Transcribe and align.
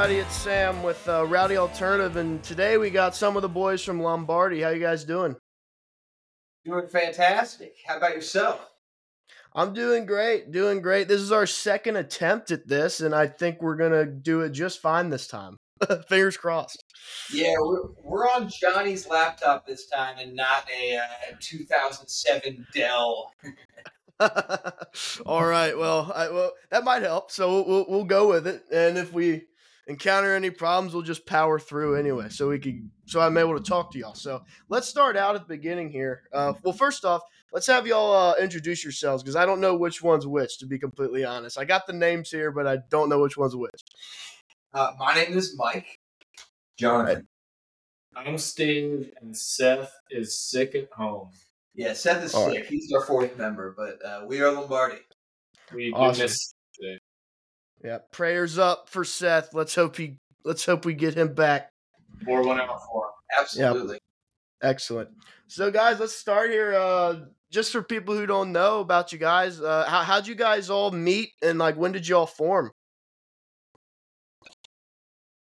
Everybody? 0.00 0.26
It's 0.26 0.34
Sam 0.34 0.82
with 0.82 1.06
uh, 1.10 1.26
Rowdy 1.26 1.58
Alternative, 1.58 2.16
and 2.16 2.42
today 2.42 2.78
we 2.78 2.88
got 2.88 3.14
some 3.14 3.36
of 3.36 3.42
the 3.42 3.50
boys 3.50 3.84
from 3.84 4.00
Lombardy. 4.00 4.62
How 4.62 4.70
you 4.70 4.80
guys 4.80 5.04
doing? 5.04 5.36
Doing 6.64 6.88
fantastic. 6.88 7.74
How 7.86 7.98
about 7.98 8.14
yourself? 8.14 8.66
I'm 9.54 9.74
doing 9.74 10.06
great, 10.06 10.52
doing 10.52 10.80
great. 10.80 11.06
This 11.06 11.20
is 11.20 11.32
our 11.32 11.44
second 11.44 11.96
attempt 11.96 12.50
at 12.50 12.66
this, 12.66 13.02
and 13.02 13.14
I 13.14 13.26
think 13.26 13.60
we're 13.60 13.76
gonna 13.76 14.06
do 14.06 14.40
it 14.40 14.52
just 14.52 14.80
fine 14.80 15.10
this 15.10 15.26
time. 15.26 15.58
Fingers 16.08 16.38
crossed. 16.38 16.82
Yeah, 17.30 17.52
we're, 17.58 17.90
we're 18.02 18.26
on 18.26 18.48
Johnny's 18.48 19.06
laptop 19.06 19.66
this 19.66 19.86
time 19.86 20.16
and 20.18 20.34
not 20.34 20.66
a 20.82 20.96
uh, 20.96 21.34
2007 21.40 22.66
Dell. 22.72 23.34
All 25.26 25.44
right. 25.44 25.76
Well, 25.76 26.10
I, 26.14 26.30
well, 26.30 26.52
that 26.70 26.84
might 26.84 27.02
help. 27.02 27.30
So 27.30 27.50
we'll, 27.50 27.66
we'll, 27.66 27.86
we'll 27.86 28.04
go 28.04 28.28
with 28.28 28.46
it. 28.46 28.64
And 28.72 28.96
if 28.96 29.12
we 29.12 29.42
encounter 29.90 30.34
any 30.34 30.50
problems, 30.50 30.94
we'll 30.94 31.02
just 31.02 31.26
power 31.26 31.58
through 31.58 31.96
anyway. 31.96 32.28
So 32.30 32.48
we 32.48 32.58
could, 32.58 32.88
so 33.06 33.20
I'm 33.20 33.36
able 33.36 33.58
to 33.58 33.62
talk 33.62 33.92
to 33.92 33.98
y'all. 33.98 34.14
So 34.14 34.42
let's 34.68 34.88
start 34.88 35.16
out 35.16 35.34
at 35.34 35.42
the 35.42 35.56
beginning 35.56 35.90
here. 35.90 36.22
Uh, 36.32 36.54
well, 36.62 36.72
first 36.72 37.04
off, 37.04 37.22
let's 37.52 37.66
have 37.66 37.86
y'all 37.86 38.14
uh, 38.14 38.34
introduce 38.40 38.84
yourselves 38.84 39.22
because 39.22 39.36
I 39.36 39.44
don't 39.44 39.60
know 39.60 39.76
which 39.76 40.02
one's 40.02 40.26
which. 40.26 40.58
To 40.58 40.66
be 40.66 40.78
completely 40.78 41.24
honest, 41.24 41.58
I 41.58 41.64
got 41.64 41.86
the 41.86 41.92
names 41.92 42.30
here, 42.30 42.52
but 42.52 42.66
I 42.66 42.78
don't 42.88 43.08
know 43.08 43.20
which 43.20 43.36
one's 43.36 43.56
which. 43.56 43.82
Uh, 44.72 44.92
my 44.98 45.12
name 45.14 45.36
is 45.36 45.56
Mike. 45.58 45.98
Jonathan. 46.78 47.26
I'm 48.16 48.38
Steve, 48.38 49.12
and 49.20 49.36
Seth 49.36 49.92
is 50.10 50.38
sick 50.38 50.74
at 50.74 50.88
home. 50.92 51.30
Yeah, 51.74 51.92
Seth 51.92 52.24
is 52.24 52.34
All 52.34 52.50
sick. 52.50 52.66
He's 52.66 52.92
our 52.92 53.04
fourth 53.04 53.36
member, 53.36 53.74
but 53.76 54.04
uh, 54.04 54.24
we 54.26 54.40
are 54.40 54.50
Lombardy. 54.52 54.98
We 55.74 55.92
Awesome. 55.92 56.18
do 56.18 56.22
miss 56.24 56.54
today. 56.74 56.98
Yeah. 57.84 57.98
Prayers 58.12 58.58
up 58.58 58.88
for 58.88 59.04
Seth. 59.04 59.54
Let's 59.54 59.74
hope 59.74 59.96
he. 59.96 60.16
Let's 60.44 60.64
hope 60.64 60.84
we 60.84 60.94
get 60.94 61.14
him 61.14 61.34
back. 61.34 61.70
Pour 62.24 62.42
one 62.42 62.60
out 62.60 62.80
for 62.86 63.04
him. 63.06 63.10
Absolutely. 63.40 63.98
Excellent. 64.62 65.10
So, 65.48 65.70
guys, 65.70 65.98
let's 66.00 66.14
start 66.14 66.50
here. 66.50 66.74
Uh, 66.74 67.20
just 67.50 67.72
for 67.72 67.82
people 67.82 68.14
who 68.14 68.26
don't 68.26 68.52
know 68.52 68.80
about 68.80 69.12
you 69.12 69.18
guys, 69.18 69.60
uh, 69.60 69.84
how 69.88 70.02
how'd 70.02 70.26
you 70.26 70.34
guys 70.34 70.70
all 70.70 70.90
meet, 70.90 71.30
and 71.42 71.58
like 71.58 71.76
when 71.76 71.92
did 71.92 72.06
you 72.06 72.16
all 72.16 72.26
form? 72.26 72.70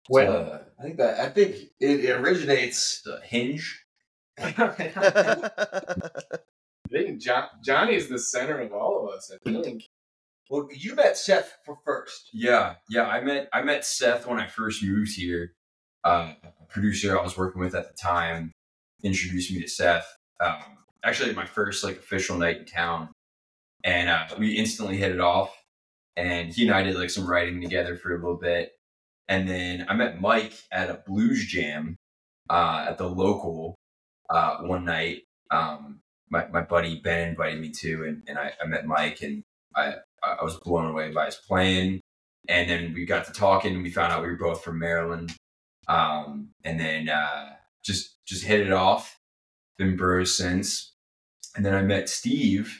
Well, 0.09 0.52
Uh, 0.52 0.59
I 0.80 0.84
think 0.84 0.97
that 0.97 1.19
I 1.19 1.30
think 1.30 1.56
it, 1.80 2.06
it 2.06 2.12
originates. 2.12 3.02
the 3.03 3.19
hinge. 3.23 3.84
I 4.38 4.69
think 6.91 7.19
John, 7.19 7.89
is 7.89 8.08
the 8.08 8.19
center 8.19 8.59
of 8.62 8.72
all 8.73 9.03
of 9.08 9.16
us. 9.16 9.31
I 9.34 9.38
think. 9.52 9.84
Well, 10.50 10.67
you 10.73 10.95
met 10.95 11.17
Seth 11.17 11.58
for 11.66 11.78
first. 11.86 12.30
Yeah, 12.34 12.76
yeah. 12.90 13.08
I 13.08 13.22
met 13.22 13.50
I 13.53 13.62
met 13.62 13.86
Seth 13.86 14.26
when 14.26 14.40
I 14.40 14.48
first 14.48 14.84
moved 14.84 15.16
here. 15.16 15.53
Uh, 16.03 16.34
a 16.44 16.66
producer 16.70 17.17
I 17.17 17.23
was 17.23 17.38
working 17.38 17.59
with 17.59 17.76
at 17.76 17.88
the 17.88 17.98
time 18.02 18.53
introduced 19.03 19.52
me 19.52 19.62
to 19.62 19.68
Seth. 19.68 20.08
Um, 20.40 20.78
actually, 21.03 21.34
my 21.34 21.45
first 21.45 21.84
like 21.84 21.98
official 21.98 22.38
night 22.38 22.58
in 22.58 22.66
town, 22.66 23.09
and 23.84 24.09
uh, 24.09 24.28
we 24.40 24.53
instantly 24.53 24.98
hit 24.98 25.12
it 25.12 25.20
off. 25.20 25.53
And 26.16 26.53
he 26.53 26.66
and 26.66 26.73
I 26.73 26.81
did 26.84 26.95
like 26.95 27.09
some 27.09 27.28
writing 27.30 27.62
together 27.62 27.95
for 27.95 28.16
a 28.16 28.20
little 28.20 28.38
bit, 28.38 28.72
and 29.28 29.48
then 29.48 29.86
I 29.90 29.95
met 29.95 30.22
Mike 30.22 30.53
at 30.72 30.90
a 30.90 31.03
blues 31.06 31.45
jam 31.45 31.98
uh, 32.50 32.86
at 32.90 32.98
the 32.98 33.08
local 33.08 33.75
uh, 34.30 34.58
one 34.59 34.86
night. 34.86 35.24
Um, 35.52 36.00
my 36.30 36.47
my 36.47 36.62
buddy 36.62 37.00
Ben 37.03 37.30
invited 37.30 37.59
me 37.59 37.72
to, 37.72 38.06
and, 38.06 38.24
and 38.28 38.38
I, 38.38 38.53
I 38.62 38.66
met 38.66 38.86
Mike, 38.86 39.22
and 39.22 39.44
I 39.77 39.95
I 40.23 40.43
was 40.43 40.57
blown 40.57 40.88
away 40.88 41.11
by 41.11 41.25
his 41.25 41.35
playing. 41.35 42.01
And 42.49 42.69
then 42.69 42.93
we 42.93 43.05
got 43.05 43.25
to 43.25 43.33
talking, 43.33 43.73
and 43.73 43.83
we 43.83 43.91
found 43.91 44.13
out 44.13 44.21
we 44.21 44.29
were 44.29 44.38
both 44.38 44.63
from 44.63 44.79
Maryland. 44.79 45.35
Um, 45.89 46.51
and 46.63 46.79
then 46.79 47.09
uh, 47.09 47.49
just 47.83 48.15
just 48.25 48.45
hit 48.45 48.61
it 48.61 48.71
off. 48.71 49.17
Been 49.77 49.97
bros 49.97 50.38
since. 50.38 50.93
And 51.55 51.65
then 51.65 51.73
I 51.73 51.81
met 51.81 52.07
Steve 52.07 52.79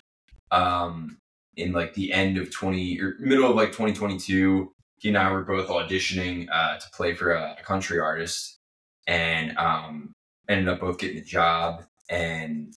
um, 0.51 1.17
in 1.57 1.73
like 1.73 1.95
the 1.95 2.13
end 2.13 2.37
of 2.37 2.49
twenty 2.49 2.99
or 3.01 3.15
middle 3.19 3.49
of 3.49 3.57
like 3.57 3.73
twenty 3.73 3.93
twenty 3.93 4.17
two. 4.17 4.71
He 4.99 5.09
and 5.09 5.17
I 5.17 5.31
were 5.31 5.43
both 5.43 5.67
auditioning 5.67 6.47
uh, 6.51 6.77
to 6.77 6.85
play 6.93 7.13
for 7.13 7.33
a, 7.33 7.57
a 7.59 7.63
country 7.63 7.99
artist, 7.99 8.57
and 9.05 9.55
um, 9.57 10.13
ended 10.47 10.69
up 10.69 10.79
both 10.79 10.97
getting 10.97 11.17
the 11.17 11.23
job 11.23 11.83
and 12.09 12.73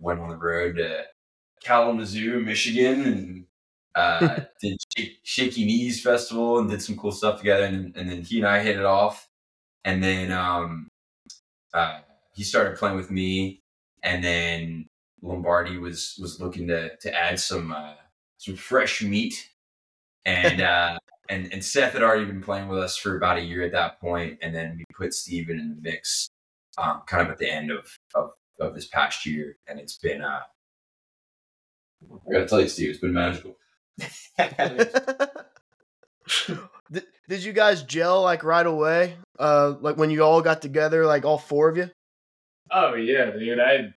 went 0.00 0.20
on 0.20 0.28
the 0.28 0.36
road 0.36 0.76
to 0.76 1.04
Kalamazoo, 1.64 2.40
Michigan, 2.40 3.04
and 3.04 3.44
uh, 3.94 4.40
did 4.60 4.78
Shake, 4.96 5.18
Shaky 5.22 5.64
Knees 5.64 6.02
Festival 6.02 6.58
and 6.58 6.70
did 6.70 6.82
some 6.82 6.96
cool 6.96 7.12
stuff 7.12 7.38
together. 7.38 7.64
And, 7.64 7.96
and 7.96 8.10
then 8.10 8.22
he 8.22 8.38
and 8.38 8.46
I 8.46 8.60
hit 8.60 8.76
it 8.76 8.84
off. 8.84 9.28
And 9.84 10.02
then 10.02 10.32
um, 10.32 10.88
uh, 11.74 12.00
he 12.34 12.42
started 12.42 12.78
playing 12.78 12.96
with 12.96 13.10
me. 13.10 13.60
And 14.02 14.22
then 14.22 14.86
Lombardy 15.22 15.78
was 15.78 16.16
was 16.20 16.40
looking 16.40 16.68
to 16.68 16.96
to 16.96 17.14
add 17.14 17.40
some 17.40 17.72
uh, 17.72 17.94
some 18.38 18.56
fresh 18.56 19.02
meat. 19.02 19.50
And 20.24 20.60
uh, 20.60 20.98
and 21.28 21.52
and 21.52 21.64
Seth 21.64 21.92
had 21.92 22.02
already 22.02 22.24
been 22.24 22.42
playing 22.42 22.68
with 22.68 22.78
us 22.78 22.96
for 22.96 23.16
about 23.16 23.38
a 23.38 23.42
year 23.42 23.62
at 23.62 23.72
that 23.72 24.00
point. 24.00 24.38
And 24.42 24.54
then 24.54 24.76
we 24.78 24.84
put 24.94 25.14
Steven 25.14 25.58
in 25.58 25.70
the 25.70 25.80
mix, 25.80 26.30
um, 26.76 27.02
kind 27.06 27.26
of 27.26 27.32
at 27.32 27.38
the 27.38 27.50
end 27.50 27.70
of 27.70 27.98
of, 28.14 28.30
of 28.60 28.74
this 28.74 28.86
past 28.86 29.26
year. 29.26 29.56
And 29.66 29.80
it's 29.80 29.98
been 29.98 30.22
uh, 30.22 30.40
I 32.04 32.32
gotta 32.32 32.46
tell 32.46 32.60
you, 32.60 32.68
Steve, 32.68 32.90
it's 32.90 33.00
been 33.00 33.12
magical. 33.12 33.56
Did, 36.90 37.06
did 37.28 37.44
you 37.44 37.52
guys 37.52 37.82
gel 37.82 38.22
like 38.22 38.44
right 38.44 38.66
away? 38.66 39.16
Uh, 39.38 39.74
like 39.80 39.96
when 39.96 40.10
you 40.10 40.22
all 40.22 40.40
got 40.42 40.62
together, 40.62 41.06
like 41.06 41.24
all 41.24 41.38
four 41.38 41.68
of 41.68 41.76
you? 41.76 41.90
Oh 42.70 42.94
yeah, 42.94 43.30
dude. 43.30 43.60
I 43.60 43.94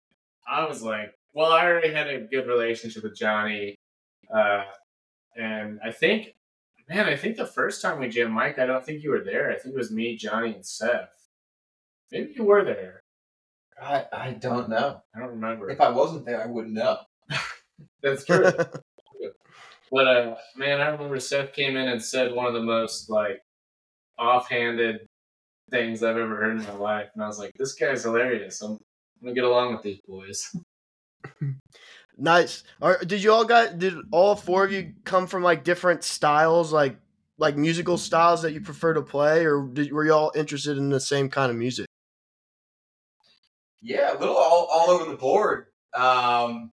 I 0.47 0.67
was 0.67 0.81
like, 0.81 1.13
well, 1.33 1.51
I 1.51 1.65
already 1.65 1.93
had 1.93 2.07
a 2.07 2.21
good 2.21 2.47
relationship 2.47 3.03
with 3.03 3.17
Johnny, 3.17 3.75
uh, 4.33 4.63
and 5.35 5.79
I 5.83 5.91
think, 5.91 6.33
man, 6.89 7.05
I 7.05 7.15
think 7.15 7.37
the 7.37 7.45
first 7.45 7.81
time 7.81 7.99
we 7.99 8.09
jammed, 8.09 8.33
Mike, 8.33 8.59
I 8.59 8.65
don't 8.65 8.85
think 8.85 9.03
you 9.03 9.11
were 9.11 9.23
there. 9.23 9.51
I 9.51 9.57
think 9.57 9.75
it 9.75 9.77
was 9.77 9.91
me, 9.91 10.15
Johnny, 10.17 10.53
and 10.53 10.65
Seth. 10.65 11.09
Maybe 12.11 12.33
you 12.35 12.43
were 12.43 12.63
there. 12.63 13.01
I, 13.81 14.05
I 14.11 14.31
don't 14.31 14.69
know. 14.69 15.01
I 15.15 15.19
don't 15.19 15.29
remember. 15.29 15.69
If 15.69 15.81
I 15.81 15.89
wasn't 15.89 16.25
there, 16.25 16.43
I 16.43 16.47
wouldn't 16.47 16.73
know. 16.73 16.97
That's 18.03 18.25
true. 18.25 18.51
But 19.91 20.07
uh, 20.07 20.35
man, 20.55 20.79
I 20.79 20.87
remember 20.87 21.19
Seth 21.19 21.53
came 21.53 21.75
in 21.75 21.89
and 21.89 22.01
said 22.01 22.33
one 22.33 22.45
of 22.45 22.53
the 22.53 22.61
most 22.61 23.09
like 23.09 23.41
offhanded 24.17 25.07
things 25.69 26.01
I've 26.01 26.17
ever 26.17 26.35
heard 26.35 26.57
in 26.57 26.63
my 26.63 26.73
life, 26.73 27.09
and 27.13 27.23
I 27.23 27.27
was 27.27 27.37
like, 27.37 27.53
"This 27.55 27.73
guy's 27.73 28.03
hilarious. 28.03 28.61
I'm, 28.61 28.71
I'm 28.71 28.79
gonna 29.21 29.35
get 29.35 29.43
along 29.43 29.73
with 29.73 29.83
these 29.83 29.99
boys." 30.07 30.55
nice. 32.17 32.63
Or 32.79 32.99
did 32.99 33.21
you 33.21 33.33
all 33.33 33.43
got? 33.43 33.79
Did 33.79 33.95
all 34.11 34.35
four 34.35 34.63
of 34.63 34.71
you 34.71 34.93
come 35.03 35.27
from 35.27 35.43
like 35.43 35.65
different 35.65 36.05
styles, 36.05 36.71
like 36.71 36.97
like 37.37 37.57
musical 37.57 37.97
styles 37.97 38.43
that 38.43 38.53
you 38.53 38.61
prefer 38.61 38.93
to 38.93 39.01
play, 39.01 39.45
or 39.45 39.67
did, 39.73 39.91
were 39.91 40.05
you 40.05 40.13
all 40.13 40.31
interested 40.35 40.77
in 40.77 40.89
the 40.89 40.99
same 41.01 41.29
kind 41.29 41.51
of 41.51 41.57
music? 41.57 41.87
Yeah, 43.81 44.13
a 44.13 44.17
little 44.19 44.37
all, 44.37 44.67
all 44.71 44.89
over 44.91 45.11
the 45.11 45.17
board. 45.17 45.65
Um, 45.93 46.71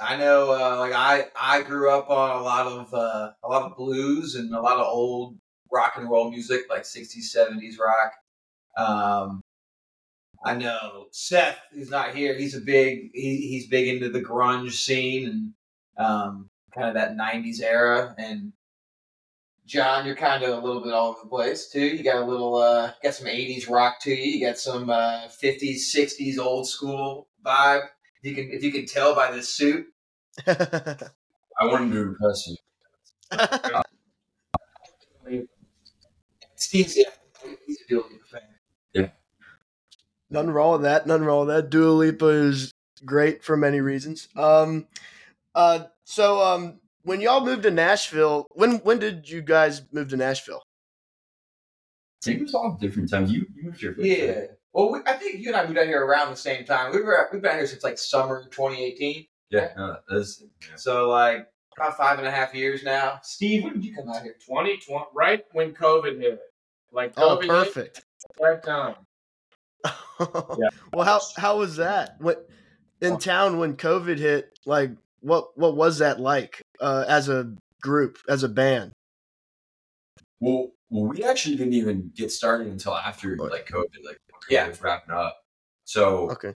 I 0.00 0.16
know, 0.16 0.52
uh, 0.52 0.78
like 0.78 0.92
I 0.92 1.26
I 1.38 1.62
grew 1.62 1.90
up 1.90 2.10
on 2.10 2.38
a 2.38 2.42
lot 2.42 2.66
of 2.66 2.92
uh, 2.94 3.32
a 3.42 3.48
lot 3.48 3.62
of 3.62 3.76
blues 3.76 4.34
and 4.34 4.54
a 4.54 4.60
lot 4.60 4.78
of 4.78 4.86
old 4.86 5.38
rock 5.70 5.94
and 5.96 6.08
roll 6.10 6.30
music, 6.30 6.62
like 6.68 6.82
'60s, 6.82 7.34
'70s 7.34 7.78
rock. 7.78 8.12
Um, 8.76 9.42
I 10.44 10.54
know 10.54 11.06
Seth, 11.12 11.58
who's 11.72 11.90
not 11.90 12.14
here. 12.14 12.34
He's 12.36 12.56
a 12.56 12.60
big 12.60 13.10
he, 13.14 13.48
he's 13.48 13.68
big 13.68 13.88
into 13.88 14.08
the 14.08 14.22
grunge 14.22 14.72
scene 14.72 15.28
and 15.28 16.06
um, 16.06 16.50
kind 16.74 16.88
of 16.88 16.94
that 16.94 17.16
'90s 17.16 17.62
era. 17.62 18.14
And 18.18 18.52
John, 19.66 20.04
you're 20.06 20.16
kind 20.16 20.42
of 20.42 20.62
a 20.62 20.66
little 20.66 20.82
bit 20.82 20.92
all 20.92 21.10
over 21.10 21.20
the 21.22 21.28
place 21.28 21.68
too. 21.68 21.84
You 21.84 22.02
got 22.02 22.22
a 22.22 22.26
little 22.26 22.56
uh, 22.56 22.92
got 23.02 23.14
some 23.14 23.28
'80s 23.28 23.70
rock 23.70 24.00
to 24.02 24.10
you. 24.10 24.38
You 24.38 24.46
got 24.46 24.58
some 24.58 24.90
uh, 24.90 25.28
'50s, 25.28 25.94
'60s 25.94 26.38
old 26.38 26.68
school 26.68 27.28
vibe. 27.44 27.86
You 28.22 28.34
can 28.34 28.50
if 28.50 28.62
you 28.62 28.72
can 28.72 28.86
tell 28.86 29.14
by 29.14 29.30
this 29.32 29.48
suit. 29.48 29.86
I 30.46 31.66
wanted 31.66 31.92
to 31.92 32.00
impress 32.02 32.46
you. 32.46 32.56
Steve's 36.54 36.96
yeah, 36.96 37.04
he's 37.66 37.80
a 37.80 37.88
Dua 37.88 38.02
Lipa 38.02 38.24
fan. 38.30 38.40
Yeah. 38.92 39.08
Nothing 40.30 40.50
wrong 40.50 40.72
with 40.72 40.82
that. 40.82 41.06
Nothing 41.06 41.26
wrong 41.26 41.46
with 41.46 41.54
that. 41.56 41.70
Dua 41.70 41.90
Lipa 41.90 42.26
is 42.26 42.72
great 43.04 43.42
for 43.42 43.56
many 43.56 43.80
reasons. 43.80 44.28
Um, 44.36 44.86
uh, 45.54 45.84
so 46.04 46.40
um, 46.40 46.80
when 47.02 47.20
y'all 47.20 47.44
moved 47.44 47.64
to 47.64 47.70
Nashville, 47.70 48.46
when 48.52 48.76
when 48.78 49.00
did 49.00 49.28
you 49.28 49.42
guys 49.42 49.82
move 49.92 50.08
to 50.10 50.16
Nashville? 50.16 50.62
I 52.22 52.24
think 52.24 52.40
it 52.40 52.42
was 52.44 52.54
all 52.54 52.78
different 52.80 53.10
times. 53.10 53.32
You 53.32 53.46
you 53.54 53.64
moved 53.64 53.80
here 53.80 53.94
first. 53.94 54.06
Yeah. 54.06 54.30
right? 54.30 54.48
Well, 54.72 54.90
we, 54.92 55.00
I 55.06 55.12
think 55.14 55.38
you 55.40 55.48
and 55.48 55.56
I 55.56 55.66
moved 55.66 55.78
out 55.78 55.86
here 55.86 56.04
around 56.04 56.30
the 56.30 56.36
same 56.36 56.64
time. 56.64 56.92
We 56.92 57.02
were 57.02 57.28
we've 57.32 57.42
been 57.42 57.50
out 57.50 57.56
here 57.58 57.66
since 57.66 57.84
like 57.84 57.98
summer 57.98 58.44
2018. 58.50 59.26
Yeah. 59.50 59.68
No, 59.76 59.96
that's, 60.08 60.42
So 60.76 61.08
like 61.10 61.46
about 61.76 61.96
five 61.96 62.18
and 62.18 62.26
a 62.26 62.30
half 62.30 62.54
years 62.54 62.82
now. 62.82 63.20
Steve, 63.22 63.64
when 63.64 63.74
did 63.74 63.84
you 63.84 63.94
come 63.94 64.08
out 64.08 64.22
here? 64.22 64.34
2020, 64.46 65.06
right 65.14 65.44
when 65.52 65.72
COVID 65.74 66.18
hit. 66.20 66.40
Like 66.90 67.12
Oh, 67.16 67.36
COVID 67.36 67.42
hit, 67.42 67.48
perfect. 67.48 68.04
right 68.40 68.62
time. 68.62 68.94
Well, 70.92 71.04
how 71.04 71.20
how 71.36 71.58
was 71.58 71.76
that? 71.76 72.16
What 72.20 72.48
in 73.00 73.18
town 73.18 73.58
when 73.58 73.76
COVID 73.76 74.18
hit? 74.18 74.56
Like, 74.64 74.92
what 75.20 75.58
what 75.58 75.74
was 75.76 75.98
that 75.98 76.20
like 76.20 76.62
uh, 76.80 77.04
as 77.08 77.28
a 77.28 77.54
group, 77.80 78.18
as 78.28 78.42
a 78.44 78.48
band? 78.48 78.92
Well, 80.40 80.68
well, 80.90 81.06
we 81.06 81.24
actually 81.24 81.56
didn't 81.56 81.72
even 81.72 82.12
get 82.14 82.30
started 82.30 82.68
until 82.68 82.94
after 82.94 83.36
like 83.36 83.66
COVID, 83.68 84.04
like 84.04 84.18
COVID 84.30 84.31
Yeah. 84.50 84.68
was 84.68 84.80
wrapping 84.82 85.14
up. 85.14 85.38
So, 85.84 86.30
Okay. 86.32 86.54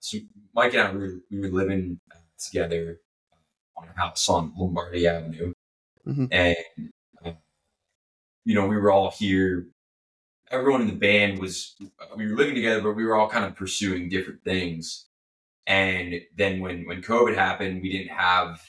so 0.00 0.18
Mike 0.54 0.74
and 0.74 0.82
I 0.82 0.92
we 0.92 0.98
were, 0.98 1.20
we 1.30 1.40
were 1.40 1.48
living 1.48 2.00
uh, 2.12 2.16
together 2.38 3.00
on 3.76 3.88
a 3.88 3.98
house 3.98 4.28
on 4.28 4.52
Lombardy 4.56 5.06
Avenue, 5.06 5.52
Mhm. 6.06 6.28
and 6.32 6.56
uh, 7.24 7.32
you 8.44 8.54
know 8.54 8.66
we 8.66 8.76
were 8.76 8.90
all 8.90 9.10
here. 9.10 9.66
Everyone 10.50 10.82
in 10.82 10.88
the 10.88 10.94
band 10.94 11.38
was 11.38 11.74
uh, 12.00 12.06
we 12.16 12.26
were 12.30 12.36
living 12.36 12.54
together, 12.54 12.80
but 12.82 12.92
we 12.94 13.04
were 13.04 13.16
all 13.16 13.28
kind 13.28 13.44
of 13.44 13.56
pursuing 13.56 14.08
different 14.08 14.42
things. 14.44 15.06
And 15.66 16.20
then 16.36 16.60
when 16.60 16.86
when 16.86 17.02
COVID 17.02 17.34
happened, 17.36 17.82
we 17.82 17.92
didn't 17.92 18.16
have 18.16 18.62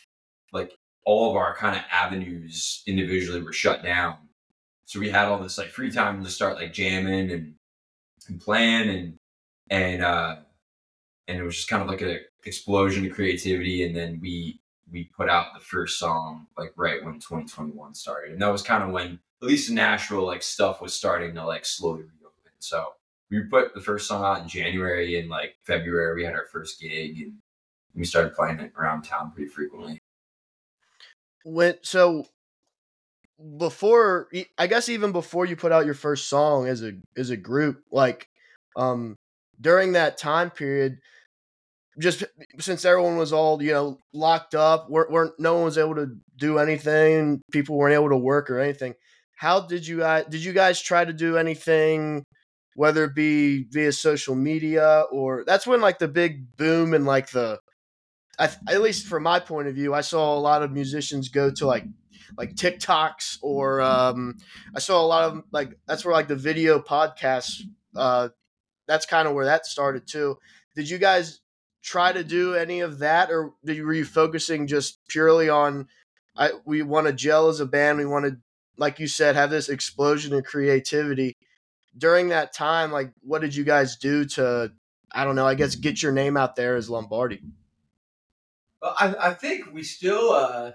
like 0.53 0.73
all 1.05 1.31
of 1.31 1.37
our 1.37 1.55
kind 1.55 1.75
of 1.77 1.83
avenues 1.91 2.83
individually 2.87 3.41
were 3.41 3.53
shut 3.53 3.83
down. 3.83 4.17
So 4.85 4.99
we 4.99 5.09
had 5.09 5.27
all 5.27 5.39
this 5.41 5.57
like 5.57 5.69
free 5.69 5.91
time 5.91 6.23
to 6.23 6.29
start 6.29 6.55
like 6.57 6.73
jamming 6.73 7.31
and 7.31 7.55
and 8.27 8.39
playing 8.39 8.89
and 8.89 9.19
and 9.69 10.03
uh 10.03 10.35
and 11.27 11.37
it 11.37 11.43
was 11.43 11.55
just 11.55 11.69
kind 11.69 11.81
of 11.81 11.87
like 11.87 12.01
a 12.01 12.19
explosion 12.45 13.05
of 13.05 13.13
creativity. 13.13 13.85
And 13.85 13.95
then 13.95 14.19
we 14.21 14.59
we 14.91 15.05
put 15.05 15.29
out 15.29 15.53
the 15.53 15.59
first 15.59 15.97
song 15.97 16.47
like 16.57 16.73
right 16.75 17.03
when 17.03 17.15
2021 17.15 17.95
started. 17.95 18.33
And 18.33 18.41
that 18.41 18.51
was 18.51 18.61
kind 18.61 18.83
of 18.83 18.91
when 18.91 19.19
at 19.41 19.47
least 19.47 19.69
in 19.69 19.75
Nashville 19.75 20.25
like 20.25 20.43
stuff 20.43 20.81
was 20.81 20.93
starting 20.93 21.35
to 21.35 21.45
like 21.45 21.65
slowly 21.65 22.03
reopen. 22.03 22.51
So 22.59 22.93
we 23.29 23.41
put 23.41 23.73
the 23.73 23.81
first 23.81 24.07
song 24.07 24.23
out 24.23 24.41
in 24.41 24.47
January 24.47 25.19
and 25.19 25.29
like 25.29 25.55
February 25.63 26.15
we 26.15 26.23
had 26.23 26.35
our 26.35 26.45
first 26.51 26.79
gig 26.79 27.21
and 27.21 27.33
we 27.95 28.05
started 28.05 28.35
playing 28.35 28.59
it 28.59 28.73
around 28.77 29.03
town 29.03 29.31
pretty 29.31 29.49
frequently. 29.49 29.99
When 31.45 31.75
so 31.81 32.27
before, 33.57 34.29
I 34.57 34.67
guess 34.67 34.89
even 34.89 35.11
before 35.11 35.45
you 35.45 35.55
put 35.55 35.71
out 35.71 35.85
your 35.85 35.93
first 35.93 36.29
song 36.29 36.67
as 36.67 36.83
a 36.83 36.93
as 37.17 37.29
a 37.29 37.37
group, 37.37 37.81
like 37.91 38.27
um 38.75 39.15
during 39.59 39.93
that 39.93 40.17
time 40.17 40.49
period, 40.49 40.99
just 41.99 42.23
since 42.59 42.85
everyone 42.85 43.17
was 43.17 43.33
all 43.33 43.61
you 43.61 43.71
know 43.71 43.97
locked 44.13 44.55
up, 44.55 44.89
weren't, 44.89 45.11
weren't 45.11 45.39
no 45.39 45.55
one 45.55 45.65
was 45.65 45.77
able 45.77 45.95
to 45.95 46.15
do 46.37 46.57
anything, 46.57 47.41
people 47.51 47.77
weren't 47.77 47.95
able 47.95 48.09
to 48.09 48.17
work 48.17 48.49
or 48.49 48.59
anything. 48.59 48.93
How 49.35 49.61
did 49.61 49.85
you 49.87 49.99
guys? 49.99 50.25
Did 50.29 50.43
you 50.43 50.53
guys 50.53 50.81
try 50.81 51.03
to 51.05 51.13
do 51.13 51.37
anything? 51.37 52.23
Whether 52.75 53.03
it 53.03 53.13
be 53.15 53.65
via 53.69 53.91
social 53.91 54.33
media 54.33 55.03
or 55.11 55.43
that's 55.45 55.67
when 55.67 55.79
like 55.79 55.99
the 55.99 56.07
big 56.07 56.57
boom 56.57 56.93
and 56.95 57.05
like 57.05 57.29
the 57.29 57.59
I, 58.39 58.49
at 58.67 58.81
least 58.81 59.07
from 59.07 59.23
my 59.23 59.39
point 59.39 59.67
of 59.67 59.75
view, 59.75 59.93
I 59.93 60.01
saw 60.01 60.35
a 60.35 60.39
lot 60.39 60.63
of 60.63 60.71
musicians 60.71 61.29
go 61.29 61.51
to 61.51 61.67
like 61.67 61.85
like 62.37 62.55
TikToks 62.55 63.39
or 63.41 63.81
um, 63.81 64.37
I 64.75 64.79
saw 64.79 65.01
a 65.01 65.05
lot 65.05 65.31
of 65.31 65.43
like 65.51 65.77
that's 65.87 66.05
where 66.05 66.13
like 66.13 66.27
the 66.27 66.35
video 66.35 66.79
podcasts. 66.79 67.61
Uh, 67.95 68.29
that's 68.87 69.05
kind 69.05 69.27
of 69.27 69.33
where 69.33 69.45
that 69.45 69.65
started 69.65 70.07
too. 70.07 70.37
Did 70.75 70.89
you 70.89 70.97
guys 70.97 71.41
try 71.81 72.11
to 72.11 72.23
do 72.23 72.55
any 72.55 72.79
of 72.79 72.99
that, 72.99 73.29
or 73.29 73.53
did 73.63 73.77
you, 73.77 73.85
were 73.85 73.93
you 73.93 74.05
focusing 74.05 74.67
just 74.67 74.99
purely 75.07 75.49
on? 75.49 75.87
I 76.35 76.51
we 76.65 76.81
want 76.81 77.07
to 77.07 77.13
gel 77.13 77.49
as 77.49 77.59
a 77.59 77.65
band. 77.65 77.97
We 77.97 78.05
want 78.05 78.25
to, 78.25 78.37
like 78.77 78.99
you 78.99 79.07
said, 79.07 79.35
have 79.35 79.51
this 79.51 79.69
explosion 79.69 80.33
of 80.33 80.43
creativity. 80.43 81.37
During 81.95 82.29
that 82.29 82.53
time, 82.53 82.91
like 82.91 83.11
what 83.21 83.41
did 83.41 83.55
you 83.55 83.63
guys 83.63 83.97
do 83.97 84.25
to? 84.25 84.71
I 85.11 85.23
don't 85.23 85.35
know. 85.35 85.45
I 85.45 85.53
guess 85.53 85.75
get 85.75 86.01
your 86.01 86.11
name 86.11 86.37
out 86.37 86.55
there 86.55 86.75
as 86.75 86.89
Lombardy. 86.89 87.41
Well, 88.81 88.95
I, 88.99 89.29
I 89.29 89.33
think 89.33 89.71
we 89.71 89.83
still, 89.83 90.31
uh, 90.31 90.71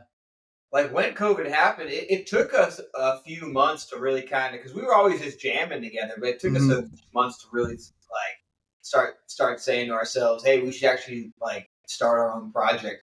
like 0.73 0.93
when 0.93 1.15
COVID 1.15 1.49
happened, 1.49 1.91
it, 1.91 2.11
it 2.11 2.27
took 2.27 2.53
us 2.53 2.81
a 2.95 3.21
few 3.21 3.47
months 3.47 3.87
to 3.87 3.99
really 3.99 4.23
kind 4.23 4.55
of, 4.55 4.61
because 4.61 4.75
we 4.75 4.83
were 4.83 4.95
always 4.95 5.21
just 5.21 5.41
jamming 5.41 5.83
together, 5.83 6.15
but 6.19 6.29
it 6.29 6.41
took 6.41 6.57
us 6.57 6.69
a 6.69 6.83
few 6.83 6.99
months 7.15 7.43
to 7.43 7.49
really 7.53 7.75
like 7.75 8.37
start 8.83 9.17
start 9.27 9.61
saying 9.61 9.89
to 9.89 9.95
ourselves, 9.95 10.45
hey, 10.45 10.61
we 10.61 10.73
should 10.73 10.91
actually 10.91 11.33
like 11.41 11.69
start 11.87 12.19
our 12.19 12.33
own 12.35 12.53
project. 12.53 13.03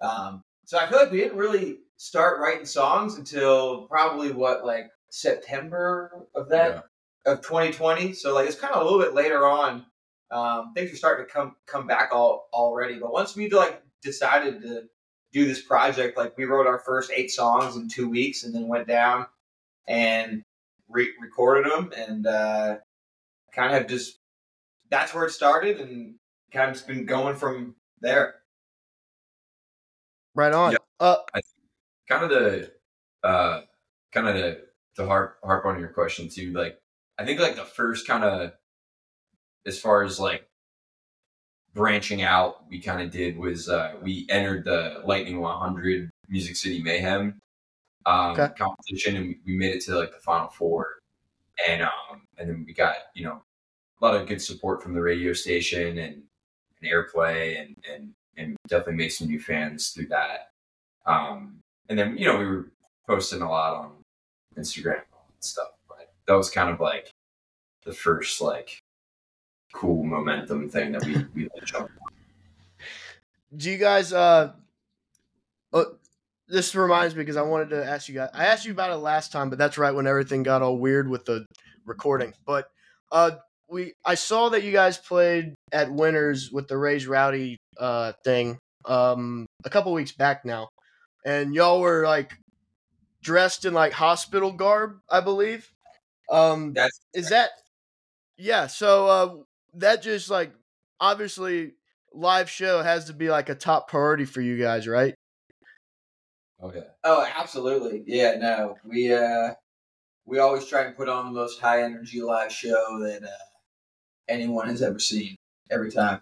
Um, 0.00 0.42
so 0.64 0.78
I 0.78 0.86
feel 0.86 0.98
like 0.98 1.12
we 1.12 1.18
didn't 1.18 1.38
really 1.38 1.78
start 1.96 2.40
writing 2.40 2.66
songs 2.66 3.16
until 3.16 3.86
probably 3.86 4.32
what 4.32 4.66
like 4.66 4.86
September 5.10 6.26
of 6.34 6.48
that 6.48 6.84
of 7.26 7.42
2020. 7.42 8.12
So 8.12 8.34
like 8.34 8.48
it's 8.48 8.58
kind 8.58 8.74
of 8.74 8.82
a 8.82 8.84
little 8.84 9.00
bit 9.00 9.14
later 9.14 9.46
on. 9.46 9.86
Um, 10.30 10.72
things 10.74 10.92
are 10.92 10.96
starting 10.96 11.26
to 11.26 11.32
come 11.32 11.54
come 11.66 11.86
back 11.86 12.10
all 12.12 12.48
already. 12.52 12.98
But 12.98 13.12
once 13.12 13.36
we 13.36 13.48
like 13.50 13.82
decided 14.02 14.62
to 14.62 14.82
do 15.34 15.44
this 15.44 15.60
project, 15.60 16.16
like 16.16 16.38
we 16.38 16.44
wrote 16.44 16.66
our 16.66 16.78
first 16.78 17.10
eight 17.14 17.30
songs 17.30 17.76
in 17.76 17.88
two 17.88 18.08
weeks, 18.08 18.44
and 18.44 18.54
then 18.54 18.68
went 18.68 18.88
down 18.88 19.26
and 19.86 20.42
re- 20.88 21.12
recorded 21.20 21.70
them, 21.70 21.92
and 21.96 22.26
uh, 22.26 22.76
kind 23.52 23.74
of 23.76 23.86
just 23.86 24.18
that's 24.90 25.12
where 25.12 25.24
it 25.24 25.32
started, 25.32 25.80
and 25.80 26.14
kind 26.52 26.70
of 26.70 26.76
just 26.76 26.86
been 26.86 27.04
going 27.04 27.36
from 27.36 27.74
there. 28.00 28.36
Right 30.34 30.52
on. 30.52 30.72
Yeah. 30.72 30.78
Uh, 31.00 31.16
kind 32.08 32.24
of 32.24 32.30
the 32.30 32.70
uh 33.22 33.62
kind 34.12 34.28
of 34.28 34.34
the 34.34 34.60
to 34.96 35.06
harp 35.06 35.38
harp 35.42 35.64
on 35.64 35.78
your 35.78 35.88
question 35.88 36.28
too 36.28 36.52
like 36.52 36.78
i 37.18 37.24
think 37.24 37.40
like 37.40 37.56
the 37.56 37.64
first 37.64 38.06
kind 38.06 38.22
of 38.24 38.52
as 39.66 39.80
far 39.80 40.02
as 40.02 40.20
like 40.20 40.46
branching 41.74 42.22
out 42.22 42.68
we 42.68 42.80
kind 42.80 43.02
of 43.02 43.10
did 43.10 43.36
was 43.36 43.68
uh 43.68 43.94
we 44.02 44.26
entered 44.30 44.64
the 44.64 45.02
lightning 45.04 45.40
100 45.40 46.10
music 46.28 46.56
city 46.56 46.82
mayhem 46.82 47.40
um 48.06 48.32
Okay. 48.38 48.52
competition 48.58 49.16
and 49.16 49.26
we, 49.28 49.38
we 49.46 49.56
made 49.56 49.74
it 49.74 49.82
to 49.82 49.96
like 49.98 50.12
the 50.12 50.20
final 50.20 50.48
four 50.48 50.98
and 51.68 51.82
um 51.82 52.22
and 52.38 52.48
then 52.48 52.64
we 52.66 52.72
got 52.72 52.96
you 53.14 53.24
know 53.24 53.42
a 54.00 54.04
lot 54.04 54.14
of 54.14 54.26
good 54.28 54.40
support 54.40 54.82
from 54.82 54.94
the 54.94 55.00
radio 55.00 55.32
station 55.32 55.98
and, 55.98 56.22
and 56.80 56.90
airplay 56.90 57.60
and 57.60 57.76
and 57.92 58.12
and 58.36 58.56
definitely 58.68 58.94
made 58.94 59.10
some 59.10 59.28
new 59.28 59.40
fans 59.40 59.88
through 59.88 60.06
that 60.06 60.50
um 61.06 61.58
and 61.88 61.98
then 61.98 62.16
you 62.16 62.26
know 62.26 62.38
we 62.38 62.46
were 62.46 62.68
posting 63.06 63.42
a 63.42 63.48
lot 63.48 63.74
on 63.74 63.92
Instagram 64.56 64.96
and 64.96 65.40
stuff. 65.40 65.68
But 65.88 66.12
that 66.26 66.34
was 66.34 66.50
kind 66.50 66.70
of 66.70 66.80
like 66.80 67.10
the 67.84 67.92
first 67.92 68.40
like 68.40 68.78
cool 69.74 70.04
momentum 70.04 70.70
thing 70.70 70.92
that 70.92 71.04
we 71.04 71.16
we 71.34 71.42
like 71.54 71.64
jumped. 71.64 71.92
do 73.54 73.70
you 73.70 73.76
guys 73.76 74.12
uh, 74.12 74.52
uh 75.72 75.84
this 76.48 76.74
reminds 76.74 77.14
me 77.14 77.22
because 77.22 77.36
I 77.36 77.42
wanted 77.42 77.70
to 77.70 77.84
ask 77.84 78.08
you 78.08 78.14
guys. 78.14 78.28
I 78.34 78.46
asked 78.46 78.66
you 78.66 78.72
about 78.72 78.92
it 78.92 78.96
last 78.96 79.32
time, 79.32 79.50
but 79.50 79.58
that's 79.58 79.78
right 79.78 79.94
when 79.94 80.06
everything 80.06 80.42
got 80.42 80.62
all 80.62 80.78
weird 80.78 81.08
with 81.08 81.24
the 81.24 81.46
recording. 81.84 82.34
But 82.46 82.68
uh 83.10 83.32
we 83.68 83.94
I 84.04 84.14
saw 84.14 84.50
that 84.50 84.62
you 84.62 84.70
guys 84.72 84.96
played 84.96 85.54
at 85.72 85.90
Winners 85.90 86.50
with 86.52 86.68
the 86.68 86.78
Raised 86.78 87.06
Rowdy 87.06 87.56
uh 87.78 88.12
thing 88.24 88.58
um 88.84 89.46
a 89.64 89.70
couple 89.70 89.92
weeks 89.92 90.12
back 90.12 90.44
now. 90.44 90.68
And 91.24 91.54
y'all 91.54 91.80
were 91.80 92.04
like 92.04 92.36
dressed 93.22 93.64
in 93.64 93.74
like 93.74 93.92
hospital 93.92 94.52
garb, 94.52 94.98
I 95.10 95.20
believe. 95.20 95.68
Um 96.30 96.74
That's 96.74 97.00
is 97.12 97.30
that 97.30 97.50
yeah 98.36 98.66
so 98.66 99.06
uh 99.06 99.34
that 99.76 100.02
just 100.02 100.30
like 100.30 100.52
obviously 101.00 101.72
live 102.12 102.48
show 102.48 102.82
has 102.82 103.06
to 103.06 103.12
be 103.12 103.28
like 103.28 103.48
a 103.48 103.54
top 103.54 103.88
priority 103.88 104.24
for 104.24 104.40
you 104.40 104.56
guys 104.56 104.86
right 104.86 105.14
Oh 106.60 106.72
yeah. 106.74 106.80
oh, 107.02 107.26
absolutely, 107.36 108.04
yeah. 108.06 108.36
No, 108.38 108.76
we 108.84 109.12
uh, 109.12 109.52
we 110.24 110.38
always 110.38 110.64
try 110.66 110.84
and 110.84 110.96
put 110.96 111.10
on 111.10 111.26
the 111.26 111.32
most 111.32 111.60
high 111.60 111.82
energy 111.82 112.22
live 112.22 112.50
show 112.50 112.98
that 113.00 113.22
uh, 113.22 113.44
anyone 114.28 114.68
has 114.68 114.80
ever 114.80 114.98
seen. 114.98 115.36
Every 115.70 115.90
time. 115.90 116.20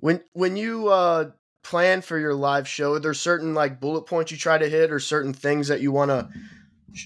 when 0.00 0.22
when 0.32 0.56
you 0.56 0.88
uh 0.88 1.30
plan 1.62 2.02
for 2.02 2.18
your 2.18 2.34
live 2.34 2.66
show 2.66 2.94
are 2.94 3.00
there 3.00 3.14
certain 3.14 3.54
like 3.54 3.80
bullet 3.80 4.02
points 4.02 4.32
you 4.32 4.36
try 4.38 4.58
to 4.58 4.68
hit 4.68 4.90
or 4.90 4.98
certain 4.98 5.32
things 5.32 5.68
that 5.68 5.80
you 5.80 5.92
want 5.92 6.10
to 6.10 6.28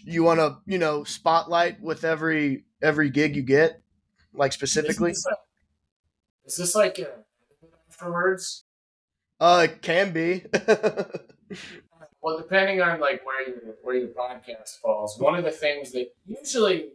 you 0.04 0.22
want 0.22 0.40
to 0.40 0.56
you 0.66 0.78
know 0.78 1.04
spotlight 1.04 1.80
with 1.80 2.04
every 2.04 2.64
every 2.82 3.10
gig 3.10 3.36
you 3.36 3.42
get 3.42 3.82
like 4.34 4.52
specifically 4.52 5.12
Is 5.12 5.22
this, 5.22 5.26
like- 5.26 5.38
is 6.46 6.56
this 6.56 6.74
like 6.74 7.00
uh, 7.00 7.66
afterwards? 7.88 8.64
uh 9.40 9.66
it 9.68 9.82
can 9.82 10.12
be 10.12 10.44
Well, 12.22 12.38
depending 12.38 12.80
on 12.80 13.00
like 13.00 13.20
where 13.26 13.46
your 13.48 13.58
where 13.82 13.96
your 13.96 14.08
podcast 14.08 14.78
falls, 14.80 15.18
one 15.18 15.34
of 15.34 15.44
the 15.44 15.50
things 15.50 15.92
that 15.92 16.06
usually 16.26 16.88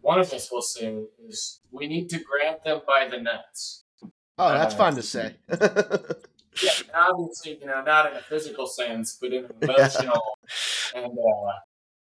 one 0.00 0.18
of 0.18 0.32
us 0.32 0.50
will 0.50 0.62
say 0.62 1.02
is 1.28 1.60
we 1.70 1.86
need 1.86 2.08
to 2.10 2.18
grab 2.20 2.64
them 2.64 2.80
by 2.86 3.06
the 3.06 3.20
nuts. 3.20 3.84
oh 4.38 4.48
that's 4.48 4.74
Uh, 4.74 4.78
fine 4.78 4.94
to 4.94 5.02
say 5.02 5.34
yeah, 6.62 6.70
obviously, 6.94 7.58
you 7.60 7.66
know, 7.66 7.82
not 7.82 8.10
in 8.10 8.16
a 8.16 8.22
physical 8.22 8.66
sense, 8.66 9.18
but 9.20 9.32
in 9.32 9.44
an 9.44 9.52
emotional 9.62 10.22
and 10.94 11.12
uh, 11.18 11.52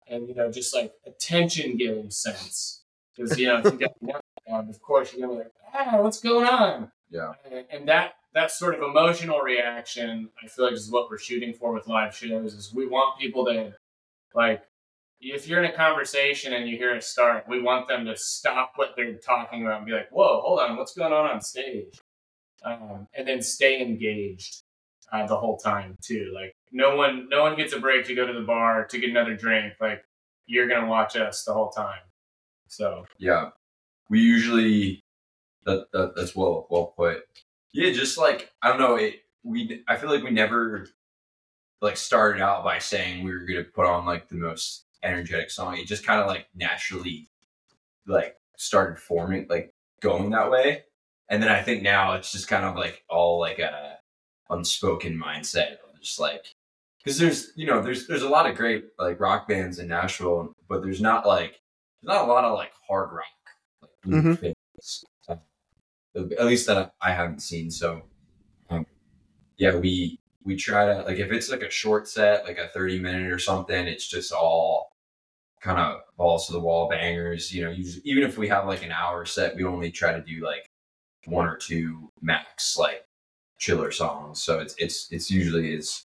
and 0.08 0.28
you 0.28 0.34
know, 0.34 0.52
just 0.52 0.74
like 0.74 0.92
attention 1.06 1.76
getting 1.78 2.10
sense. 2.10 2.82
Because 3.16 3.38
you 3.38 3.46
know, 3.46 3.58
if 3.64 3.64
you 3.72 3.78
get 3.78 3.92
down, 4.48 4.68
of 4.68 4.80
course 4.82 5.12
you're 5.12 5.26
gonna 5.26 5.38
be 5.38 5.44
like, 5.44 5.52
ah, 5.74 6.00
what's 6.00 6.20
going 6.20 6.46
on? 6.46 6.90
Yeah. 7.10 7.32
And, 7.50 7.64
and 7.70 7.88
that 7.88 8.14
that 8.34 8.50
sort 8.50 8.74
of 8.74 8.82
emotional 8.82 9.40
reaction, 9.40 10.28
I 10.42 10.48
feel 10.48 10.66
like 10.66 10.74
is 10.74 10.90
what 10.90 11.08
we're 11.10 11.18
shooting 11.18 11.54
for 11.54 11.72
with 11.72 11.86
live 11.88 12.14
shows. 12.14 12.54
Is 12.54 12.72
we 12.74 12.86
want 12.86 13.18
people 13.20 13.44
to 13.46 13.72
like. 14.34 14.62
If 15.18 15.48
you're 15.48 15.64
in 15.64 15.70
a 15.70 15.74
conversation 15.74 16.52
and 16.52 16.68
you 16.68 16.76
hear 16.76 16.94
it 16.94 17.02
start, 17.02 17.46
we 17.48 17.62
want 17.62 17.88
them 17.88 18.04
to 18.04 18.14
stop 18.16 18.72
what 18.76 18.90
they're 18.96 19.14
talking 19.14 19.62
about 19.62 19.78
and 19.78 19.86
be 19.86 19.92
like, 19.92 20.10
"Whoa, 20.10 20.42
hold 20.42 20.60
on, 20.60 20.76
what's 20.76 20.94
going 20.94 21.12
on 21.12 21.30
on 21.30 21.40
stage?" 21.40 21.98
um, 22.64 23.06
and 23.14 23.26
then 23.26 23.42
stay 23.42 23.80
engaged 23.80 24.62
uh, 25.12 25.26
the 25.26 25.36
whole 25.36 25.56
time 25.56 25.96
too. 26.02 26.32
Like 26.34 26.54
no 26.72 26.96
one, 26.96 27.28
no 27.30 27.42
one 27.42 27.56
gets 27.56 27.72
a 27.72 27.80
break 27.80 28.06
to 28.06 28.14
go 28.14 28.26
to 28.26 28.32
the 28.32 28.46
bar 28.46 28.84
to 28.86 28.98
get 28.98 29.10
another 29.10 29.34
drink. 29.36 29.74
Like 29.80 30.04
you're 30.46 30.68
gonna 30.68 30.88
watch 30.88 31.16
us 31.16 31.44
the 31.44 31.52
whole 31.52 31.70
time. 31.70 32.00
So 32.68 33.06
Yeah, 33.18 33.50
we 34.08 34.20
usually 34.20 35.02
that, 35.64 35.90
that 35.92 36.14
that's 36.16 36.34
well 36.34 36.66
well 36.70 36.94
put. 36.96 37.25
Yeah, 37.72 37.92
just 37.92 38.18
like 38.18 38.52
I 38.62 38.68
don't 38.68 38.80
know 38.80 38.96
it. 38.96 39.22
We 39.42 39.82
I 39.88 39.96
feel 39.96 40.10
like 40.10 40.25
we 40.25 40.30
never 40.30 40.88
like 41.82 41.96
started 41.96 42.42
out 42.42 42.64
by 42.64 42.78
saying 42.78 43.25
we 43.25 43.32
were 43.32 43.46
gonna 43.46 43.64
put 43.64 43.86
on 43.86 44.06
like 44.06 44.28
the 44.28 44.36
most 44.36 44.84
energetic 45.02 45.50
song. 45.50 45.76
It 45.76 45.86
just 45.86 46.06
kind 46.06 46.20
of 46.20 46.26
like 46.26 46.46
naturally 46.54 47.28
like 48.06 48.36
started 48.56 48.98
forming 48.98 49.46
like 49.48 49.72
going 50.00 50.30
that 50.30 50.50
way. 50.50 50.84
And 51.28 51.42
then 51.42 51.50
I 51.50 51.62
think 51.62 51.82
now 51.82 52.14
it's 52.14 52.32
just 52.32 52.48
kind 52.48 52.64
of 52.64 52.76
like 52.76 53.04
all 53.08 53.40
like 53.40 53.58
a 53.58 53.98
unspoken 54.48 55.20
mindset 55.20 55.72
of 55.72 56.00
just 56.00 56.20
like 56.20 56.46
because 57.02 57.18
there's 57.18 57.52
you 57.56 57.66
know 57.66 57.82
there's 57.82 58.06
there's 58.06 58.22
a 58.22 58.28
lot 58.28 58.48
of 58.48 58.56
great 58.56 58.84
like 58.98 59.20
rock 59.20 59.48
bands 59.48 59.78
in 59.78 59.88
Nashville, 59.88 60.52
but 60.68 60.82
there's 60.82 61.00
not 61.00 61.26
like 61.26 61.60
there's 62.00 62.14
not 62.14 62.25
a 62.25 62.32
lot 62.32 62.44
of 62.44 62.54
like 62.54 62.72
hard 62.88 63.12
rock 63.12 63.26
Mhm. 64.12 64.38
things, 64.38 65.04
uh, 65.28 65.36
at 66.16 66.46
least 66.46 66.66
that 66.68 66.94
I 67.02 67.12
haven't 67.12 67.40
seen. 67.40 67.70
So 67.70 68.02
um, 68.70 68.86
yeah, 69.58 69.76
we 69.76 70.20
we 70.44 70.56
try 70.56 70.86
to 70.86 71.02
like 71.02 71.18
if 71.18 71.32
it's 71.32 71.50
like 71.50 71.62
a 71.62 71.70
short 71.70 72.08
set, 72.08 72.44
like 72.46 72.58
a 72.58 72.68
thirty 72.68 72.98
minute 73.00 73.32
or 73.32 73.38
something, 73.38 73.86
it's 73.86 74.08
just 74.08 74.32
all 74.32 74.92
kind 75.60 75.78
of 75.80 76.02
balls 76.16 76.46
to 76.48 76.52
the 76.54 76.60
wall 76.60 76.88
bangers. 76.88 77.52
You 77.54 77.64
know, 77.66 77.70
usually, 77.72 78.02
even 78.06 78.25
if 78.25 78.38
we 78.38 78.48
have 78.48 78.66
like 78.66 78.84
an 78.84 78.92
hour 78.92 79.25
set, 79.26 79.56
we 79.56 79.64
only 79.64 79.90
try 79.92 80.12
to 80.12 80.22
do 80.22 80.44
like 80.44 80.70
one 81.26 81.46
or 81.48 81.56
two 81.56 82.10
max 82.22 82.76
like 82.78 83.06
chiller 83.58 83.90
songs. 83.92 84.42
So 84.42 84.60
it's 84.60 84.75
it's 84.78 85.08
it's 85.12 85.30
usually 85.30 85.76
as 85.76 86.04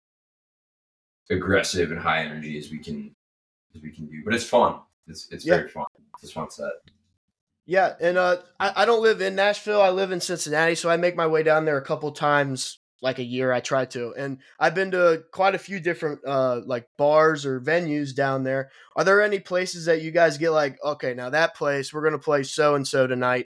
aggressive 1.30 1.92
and 1.92 2.00
high 2.00 2.24
energy 2.24 2.58
as 2.58 2.72
we 2.72 2.80
can 2.80 3.16
as 3.76 3.82
we 3.82 3.92
can 3.92 4.08
do. 4.08 4.24
But 4.26 4.34
it's 4.36 4.44
fun. 4.46 4.82
It's 5.08 5.28
it's 5.32 5.46
Yeah. 5.46 5.58
very 5.58 5.70
fun. 5.70 5.86
It's 6.22 6.32
a 6.32 6.34
fun 6.34 6.50
set. 6.52 6.72
Yeah, 7.70 7.94
and 8.02 8.18
uh, 8.18 8.38
I, 8.60 8.74
I 8.78 8.86
don't 8.86 9.04
live 9.04 9.22
in 9.22 9.36
Nashville. 9.36 9.80
I 9.80 9.92
live 9.92 10.12
in 10.12 10.20
Cincinnati, 10.20 10.74
so 10.74 10.90
I 10.90 10.98
make 10.98 11.16
my 11.16 11.28
way 11.28 11.44
down 11.44 11.66
there 11.66 11.78
a 11.78 11.86
couple 11.86 12.12
times, 12.12 12.80
like 13.04 13.20
a 13.20 13.24
year. 13.24 13.54
I 13.54 13.60
try 13.60 13.86
to, 13.86 14.12
and 14.18 14.40
I've 14.60 14.74
been 14.74 14.90
to 14.90 15.22
quite 15.32 15.54
a 15.54 15.60
few 15.60 15.80
different 15.80 16.20
uh, 16.26 16.62
like 16.66 16.88
bars 16.98 17.46
or 17.46 17.62
venues 17.62 18.16
down 18.16 18.42
there. 18.42 18.72
Are 18.96 19.04
there 19.04 19.22
any 19.22 19.40
places 19.40 19.86
that 19.86 20.02
you 20.02 20.10
guys 20.10 20.40
get 20.40 20.50
like, 20.50 20.80
okay, 20.84 21.14
now 21.14 21.30
that 21.30 21.56
place 21.56 21.94
we're 21.94 22.04
gonna 22.04 22.18
play 22.18 22.42
so 22.42 22.74
and 22.74 22.88
so 22.88 23.06
tonight? 23.06 23.46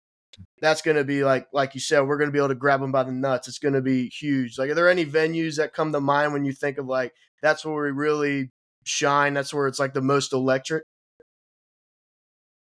That's 0.60 0.82
gonna 0.82 1.04
be 1.04 1.24
like, 1.24 1.46
like 1.54 1.74
you 1.74 1.80
said, 1.80 2.02
we're 2.02 2.18
gonna 2.18 2.30
be 2.30 2.38
able 2.38 2.48
to 2.48 2.54
grab 2.54 2.82
them 2.82 2.92
by 2.92 3.04
the 3.04 3.12
nuts. 3.12 3.48
It's 3.48 3.58
gonna 3.58 3.80
be 3.80 4.10
huge. 4.10 4.58
Like, 4.58 4.68
are 4.68 4.74
there 4.74 4.90
any 4.90 5.06
venues 5.06 5.56
that 5.56 5.72
come 5.72 5.92
to 5.92 6.00
mind 6.00 6.34
when 6.34 6.44
you 6.44 6.52
think 6.52 6.76
of 6.76 6.84
like 6.84 7.14
that's 7.40 7.64
where 7.64 7.84
we 7.84 7.90
really 7.90 8.50
shine? 8.84 9.32
That's 9.32 9.54
where 9.54 9.66
it's 9.66 9.78
like 9.78 9.94
the 9.94 10.02
most 10.02 10.34
electric. 10.34 10.84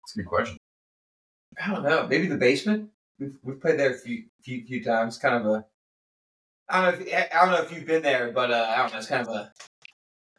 It's 0.03 0.17
a 0.17 0.19
good 0.19 0.27
question. 0.27 0.59
I 1.63 1.71
don't 1.71 1.83
know. 1.83 2.07
Maybe 2.07 2.27
the 2.27 2.37
basement. 2.37 2.91
We've 3.19 3.37
we've 3.43 3.61
played 3.61 3.79
there 3.79 3.93
a 3.93 3.99
few 3.99 4.25
few 4.43 4.65
few 4.65 4.83
times. 4.83 5.19
Kind 5.19 5.35
of 5.35 5.47
a. 5.47 5.65
I 6.69 6.91
don't 6.91 7.01
know. 7.01 7.07
If, 7.07 7.29
I 7.33 7.45
don't 7.45 7.55
know 7.55 7.63
if 7.63 7.73
you've 7.73 7.87
been 7.87 8.03
there, 8.03 8.33
but 8.33 8.51
uh, 8.51 8.67
I 8.69 8.79
don't 8.79 8.93
know. 8.93 8.99
It's 8.99 9.07
kind 9.07 9.27
of 9.27 9.35
a 9.35 9.53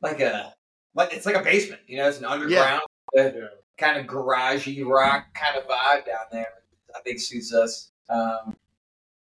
like 0.01 0.19
a 0.19 0.53
like 0.93 1.13
it's 1.13 1.25
like 1.25 1.36
a 1.36 1.43
basement. 1.43 1.81
You 1.88 1.98
know, 1.98 2.07
it's 2.07 2.19
an 2.19 2.25
underground 2.25 2.81
yeah. 3.13 3.48
kind 3.77 3.98
of 4.00 4.07
garagey 4.07 4.86
rock 4.86 5.25
kind 5.34 5.57
of 5.57 5.67
vibe 5.67 6.05
down 6.05 6.25
there. 6.31 6.48
I 6.95 7.01
think 7.01 7.19
suits 7.19 7.53
us. 7.53 7.91
Um, 8.10 8.55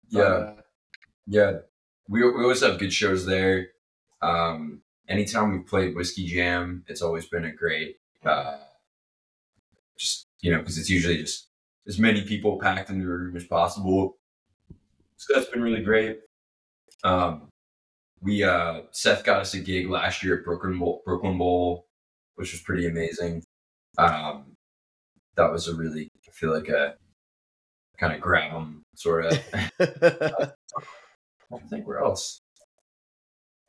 Yeah. 0.09 0.23
uh, 0.23 0.54
Yeah, 1.26 1.52
we 2.09 2.23
we 2.23 2.42
always 2.42 2.62
have 2.62 2.78
good 2.78 2.92
shows 2.92 3.26
there. 3.26 3.68
Um, 4.23 4.83
anytime 5.09 5.52
we've 5.52 5.66
played 5.66 5.95
Whiskey 5.95 6.26
Jam, 6.26 6.85
it's 6.87 7.02
always 7.02 7.26
been 7.26 7.45
a 7.45 7.52
great, 7.52 7.99
uh, 8.25 8.59
just 9.97 10.26
you 10.40 10.52
know, 10.52 10.59
because 10.59 10.78
it's 10.78 10.90
usually 10.90 11.18
just 11.18 11.49
as 11.87 11.99
many 11.99 12.23
people 12.23 12.59
packed 12.59 12.90
into 12.90 13.05
a 13.05 13.09
room 13.09 13.37
as 13.37 13.45
possible. 13.45 14.16
So 15.16 15.35
that's 15.35 15.50
been 15.50 15.62
really 15.62 15.83
great. 15.83 16.21
Um, 17.05 17.49
we 18.21 18.43
uh, 18.43 18.83
Seth 18.90 19.25
got 19.25 19.40
us 19.40 19.55
a 19.55 19.61
gig 19.61 19.88
last 19.88 20.23
year 20.23 20.38
at 20.38 20.45
Brooklyn 20.45 20.78
Bowl, 20.78 21.02
Brooklyn 21.05 21.38
Bowl, 21.38 21.87
which 22.35 22.52
was 22.52 22.61
pretty 22.62 22.87
amazing. 22.87 23.43
Um, 23.99 24.52
that 25.37 25.50
was 25.50 25.69
a 25.69 25.75
really 25.75 26.09
I 26.26 26.31
feel 26.33 26.52
like 26.52 26.69
a 26.69 26.95
kind 27.99 28.12
of 28.12 28.21
grab 28.21 28.52
'em 28.52 28.83
sort 28.95 29.26
of. 29.26 29.38
I 29.81 31.59
think 31.71 31.87
where 31.87 31.99
else. 31.99 32.40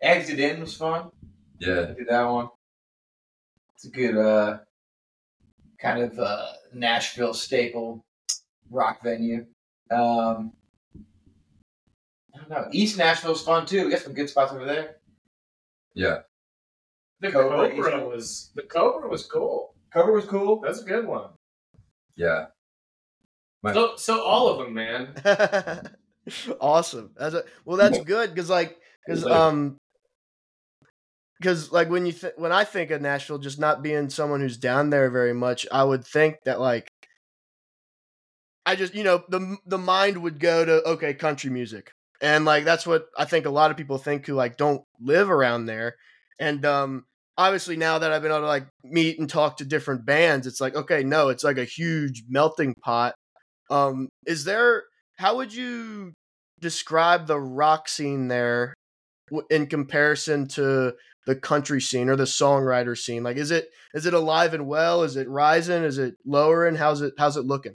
Exit 0.01 0.39
In 0.39 0.61
was 0.61 0.75
fun. 0.75 1.09
Yeah, 1.59 1.81
I 1.81 1.85
did 1.85 2.07
that 2.09 2.23
one. 2.23 2.49
It's 3.75 3.85
a 3.85 3.89
good 3.89 4.17
uh, 4.17 4.59
kind 5.79 6.01
of 6.01 6.17
uh, 6.19 6.47
Nashville 6.73 7.33
staple 7.33 8.03
rock 8.69 9.01
venue. 9.03 9.45
Um, 9.91 10.53
I 12.35 12.39
don't 12.39 12.49
know. 12.49 12.67
East 12.71 12.97
Nashville's 12.97 13.43
fun 13.43 13.65
too. 13.65 13.85
We 13.85 13.91
got 13.91 14.01
some 14.01 14.13
good 14.13 14.29
spots 14.29 14.51
over 14.53 14.65
there. 14.65 14.97
yeah. 15.93 16.19
The 17.19 17.31
Cobra, 17.31 17.69
Cobra, 17.71 18.07
was 18.07 18.51
the 18.53 18.61
Cobra 18.61 19.09
was 19.09 19.25
cool. 19.25 19.73
Cover 19.91 20.11
was 20.11 20.25
cool. 20.25 20.59
That's 20.61 20.81
a 20.81 20.85
good 20.85 21.07
one. 21.07 21.31
Yeah. 22.15 22.47
My- 23.63 23.73
So 23.73 23.95
so 23.95 24.21
all 24.21 24.49
of 24.49 24.59
them, 24.59 24.75
man. 24.75 25.15
awesome. 26.61 27.09
That's 27.17 27.33
a, 27.33 27.43
well, 27.65 27.77
that's 27.77 27.97
good 28.01 28.29
because 28.35 28.51
like 28.51 28.77
because 29.07 29.25
um 29.25 29.77
because 31.39 31.71
like 31.71 31.89
when 31.89 32.05
you 32.05 32.11
th- 32.11 32.33
when 32.37 32.51
I 32.51 32.63
think 32.63 32.91
of 32.91 33.01
Nashville, 33.01 33.39
just 33.39 33.59
not 33.59 33.81
being 33.81 34.09
someone 34.11 34.39
who's 34.41 34.57
down 34.57 34.91
there 34.91 35.09
very 35.09 35.33
much, 35.33 35.65
I 35.71 35.83
would 35.83 36.05
think 36.05 36.35
that 36.45 36.59
like 36.59 36.87
I 38.67 38.75
just 38.75 38.93
you 38.93 39.03
know 39.05 39.23
the 39.29 39.57
the 39.65 39.77
mind 39.77 40.17
would 40.17 40.41
go 40.41 40.65
to 40.65 40.85
okay 40.89 41.13
country 41.13 41.49
music. 41.49 41.91
And 42.21 42.43
like 42.43 42.65
that's 42.65 42.85
what 42.85 43.05
I 43.17 43.23
think 43.23 43.45
a 43.45 43.49
lot 43.49 43.71
of 43.71 43.77
people 43.77 43.97
think 43.97 44.27
who 44.27 44.33
like 44.33 44.57
don't 44.57 44.83
live 44.99 45.31
around 45.31 45.67
there. 45.67 45.95
And 46.37 46.65
um 46.65 47.05
obviously 47.37 47.77
now 47.77 47.99
that 47.99 48.11
I've 48.11 48.21
been 48.21 48.31
able 48.31 48.41
to 48.41 48.47
like 48.47 48.67
meet 48.83 49.19
and 49.19 49.29
talk 49.29 49.57
to 49.57 49.65
different 49.65 50.05
bands, 50.05 50.45
it's 50.47 50.59
like 50.59 50.75
okay 50.75 51.03
no 51.03 51.29
it's 51.29 51.45
like 51.45 51.57
a 51.57 51.63
huge 51.63 52.23
melting 52.27 52.73
pot. 52.83 53.15
Um, 53.69 54.09
is 54.25 54.43
there 54.43 54.83
how 55.15 55.37
would 55.37 55.53
you 55.53 56.11
describe 56.59 57.27
the 57.27 57.39
rock 57.39 57.87
scene 57.87 58.27
there 58.27 58.73
in 59.49 59.67
comparison 59.67 60.47
to 60.49 60.93
the 61.25 61.35
country 61.35 61.79
scene 61.81 62.09
or 62.09 62.17
the 62.17 62.25
songwriter 62.25 62.97
scene? 62.97 63.23
Like 63.23 63.37
is 63.37 63.51
it 63.51 63.69
is 63.93 64.05
it 64.05 64.13
alive 64.13 64.53
and 64.53 64.67
well? 64.67 65.03
Is 65.03 65.15
it 65.15 65.29
rising? 65.29 65.83
Is 65.83 65.97
it 65.99 66.15
lowering? 66.25 66.75
How's 66.75 67.01
it 67.01 67.13
how's 67.17 67.37
it 67.37 67.45
looking 67.45 67.73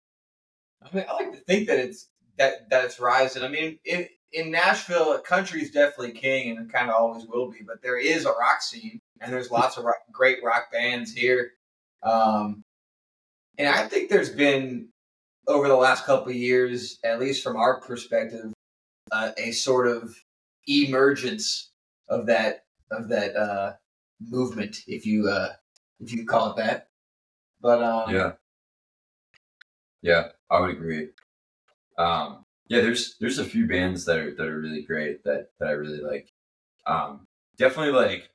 I 0.85 0.97
mean, 0.97 1.05
I 1.09 1.13
like 1.15 1.33
to 1.33 1.39
think 1.39 1.69
that 1.69 1.79
it's 1.79 2.09
that 2.39 2.69
that 2.71 2.85
it's 2.85 3.01
rising. 3.01 3.43
I 3.43 3.49
mean, 3.49 3.79
in 3.85 4.07
in 4.33 4.51
Nashville, 4.51 5.19
country 5.19 5.63
is 5.63 5.71
definitely 5.71 6.13
king, 6.13 6.51
and 6.51 6.67
it 6.67 6.73
kind 6.73 6.91
of 6.91 6.97
always 6.97 7.27
will 7.27 7.51
be. 7.51 7.61
But 7.67 7.83
there 7.83 7.99
is 7.99 8.25
a 8.25 8.33
rock 8.33 8.63
scene, 8.63 9.01
and 9.21 9.33
there's 9.33 9.51
lots 9.51 9.77
of 9.77 9.85
rock, 9.85 9.97
great 10.11 10.39
rock 10.43 10.73
bands 10.73 11.13
here. 11.13 11.53
Um, 12.03 12.65
and 13.59 13.69
I 13.69 13.87
think 13.87 14.11
there's 14.11 14.31
been 14.31 14.89
over 15.47 15.69
the 15.69 15.77
last 15.77 16.05
couple 16.05 16.33
years, 16.33 16.99
at 17.05 17.21
least 17.21 17.43
from 17.43 17.57
our 17.57 17.81
perspective, 17.81 18.53
uh, 19.11 19.33
a 19.37 19.53
sort 19.53 19.87
of 19.87 20.17
emergence 20.67 21.71
of 22.09 22.27
that 22.27 22.65
of 22.91 23.09
that 23.09 23.37
uh, 23.37 23.75
movement, 24.21 24.79
if 24.87 25.07
you 25.07 25.29
uh, 25.29 25.53
if 26.01 26.13
you 26.13 26.25
call 26.25 26.51
it 26.51 26.57
that. 26.57 26.89
But 27.61 27.83
um, 27.83 28.15
Yeah. 28.15 28.33
Yeah, 30.03 30.31
I 30.53 30.61
would 30.61 30.71
agree. 30.71 31.09
Um, 31.99 32.45
yeah, 32.69 32.81
there's 32.83 33.17
there's 33.21 33.39
a 33.39 33.45
few 33.45 33.67
bands 33.67 34.05
that 34.05 34.19
are 34.19 34.35
that 34.35 34.47
are 34.47 34.61
really 34.61 34.83
great 34.83 35.25
that 35.25 35.49
that 35.59 35.69
I 35.69 35.73
really 35.73 36.01
like. 36.01 36.29
Um, 36.87 37.27
definitely 37.59 37.93
like 37.93 38.31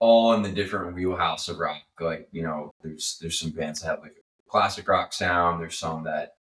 all 0.00 0.34
in 0.34 0.42
the 0.42 0.50
different 0.50 0.94
wheelhouse 0.94 1.48
of 1.48 1.58
rock. 1.58 1.82
Like 2.00 2.28
you 2.32 2.42
know, 2.42 2.70
there's 2.82 3.18
there's 3.20 3.38
some 3.38 3.50
bands 3.50 3.80
that 3.82 3.88
have 3.88 4.02
like 4.02 4.16
classic 4.48 4.88
rock 4.88 5.12
sound. 5.12 5.60
There's 5.60 5.78
some 5.78 6.04
that 6.04 6.34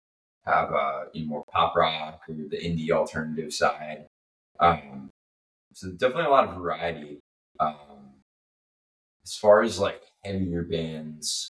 have 0.45 0.73
uh 0.73 1.05
you 1.13 1.23
know, 1.23 1.29
more 1.29 1.45
pop 1.51 1.75
rock 1.75 2.21
or 2.27 2.35
the 2.35 2.57
indie 2.57 2.91
alternative 2.91 3.53
side. 3.53 4.07
Um, 4.59 5.09
so 5.73 5.89
definitely 5.91 6.25
a 6.25 6.29
lot 6.29 6.47
of 6.49 6.55
variety. 6.55 7.19
Um, 7.59 8.13
as 9.25 9.35
far 9.35 9.61
as 9.63 9.79
like 9.79 10.01
heavier 10.25 10.63
bands, 10.63 11.49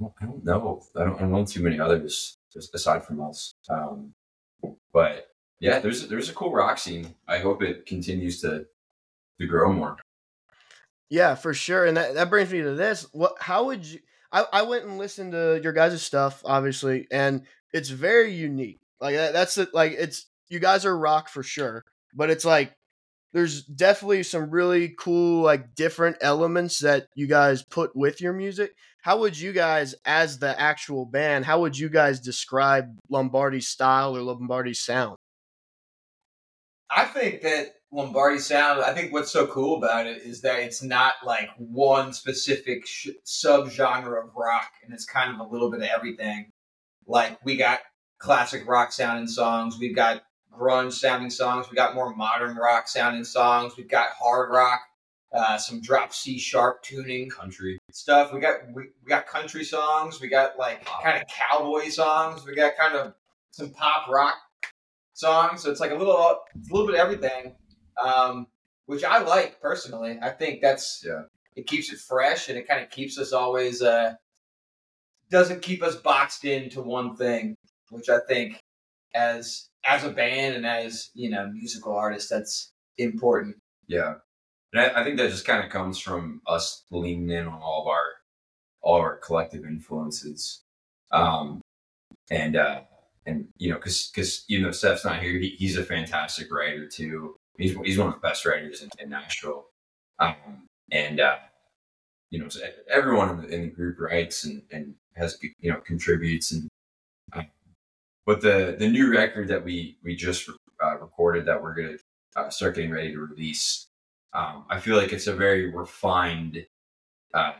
I 0.00 0.24
don't 0.24 0.44
know. 0.44 0.82
I 0.94 1.04
don't, 1.04 1.16
I 1.16 1.20
don't 1.20 1.32
know 1.32 1.44
too 1.44 1.62
many 1.62 1.80
others 1.80 2.36
aside 2.74 3.04
from 3.04 3.20
us. 3.20 3.54
Um, 3.68 4.14
but 4.92 5.28
yeah, 5.60 5.78
there's 5.78 6.08
there's 6.08 6.28
a 6.28 6.34
cool 6.34 6.52
rock 6.52 6.78
scene. 6.78 7.14
I 7.28 7.38
hope 7.38 7.62
it 7.62 7.86
continues 7.86 8.40
to 8.42 8.66
to 9.40 9.46
grow 9.46 9.72
more. 9.72 9.96
Yeah, 11.08 11.34
for 11.34 11.54
sure. 11.54 11.86
And 11.86 11.96
that, 11.96 12.14
that 12.14 12.30
brings 12.30 12.52
me 12.52 12.62
to 12.62 12.74
this. 12.74 13.06
What 13.12 13.36
how 13.40 13.64
would 13.66 13.84
you 13.84 14.00
I, 14.32 14.44
I 14.52 14.62
went 14.62 14.84
and 14.84 14.98
listened 14.98 15.32
to 15.32 15.60
your 15.62 15.72
guys' 15.72 16.02
stuff, 16.02 16.42
obviously, 16.44 17.06
and 17.10 17.42
it's 17.72 17.88
very 17.88 18.32
unique. 18.32 18.80
Like 19.00 19.14
that, 19.14 19.32
that's 19.32 19.56
it. 19.58 19.72
Like 19.72 19.92
it's 19.92 20.26
you 20.48 20.58
guys 20.58 20.84
are 20.84 20.98
rock 20.98 21.28
for 21.28 21.42
sure, 21.42 21.84
but 22.14 22.30
it's 22.30 22.44
like 22.44 22.75
there's 23.36 23.64
definitely 23.64 24.22
some 24.22 24.48
really 24.48 24.94
cool 24.98 25.42
like 25.42 25.74
different 25.74 26.16
elements 26.22 26.78
that 26.78 27.08
you 27.14 27.26
guys 27.26 27.62
put 27.62 27.94
with 27.94 28.18
your 28.18 28.32
music. 28.32 28.74
How 29.02 29.18
would 29.20 29.38
you 29.38 29.52
guys, 29.52 29.94
as 30.06 30.38
the 30.38 30.58
actual 30.58 31.04
band, 31.04 31.44
how 31.44 31.60
would 31.60 31.78
you 31.78 31.90
guys 31.90 32.18
describe 32.18 32.96
Lombardy's 33.10 33.68
style 33.68 34.16
or 34.16 34.22
Lombardy's 34.22 34.80
sound? 34.80 35.16
I 36.90 37.04
think 37.04 37.42
that 37.42 37.74
Lombardy 37.92 38.38
sound. 38.38 38.80
I 38.80 38.94
think 38.94 39.12
what's 39.12 39.32
so 39.32 39.46
cool 39.48 39.76
about 39.76 40.06
it 40.06 40.22
is 40.22 40.40
that 40.40 40.60
it's 40.60 40.82
not 40.82 41.16
like 41.22 41.50
one 41.58 42.14
specific 42.14 42.86
sh- 42.86 43.08
subgenre 43.26 44.24
of 44.24 44.30
rock, 44.34 44.70
and 44.82 44.94
it's 44.94 45.04
kind 45.04 45.34
of 45.34 45.46
a 45.46 45.52
little 45.52 45.70
bit 45.70 45.82
of 45.82 45.88
everything. 45.94 46.48
Like 47.06 47.44
we 47.44 47.58
got 47.58 47.80
classic 48.18 48.66
rock 48.66 48.92
sounding 48.92 49.28
songs, 49.28 49.76
we've 49.78 49.94
got 49.94 50.22
grunge 50.58 50.92
sounding 50.92 51.30
songs, 51.30 51.66
we 51.70 51.76
got 51.76 51.94
more 51.94 52.14
modern 52.14 52.56
rock 52.56 52.88
sounding 52.88 53.24
songs, 53.24 53.76
we've 53.76 53.88
got 53.88 54.08
hard 54.10 54.50
rock, 54.50 54.80
uh, 55.32 55.58
some 55.58 55.80
drop 55.80 56.12
C 56.12 56.38
sharp 56.38 56.82
tuning, 56.82 57.28
country 57.28 57.78
stuff. 57.90 58.32
We 58.32 58.40
got 58.40 58.56
we, 58.72 58.84
we 59.04 59.08
got 59.08 59.26
country 59.26 59.64
songs, 59.64 60.20
we 60.20 60.28
got 60.28 60.58
like 60.58 60.84
kind 61.02 61.20
of 61.20 61.28
cowboy 61.28 61.88
songs, 61.88 62.46
we 62.46 62.54
got 62.54 62.72
kind 62.78 62.94
of 62.94 63.14
some 63.50 63.70
pop 63.70 64.08
rock 64.08 64.34
songs. 65.14 65.62
So 65.62 65.70
it's 65.70 65.80
like 65.80 65.90
a 65.90 65.96
little 65.96 66.40
it's 66.54 66.70
a 66.70 66.72
little 66.72 66.86
bit 66.86 66.98
of 66.98 67.00
everything 67.00 67.54
um, 68.02 68.46
which 68.86 69.04
I 69.04 69.18
like 69.18 69.60
personally. 69.60 70.18
I 70.22 70.30
think 70.30 70.60
that's 70.60 71.04
yeah. 71.06 71.22
It 71.54 71.66
keeps 71.66 71.90
it 71.90 71.98
fresh 71.98 72.50
and 72.50 72.58
it 72.58 72.68
kind 72.68 72.82
of 72.82 72.90
keeps 72.90 73.18
us 73.18 73.32
always 73.32 73.80
uh, 73.80 74.12
doesn't 75.30 75.62
keep 75.62 75.82
us 75.82 75.96
boxed 75.96 76.44
into 76.44 76.82
one 76.82 77.16
thing, 77.16 77.56
which 77.88 78.10
I 78.10 78.18
think 78.28 78.60
as 79.14 79.68
as 79.84 80.04
a 80.04 80.10
band 80.10 80.56
and 80.56 80.66
as 80.66 81.10
you 81.14 81.30
know 81.30 81.48
musical 81.52 81.94
artists, 81.94 82.28
that's 82.28 82.72
important. 82.98 83.56
Yeah, 83.88 84.14
and 84.72 84.82
I, 84.82 85.00
I 85.00 85.04
think 85.04 85.16
that 85.18 85.30
just 85.30 85.46
kind 85.46 85.64
of 85.64 85.70
comes 85.70 85.98
from 85.98 86.40
us 86.46 86.84
leaning 86.90 87.30
in 87.30 87.46
on 87.46 87.60
all 87.60 87.82
of 87.82 87.88
our 87.88 88.04
all 88.82 88.96
of 88.96 89.02
our 89.02 89.16
collective 89.16 89.64
influences, 89.64 90.62
um, 91.12 91.60
and 92.30 92.56
uh, 92.56 92.80
and 93.26 93.48
you 93.58 93.70
know, 93.70 93.76
because 93.76 94.10
because 94.14 94.44
you 94.48 94.60
know 94.60 94.70
Seth's 94.70 95.04
not 95.04 95.22
here, 95.22 95.38
he, 95.38 95.50
he's 95.50 95.76
a 95.76 95.84
fantastic 95.84 96.52
writer 96.52 96.88
too, 96.88 97.36
He's, 97.58 97.76
he's 97.84 97.98
one 97.98 98.08
of 98.08 98.14
the 98.14 98.20
best 98.20 98.44
writers 98.44 98.82
in, 98.82 98.90
in 98.98 99.10
Nashville. 99.10 99.66
Um, 100.18 100.68
and, 100.90 101.20
uh, 101.20 101.36
you 102.30 102.38
know, 102.38 102.48
so 102.48 102.60
everyone 102.90 103.30
in 103.30 103.36
the, 103.36 103.48
in 103.48 103.62
the, 103.62 103.68
group 103.68 103.98
writes 104.00 104.44
and, 104.44 104.62
and 104.70 104.94
has, 105.16 105.38
you 105.60 105.70
know, 105.70 105.80
contributes. 105.80 106.52
And, 106.52 106.68
but 108.26 108.40
the, 108.40 108.76
the 108.78 108.88
new 108.88 109.10
record 109.10 109.48
that 109.48 109.64
we, 109.64 109.98
we 110.02 110.16
just 110.16 110.50
uh, 110.82 110.98
recorded 110.98 111.46
that 111.46 111.62
we're 111.62 111.74
going 111.74 111.96
to 111.96 112.40
uh, 112.40 112.50
start 112.50 112.74
getting 112.74 112.90
ready 112.90 113.12
to 113.12 113.20
release, 113.20 113.86
um, 114.34 114.64
I 114.68 114.80
feel 114.80 114.96
like 114.96 115.12
it's 115.12 115.28
a 115.28 115.34
very 115.34 115.72
refined 115.72 116.66
uh, 117.32 117.52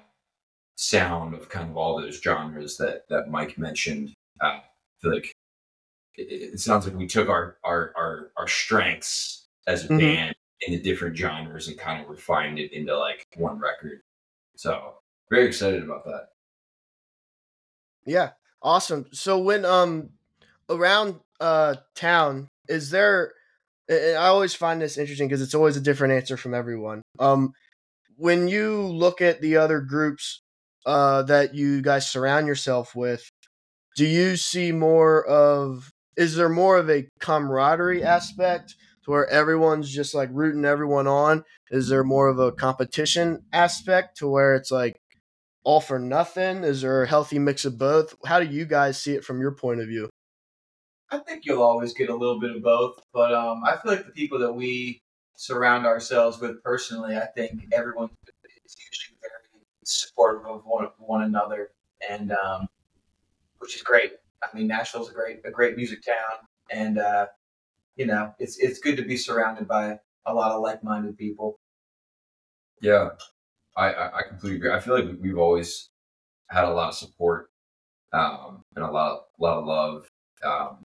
sound 0.74 1.34
of 1.34 1.48
kind 1.48 1.70
of 1.70 1.76
all 1.76 2.00
those 2.00 2.20
genres 2.20 2.76
that, 2.78 3.08
that 3.08 3.30
Mike 3.30 3.56
mentioned. 3.56 4.12
Uh, 4.40 4.58
I 4.58 4.62
feel 5.00 5.14
like 5.14 5.32
it, 6.16 6.52
it 6.54 6.60
sounds 6.60 6.86
like 6.86 6.96
we 6.96 7.06
took 7.06 7.28
our, 7.28 7.56
our, 7.64 7.92
our, 7.96 8.30
our 8.36 8.48
strengths 8.48 9.46
as 9.66 9.84
a 9.84 9.88
mm-hmm. 9.88 9.98
band 9.98 10.34
in 10.62 10.72
the 10.72 10.80
different 10.80 11.16
genres 11.16 11.68
and 11.68 11.78
kind 11.78 12.02
of 12.02 12.10
refined 12.10 12.58
it 12.58 12.72
into 12.72 12.96
like 12.98 13.26
one 13.36 13.58
record. 13.58 14.00
So 14.56 14.94
very 15.30 15.46
excited 15.46 15.82
about 15.82 16.04
that. 16.04 16.28
Yeah, 18.04 18.30
awesome. 18.62 19.06
So 19.12 19.38
when 19.38 19.64
um 19.64 20.10
around 20.70 21.16
uh 21.40 21.76
town, 21.94 22.48
is 22.68 22.90
there? 22.90 23.32
I 23.88 24.14
always 24.14 24.54
find 24.54 24.80
this 24.80 24.98
interesting 24.98 25.28
because 25.28 25.42
it's 25.42 25.54
always 25.54 25.76
a 25.76 25.80
different 25.80 26.14
answer 26.14 26.36
from 26.36 26.54
everyone. 26.54 27.02
Um, 27.20 27.52
when 28.16 28.48
you 28.48 28.82
look 28.82 29.20
at 29.20 29.40
the 29.40 29.56
other 29.56 29.80
groups 29.80 30.40
uh 30.84 31.22
that 31.24 31.54
you 31.54 31.82
guys 31.82 32.10
surround 32.10 32.46
yourself 32.46 32.94
with, 32.94 33.28
do 33.96 34.06
you 34.06 34.36
see 34.36 34.72
more 34.72 35.24
of? 35.24 35.90
Is 36.16 36.34
there 36.34 36.48
more 36.48 36.78
of 36.78 36.88
a 36.90 37.06
camaraderie 37.20 38.02
aspect? 38.02 38.74
to 39.06 39.12
where 39.12 39.28
everyone's 39.28 39.90
just 39.90 40.14
like 40.14 40.28
rooting 40.32 40.64
everyone 40.64 41.06
on? 41.06 41.44
Is 41.70 41.88
there 41.88 42.04
more 42.04 42.28
of 42.28 42.38
a 42.38 42.52
competition 42.52 43.42
aspect 43.52 44.18
to 44.18 44.28
where 44.28 44.54
it's 44.54 44.70
like 44.70 44.96
all 45.64 45.80
for 45.80 45.98
nothing? 45.98 46.64
Is 46.64 46.82
there 46.82 47.02
a 47.02 47.08
healthy 47.08 47.38
mix 47.38 47.64
of 47.64 47.78
both? 47.78 48.14
How 48.26 48.40
do 48.40 48.46
you 48.46 48.66
guys 48.66 49.00
see 49.00 49.14
it 49.14 49.24
from 49.24 49.40
your 49.40 49.52
point 49.52 49.80
of 49.80 49.86
view? 49.86 50.10
I 51.10 51.18
think 51.18 51.44
you'll 51.44 51.62
always 51.62 51.94
get 51.94 52.10
a 52.10 52.16
little 52.16 52.40
bit 52.40 52.56
of 52.56 52.62
both, 52.62 53.00
but 53.12 53.32
um, 53.32 53.62
I 53.64 53.76
feel 53.76 53.92
like 53.92 54.06
the 54.06 54.12
people 54.12 54.38
that 54.40 54.52
we 54.52 55.00
surround 55.36 55.86
ourselves 55.86 56.40
with 56.40 56.62
personally, 56.62 57.16
I 57.16 57.26
think 57.26 57.64
everyone 57.72 58.10
is 58.64 58.76
usually 58.90 59.18
very 59.20 59.62
supportive 59.84 60.46
of 60.46 60.62
one, 60.64 60.88
one 60.98 61.22
another, 61.22 61.70
and 62.08 62.32
um, 62.32 62.66
which 63.58 63.76
is 63.76 63.82
great. 63.82 64.12
I 64.42 64.56
mean, 64.56 64.66
Nashville's 64.66 65.10
a 65.10 65.14
great 65.14 65.40
a 65.44 65.50
great 65.50 65.76
music 65.76 66.02
town, 66.04 66.46
and 66.70 66.98
uh, 66.98 67.26
you 67.96 68.06
know, 68.06 68.34
it's 68.38 68.58
it's 68.58 68.80
good 68.80 68.96
to 68.96 69.02
be 69.02 69.16
surrounded 69.16 69.68
by 69.68 69.98
a 70.26 70.34
lot 70.34 70.52
of 70.52 70.60
like 70.60 70.82
minded 70.82 71.16
people. 71.16 71.58
Yeah, 72.80 73.10
I, 73.76 73.92
I 73.92 74.22
completely 74.28 74.58
agree. 74.58 74.72
I 74.72 74.80
feel 74.80 74.94
like 74.94 75.16
we've 75.20 75.38
always 75.38 75.88
had 76.50 76.64
a 76.64 76.72
lot 76.72 76.88
of 76.88 76.94
support 76.94 77.50
um, 78.12 78.62
and 78.74 78.84
a 78.84 78.90
lot 78.90 79.22
a 79.38 79.42
lot 79.42 79.58
of 79.58 79.64
love, 79.66 80.08
um, 80.44 80.82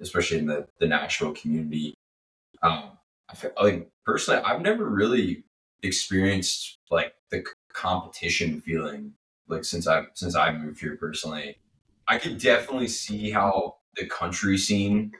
especially 0.00 0.38
in 0.38 0.46
the 0.46 0.66
the 0.80 0.86
Nashville 0.86 1.32
community. 1.32 1.94
Um, 2.62 2.92
I 3.28 3.34
feel 3.34 3.52
like 3.60 3.90
personally, 4.04 4.40
I've 4.42 4.62
never 4.62 4.88
really 4.88 5.44
experienced 5.82 6.78
like 6.90 7.14
the 7.30 7.44
competition 7.72 8.60
feeling 8.60 9.12
like 9.48 9.64
since 9.64 9.86
I 9.86 10.04
since 10.14 10.36
I 10.36 10.52
moved 10.52 10.80
here 10.80 10.96
personally. 10.96 11.58
I 12.08 12.18
could 12.18 12.38
definitely 12.38 12.88
see 12.88 13.30
how 13.30 13.76
the 13.96 14.06
country 14.06 14.58
scene 14.58 15.12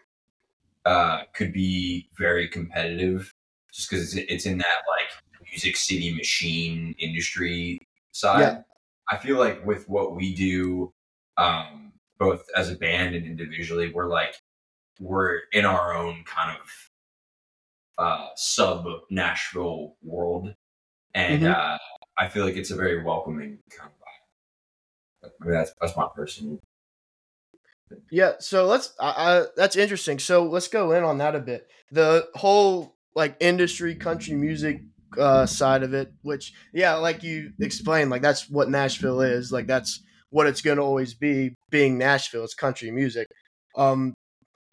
uh, 0.85 1.23
could 1.35 1.53
be 1.53 2.09
very 2.17 2.49
competitive 2.49 3.33
just 3.73 3.91
because 3.91 4.15
it's, 4.15 4.31
it's 4.31 4.47
in 4.47 4.59
that 4.59 4.83
like 4.89 5.09
music 5.51 5.77
city 5.77 6.15
machine 6.15 6.95
industry 6.99 7.81
side. 8.13 8.41
Yeah. 8.41 8.59
I 9.11 9.17
feel 9.19 9.39
like 9.39 9.65
with 9.65 9.89
what 9.89 10.17
we 10.17 10.35
do, 10.35 10.93
um, 11.37 11.93
both 12.19 12.45
as 12.57 12.71
a 12.71 12.77
band 12.77 13.15
and 13.15 13.27
individually, 13.27 13.93
we're 13.93 14.09
like 14.09 14.37
we're 15.01 15.41
in 15.53 15.65
our 15.65 15.95
own 15.95 16.25
kind 16.25 16.57
of 16.57 16.91
uh, 17.99 18.29
sub 18.37 18.87
Nashville 19.11 19.97
world, 20.03 20.55
and 21.15 21.43
mm-hmm. 21.43 21.53
uh, 21.53 21.79
I 22.19 22.29
feel 22.29 22.45
like 22.45 22.57
it's 22.57 22.71
a 22.71 22.77
very 22.77 23.03
welcoming 23.03 23.59
kind 23.71 23.91
of 23.91 25.29
vibe. 25.29 25.31
I 25.43 25.45
mean, 25.45 25.55
that's 25.55 25.73
that's 25.81 25.97
my 25.97 26.09
personal 26.15 26.61
yeah, 28.11 28.33
so 28.41 28.67
let's. 28.67 28.93
Uh, 28.99 29.45
that's 29.57 29.77
interesting. 29.77 30.19
So 30.19 30.45
let's 30.45 30.69
go 30.69 30.93
in 30.93 31.05
on 31.05 31.19
that 31.19 31.35
a 31.35 31.41
bit. 31.41 31.69
The 31.91 32.29
whole 32.35 32.97
like 33.15 33.37
industry 33.41 33.95
country 33.95 34.35
music 34.35 34.83
uh, 35.19 35.47
side 35.47 35.83
of 35.83 35.95
it, 35.95 36.13
which 36.23 36.53
yeah, 36.73 36.95
like 36.95 37.23
you 37.23 37.53
explained, 37.61 38.11
like 38.11 38.23
that's 38.23 38.51
what 38.51 38.71
Nashville 38.71 39.21
is. 39.21 39.53
Like 39.53 39.67
that's 39.67 40.03
what 40.31 40.47
it's 40.47 40.63
going 40.63 40.79
to 40.79 40.83
always 40.83 41.15
be. 41.15 41.55
Being 41.71 41.99
Nashville, 41.99 42.45
it's 42.45 42.55
country 42.55 42.91
music. 42.91 43.27
Um, 43.77 44.15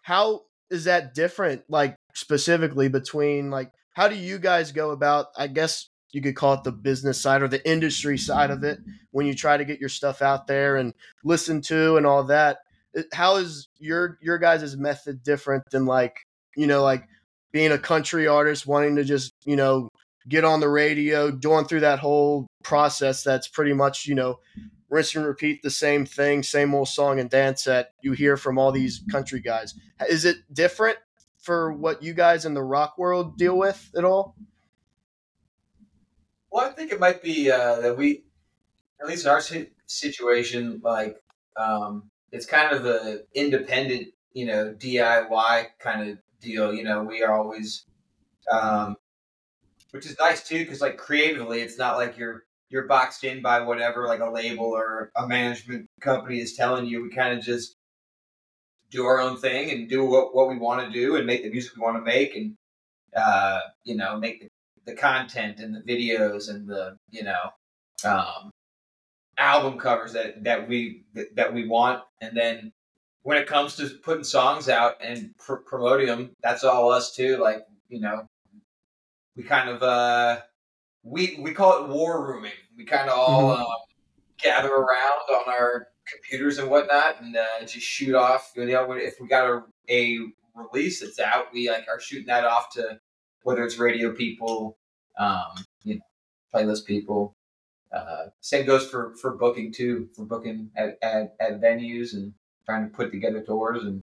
how 0.04 0.42
is 0.70 0.84
that 0.84 1.14
different? 1.14 1.62
Like 1.68 1.96
specifically 2.14 2.88
between 2.88 3.50
like 3.50 3.72
how 3.94 4.06
do 4.08 4.16
you 4.16 4.38
guys 4.38 4.70
go 4.70 4.90
about? 4.90 5.28
I 5.36 5.46
guess 5.46 5.88
you 6.12 6.20
could 6.20 6.36
call 6.36 6.54
it 6.54 6.62
the 6.62 6.72
business 6.72 7.20
side 7.20 7.42
or 7.42 7.48
the 7.48 7.66
industry 7.68 8.18
side 8.18 8.50
of 8.50 8.62
it 8.64 8.78
when 9.10 9.26
you 9.26 9.34
try 9.34 9.56
to 9.56 9.64
get 9.64 9.80
your 9.80 9.88
stuff 9.88 10.22
out 10.22 10.46
there 10.46 10.76
and 10.76 10.92
listen 11.24 11.60
to 11.62 11.96
and 11.96 12.06
all 12.06 12.24
that 12.24 12.58
uh, 12.96 13.02
how 13.12 13.36
is 13.36 13.68
your 13.78 14.18
your 14.22 14.38
guys' 14.38 14.76
method 14.76 15.22
different 15.22 15.64
than 15.70 15.86
like 15.86 16.18
you 16.54 16.66
know 16.66 16.82
like 16.82 17.08
being 17.52 17.72
a 17.72 17.78
country 17.78 18.28
artist 18.28 18.66
wanting 18.66 18.96
to 18.96 19.04
just 19.04 19.32
you 19.44 19.56
know 19.56 19.88
get 20.28 20.44
on 20.44 20.60
the 20.60 20.68
radio 20.68 21.30
going 21.30 21.64
through 21.64 21.80
that 21.80 21.98
whole 21.98 22.46
process 22.62 23.22
that's 23.22 23.48
pretty 23.48 23.72
much 23.72 24.06
you 24.06 24.14
know 24.14 24.38
rinse 24.90 25.14
and 25.14 25.26
repeat 25.26 25.62
the 25.62 25.70
same 25.70 26.04
thing 26.04 26.42
same 26.42 26.74
old 26.74 26.88
song 26.88 27.18
and 27.18 27.30
dance 27.30 27.64
that 27.64 27.92
you 28.02 28.12
hear 28.12 28.36
from 28.36 28.58
all 28.58 28.72
these 28.72 29.02
country 29.10 29.40
guys 29.40 29.74
is 30.08 30.24
it 30.24 30.36
different 30.52 30.98
for 31.44 31.72
what 31.72 32.02
you 32.02 32.14
guys 32.14 32.46
in 32.46 32.54
the 32.54 32.62
rock 32.62 32.96
world 32.96 33.36
deal 33.36 33.56
with 33.56 33.90
at 33.96 34.04
all? 34.04 34.34
Well, 36.50 36.66
I 36.66 36.70
think 36.70 36.90
it 36.90 36.98
might 36.98 37.22
be 37.22 37.50
uh, 37.50 37.80
that 37.80 37.98
we, 37.98 38.24
at 39.00 39.06
least 39.06 39.26
in 39.26 39.30
our 39.30 39.42
situation, 39.86 40.80
like 40.82 41.22
um, 41.56 42.10
it's 42.32 42.46
kind 42.46 42.74
of 42.74 42.86
a 42.86 43.20
independent, 43.34 44.08
you 44.32 44.46
know, 44.46 44.72
DIY 44.72 45.66
kind 45.78 46.10
of 46.10 46.18
deal. 46.40 46.72
You 46.72 46.84
know, 46.84 47.02
we 47.02 47.22
are 47.22 47.32
always, 47.32 47.84
um, 48.50 48.96
which 49.90 50.06
is 50.06 50.16
nice 50.18 50.46
too, 50.46 50.60
because 50.60 50.80
like 50.80 50.96
creatively, 50.96 51.60
it's 51.60 51.78
not 51.78 51.96
like 51.96 52.16
you're 52.16 52.44
you're 52.70 52.86
boxed 52.86 53.24
in 53.24 53.42
by 53.42 53.60
whatever 53.60 54.06
like 54.06 54.20
a 54.20 54.30
label 54.30 54.66
or 54.66 55.10
a 55.16 55.26
management 55.26 55.86
company 56.00 56.40
is 56.40 56.54
telling 56.54 56.86
you. 56.86 57.02
We 57.02 57.10
kind 57.10 57.38
of 57.38 57.44
just 57.44 57.76
do 58.90 59.04
our 59.04 59.20
own 59.20 59.36
thing 59.36 59.70
and 59.70 59.88
do 59.88 60.04
what, 60.04 60.34
what 60.34 60.48
we 60.48 60.58
want 60.58 60.84
to 60.84 60.92
do 60.92 61.16
and 61.16 61.26
make 61.26 61.42
the 61.42 61.50
music 61.50 61.76
we 61.76 61.82
want 61.82 61.96
to 61.96 62.02
make 62.02 62.34
and 62.36 62.54
uh, 63.16 63.60
you 63.84 63.96
know 63.96 64.18
make 64.18 64.40
the 64.40 64.48
the 64.86 64.94
content 64.94 65.60
and 65.60 65.74
the 65.74 65.80
videos 65.80 66.48
and 66.50 66.68
the 66.68 66.96
you 67.10 67.24
know 67.24 67.50
um, 68.04 68.50
album 69.38 69.78
covers 69.78 70.12
that 70.12 70.42
that 70.44 70.68
we 70.68 71.04
that 71.34 71.52
we 71.52 71.66
want 71.66 72.02
and 72.20 72.36
then 72.36 72.72
when 73.22 73.38
it 73.38 73.46
comes 73.46 73.76
to 73.76 73.88
putting 74.02 74.24
songs 74.24 74.68
out 74.68 74.96
and 75.00 75.34
pr- 75.38 75.54
promoting 75.54 76.06
them 76.06 76.30
that's 76.42 76.64
all 76.64 76.90
us 76.90 77.14
too 77.14 77.36
like 77.38 77.64
you 77.88 78.00
know 78.00 78.26
we 79.36 79.42
kind 79.42 79.68
of 79.68 79.82
uh 79.82 80.38
we 81.04 81.38
we 81.40 81.52
call 81.52 81.84
it 81.84 81.90
war 81.90 82.26
rooming 82.26 82.52
we 82.76 82.84
kind 82.84 83.08
of 83.08 83.16
all 83.16 83.52
um, 83.52 83.66
gather 84.42 84.74
around 84.74 85.20
on 85.30 85.48
our 85.48 85.88
computers 86.12 86.58
and 86.58 86.68
whatnot 86.68 87.20
and 87.20 87.36
uh, 87.36 87.60
just 87.60 87.86
shoot 87.86 88.14
off 88.14 88.52
you 88.56 88.66
know 88.66 88.92
if 88.92 89.14
we 89.20 89.28
got 89.28 89.48
a, 89.48 89.62
a 89.90 90.18
release 90.54 91.00
that's 91.00 91.20
out 91.20 91.46
we 91.52 91.70
like 91.70 91.86
are 91.88 92.00
shooting 92.00 92.26
that 92.26 92.44
off 92.44 92.70
to 92.72 92.98
whether 93.44 93.62
it's 93.62 93.78
radio 93.78 94.12
people, 94.12 94.76
um, 95.18 95.64
you 95.84 95.94
know, 95.94 96.00
playlist 96.52 96.84
people. 96.84 97.36
Uh, 97.94 98.26
same 98.40 98.66
goes 98.66 98.90
for 98.90 99.14
for 99.20 99.36
booking 99.36 99.72
too, 99.72 100.08
for 100.16 100.24
booking 100.24 100.70
at, 100.76 100.98
at, 101.00 101.36
at 101.38 101.60
venues 101.60 102.14
and 102.14 102.32
trying 102.66 102.82
to 102.82 102.96
put 102.96 103.12
together 103.12 103.40
tours. 103.40 103.84
And 103.84 104.02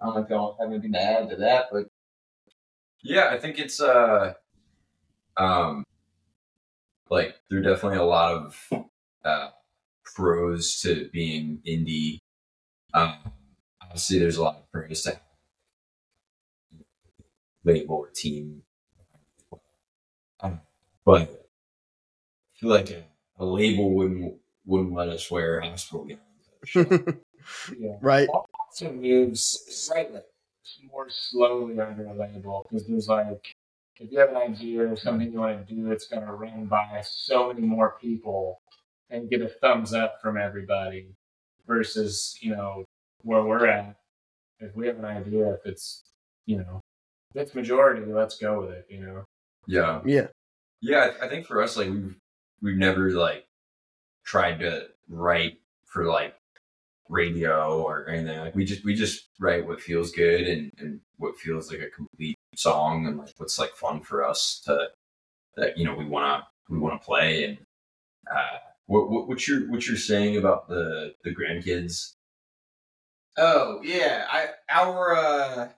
I 0.00 0.06
don't 0.06 0.14
know 0.14 0.22
if 0.22 0.30
y'all 0.30 0.56
have 0.58 0.70
anything 0.70 0.92
to 0.92 1.02
add 1.02 1.28
to 1.28 1.36
that, 1.36 1.66
but 1.70 1.88
Yeah, 3.02 3.28
I 3.30 3.38
think 3.38 3.58
it's 3.58 3.80
uh 3.80 4.32
um 5.36 5.84
like 7.10 7.36
there 7.48 7.58
are 7.58 7.62
definitely 7.62 7.98
a 7.98 8.04
lot 8.04 8.32
of 8.32 8.72
uh 9.24 9.48
pros 10.04 10.80
to 10.80 11.08
being 11.12 11.60
indie. 11.66 12.18
Um 12.94 13.14
obviously 13.82 14.18
there's 14.18 14.36
a 14.36 14.42
lot 14.42 14.56
of 14.56 14.70
pros 14.72 15.02
to 15.02 15.20
label 17.64 17.96
or 17.96 18.10
team. 18.10 18.62
Um, 20.40 20.60
but 21.04 21.22
I 21.22 21.28
feel 22.54 22.70
like 22.70 22.90
a, 22.90 23.04
a 23.38 23.44
label 23.44 23.90
wouldn't 23.94 24.34
wouldn't 24.64 24.94
let 24.94 25.08
us 25.08 25.30
wear 25.30 25.60
hospital 25.60 26.06
gowns. 26.06 27.14
Yeah. 27.78 27.96
right. 28.00 28.28
also 28.28 28.92
moves 28.92 29.62
slightly 29.68 30.20
more 30.90 31.08
slowly 31.08 31.78
under 31.78 32.06
a 32.06 32.12
label 32.12 32.66
because 32.68 32.86
there's 32.86 33.08
like 33.08 33.54
if 33.98 34.12
you 34.12 34.18
have 34.18 34.30
an 34.30 34.36
idea 34.36 34.90
or 34.90 34.96
something 34.96 35.32
you 35.32 35.38
want 35.38 35.66
to 35.66 35.74
do, 35.74 35.90
it's 35.90 36.06
going 36.06 36.24
to 36.24 36.32
run 36.32 36.66
by 36.66 37.02
so 37.04 37.48
many 37.48 37.66
more 37.66 37.96
people 38.00 38.60
and 39.10 39.30
get 39.30 39.42
a 39.42 39.48
thumbs 39.48 39.94
up 39.94 40.20
from 40.20 40.36
everybody 40.36 41.08
versus 41.66 42.36
you 42.40 42.54
know 42.54 42.84
where 43.22 43.42
we're 43.42 43.66
at. 43.66 43.96
If 44.60 44.74
we 44.74 44.86
have 44.86 44.98
an 44.98 45.04
idea, 45.04 45.52
if 45.54 45.60
it's 45.64 46.04
you 46.46 46.58
know 46.58 46.80
if 47.34 47.42
it's 47.42 47.54
majority, 47.54 48.02
let's 48.06 48.38
go 48.38 48.60
with 48.60 48.70
it. 48.70 48.86
You 48.88 49.00
know. 49.00 49.24
Yeah. 49.66 50.00
Yeah. 50.04 50.26
Yeah, 50.80 51.12
I, 51.20 51.26
I 51.26 51.28
think 51.28 51.46
for 51.46 51.62
us, 51.62 51.76
like 51.76 51.88
we've 51.88 52.16
we've 52.62 52.76
never 52.76 53.10
like 53.10 53.46
tried 54.24 54.60
to 54.60 54.88
write 55.08 55.58
for 55.84 56.04
like 56.04 56.34
radio 57.08 57.82
or 57.82 58.08
anything. 58.08 58.38
Like 58.38 58.54
we 58.54 58.64
just 58.64 58.84
we 58.84 58.94
just 58.94 59.28
write 59.40 59.66
what 59.66 59.80
feels 59.80 60.10
good 60.12 60.42
and, 60.42 60.72
and 60.78 61.00
what 61.18 61.36
feels 61.38 61.70
like 61.70 61.80
a 61.80 61.90
complete 61.90 62.38
song 62.54 63.06
and 63.06 63.18
like 63.18 63.34
what's 63.36 63.58
like 63.58 63.72
fun 63.72 64.00
for 64.00 64.24
us 64.24 64.60
to 64.64 64.88
that 65.56 65.76
you 65.76 65.84
know 65.84 65.94
we 65.94 66.06
wanna 66.06 66.46
we 66.70 66.78
wanna 66.78 66.98
play 66.98 67.44
and 67.44 67.58
uh 68.30 68.58
what, 68.86 69.10
what 69.10 69.28
what 69.28 69.46
you're 69.46 69.70
what 69.70 69.86
you're 69.86 69.96
saying 69.96 70.38
about 70.38 70.68
the 70.68 71.14
the 71.22 71.34
grandkids 71.34 72.14
oh 73.36 73.80
yeah, 73.82 74.26
I 74.30 74.48
our 74.70 75.14
uh, 75.14 75.68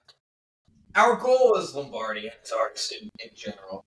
our 0.94 1.16
goal 1.16 1.56
as 1.58 1.74
Lombardy 1.74 2.28
as 2.28 2.52
artists 2.52 2.92
in, 2.92 3.10
in 3.18 3.30
general 3.34 3.84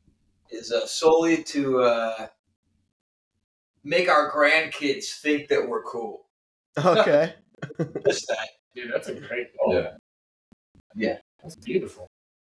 is 0.50 0.72
uh, 0.72 0.86
solely 0.86 1.44
to 1.44 1.82
uh, 1.82 2.28
make 3.84 4.10
our 4.10 4.32
grandkids 4.32 5.20
think 5.20 5.48
that 5.50 5.68
we're 5.68 5.84
cool. 5.84 6.26
Okay. 6.78 7.34
Just 8.08 8.28
that. 8.28 8.50
Dude, 8.76 8.92
that's 8.94 9.08
a 9.10 9.14
great 9.16 9.48
goal. 9.58 9.74
Yeah. 9.76 9.90
Yeah. 10.96 11.18
That's 11.44 11.56
beautiful. 11.56 12.08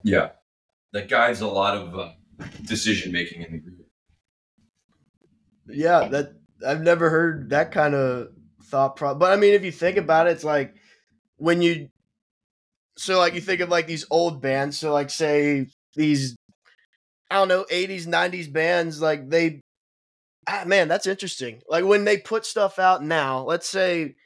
yeah 0.05 0.31
that 0.92 1.09
guides 1.09 1.40
a 1.40 1.46
lot 1.46 1.76
of 1.76 1.94
uh, 1.98 2.11
decision 2.64 3.11
making 3.12 3.42
in 3.42 3.52
the 3.52 3.59
group 3.59 3.87
Yeah, 5.68 6.09
that 6.09 6.33
I've 6.66 6.83
never 6.83 7.11
heard 7.11 7.50
that 7.50 7.72
kind 7.72 7.94
of 7.94 8.29
thought 8.64 8.96
pro 8.96 9.14
but 9.14 9.33
I 9.33 9.37
mean 9.37 9.55
if 9.55 9.64
you 9.64 9.72
think 9.72 9.96
about 9.96 10.26
it, 10.29 10.31
it's 10.31 10.44
like 10.44 10.74
when 11.37 11.61
you 11.62 11.88
so 12.96 13.18
like 13.18 13.35
you 13.35 13.40
think 13.40 13.61
of 13.61 13.68
like 13.68 13.87
these 13.87 14.07
old 14.11 14.40
bands, 14.40 14.79
so 14.79 14.92
like 14.92 15.11
say 15.11 15.66
these 15.94 16.37
I 17.31 17.35
don't 17.37 17.48
know, 17.48 17.64
80s, 17.72 18.07
90s 18.07 18.52
bands, 18.52 19.00
like 19.02 19.29
they 19.29 19.61
ah, 20.46 20.64
man, 20.66 20.88
that's 20.88 21.06
interesting. 21.06 21.62
Like 21.68 21.85
when 21.85 22.04
they 22.04 22.18
put 22.18 22.46
stuff 22.46 22.78
out 22.78 23.02
now, 23.02 23.44
let's 23.44 23.68
say 23.68 24.16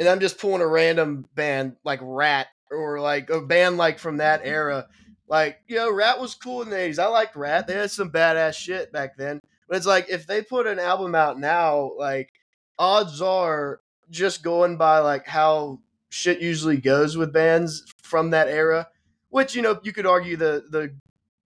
and 0.00 0.08
I'm 0.08 0.18
just 0.18 0.38
pulling 0.38 0.62
a 0.62 0.66
random 0.66 1.26
band 1.34 1.76
like 1.84 2.00
Ratt 2.02 2.46
or 2.70 3.00
like 3.00 3.28
a 3.28 3.42
band 3.42 3.76
like 3.76 3.98
from 3.98 4.16
that 4.16 4.40
era. 4.42 4.88
Like, 5.28 5.60
you 5.68 5.76
know, 5.76 5.92
Ratt 5.92 6.18
was 6.18 6.34
cool 6.34 6.62
in 6.62 6.70
the 6.70 6.76
80s. 6.76 6.98
I 6.98 7.06
liked 7.06 7.36
Ratt. 7.36 7.66
They 7.66 7.74
had 7.74 7.90
some 7.90 8.10
badass 8.10 8.54
shit 8.54 8.92
back 8.92 9.18
then. 9.18 9.40
But 9.68 9.76
it's 9.76 9.86
like 9.86 10.08
if 10.08 10.26
they 10.26 10.40
put 10.40 10.66
an 10.66 10.78
album 10.78 11.14
out 11.14 11.38
now, 11.38 11.92
like 11.98 12.32
odds 12.78 13.20
are 13.20 13.80
just 14.08 14.42
going 14.42 14.78
by 14.78 15.00
like 15.00 15.26
how 15.26 15.80
shit 16.08 16.40
usually 16.40 16.78
goes 16.78 17.18
with 17.18 17.32
bands 17.32 17.84
from 18.02 18.30
that 18.30 18.48
era, 18.48 18.88
which 19.28 19.54
you 19.54 19.60
know 19.60 19.78
you 19.84 19.92
could 19.92 20.06
argue 20.06 20.36
the 20.36 20.64
the 20.70 20.96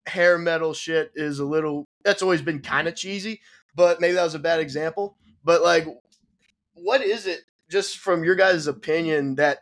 hair 0.05 0.37
metal 0.37 0.73
shit 0.73 1.11
is 1.15 1.39
a 1.39 1.45
little 1.45 1.85
that's 2.05 2.21
always 2.21 2.41
been 2.41 2.61
kind 2.61 2.87
of 2.87 2.95
cheesy, 2.95 3.41
but 3.75 4.01
maybe 4.01 4.13
that 4.13 4.23
was 4.23 4.35
a 4.35 4.39
bad 4.39 4.59
example. 4.59 5.17
But 5.43 5.61
like, 5.61 5.87
what 6.73 7.01
is 7.01 7.27
it 7.27 7.41
just 7.69 7.97
from 7.97 8.23
your 8.23 8.35
guys' 8.35 8.67
opinion 8.67 9.35
that 9.35 9.59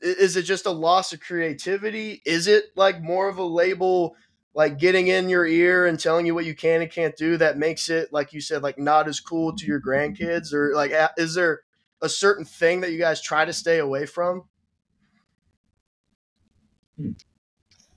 is 0.00 0.36
it 0.36 0.42
just 0.42 0.66
a 0.66 0.70
loss 0.70 1.12
of 1.12 1.20
creativity? 1.20 2.22
Is 2.24 2.46
it 2.46 2.66
like 2.76 3.02
more 3.02 3.28
of 3.28 3.38
a 3.38 3.44
label? 3.44 4.16
like 4.54 4.78
getting 4.78 5.06
in 5.06 5.28
your 5.28 5.46
ear 5.46 5.86
and 5.86 5.98
telling 5.98 6.26
you 6.26 6.34
what 6.34 6.44
you 6.44 6.54
can 6.54 6.82
and 6.82 6.90
can't 6.90 7.16
do 7.16 7.36
that 7.36 7.56
makes 7.56 7.88
it 7.88 8.12
like 8.12 8.32
you 8.32 8.40
said 8.40 8.62
like 8.62 8.78
not 8.78 9.06
as 9.06 9.20
cool 9.20 9.54
to 9.54 9.64
your 9.66 9.80
grandkids 9.80 10.52
or 10.52 10.74
like 10.74 10.92
is 11.16 11.34
there 11.34 11.60
a 12.02 12.08
certain 12.08 12.44
thing 12.44 12.80
that 12.80 12.90
you 12.90 12.98
guys 12.98 13.22
try 13.22 13.44
to 13.44 13.52
stay 13.52 13.78
away 13.78 14.06
from 14.06 14.42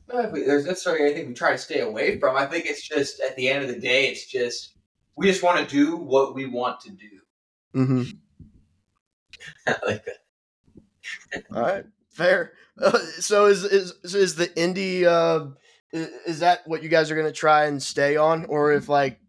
There's 0.08 0.66
necessarily 0.66 1.06
anything 1.06 1.30
we 1.30 1.34
try 1.34 1.54
to 1.54 1.58
stay 1.58 1.80
away 1.80 2.20
from. 2.20 2.36
I 2.36 2.46
think 2.46 2.66
it's 2.66 2.88
just 2.88 3.20
at 3.20 3.36
the 3.36 3.50
end 3.50 3.64
of 3.64 3.70
the 3.74 3.80
day, 3.80 4.10
it's 4.10 4.26
just 4.28 4.76
we 5.16 5.28
just 5.28 5.44
want 5.44 5.60
to 5.68 5.76
do 5.76 5.96
what 5.98 6.34
we 6.36 6.46
want 6.46 6.80
to 6.82 6.90
do. 6.92 7.10
mm-hmm. 7.76 8.04
like 9.88 10.06
that. 10.06 11.44
all 11.54 11.62
right 11.62 11.86
fair 12.12 12.54
uh, 12.82 12.98
so 13.20 13.46
is 13.48 13.64
is 13.64 13.94
is 14.16 14.36
the 14.36 14.48
indie 14.50 15.04
uh 15.06 15.48
is, 15.92 16.08
is 16.26 16.40
that 16.40 16.62
what 16.66 16.82
you 16.84 16.90
guys 16.90 17.12
are 17.12 17.16
gonna 17.16 17.32
try 17.32 17.66
and 17.66 17.82
stay 17.82 18.16
on 18.16 18.46
or 18.46 18.72
if 18.74 18.88
like 18.90 19.20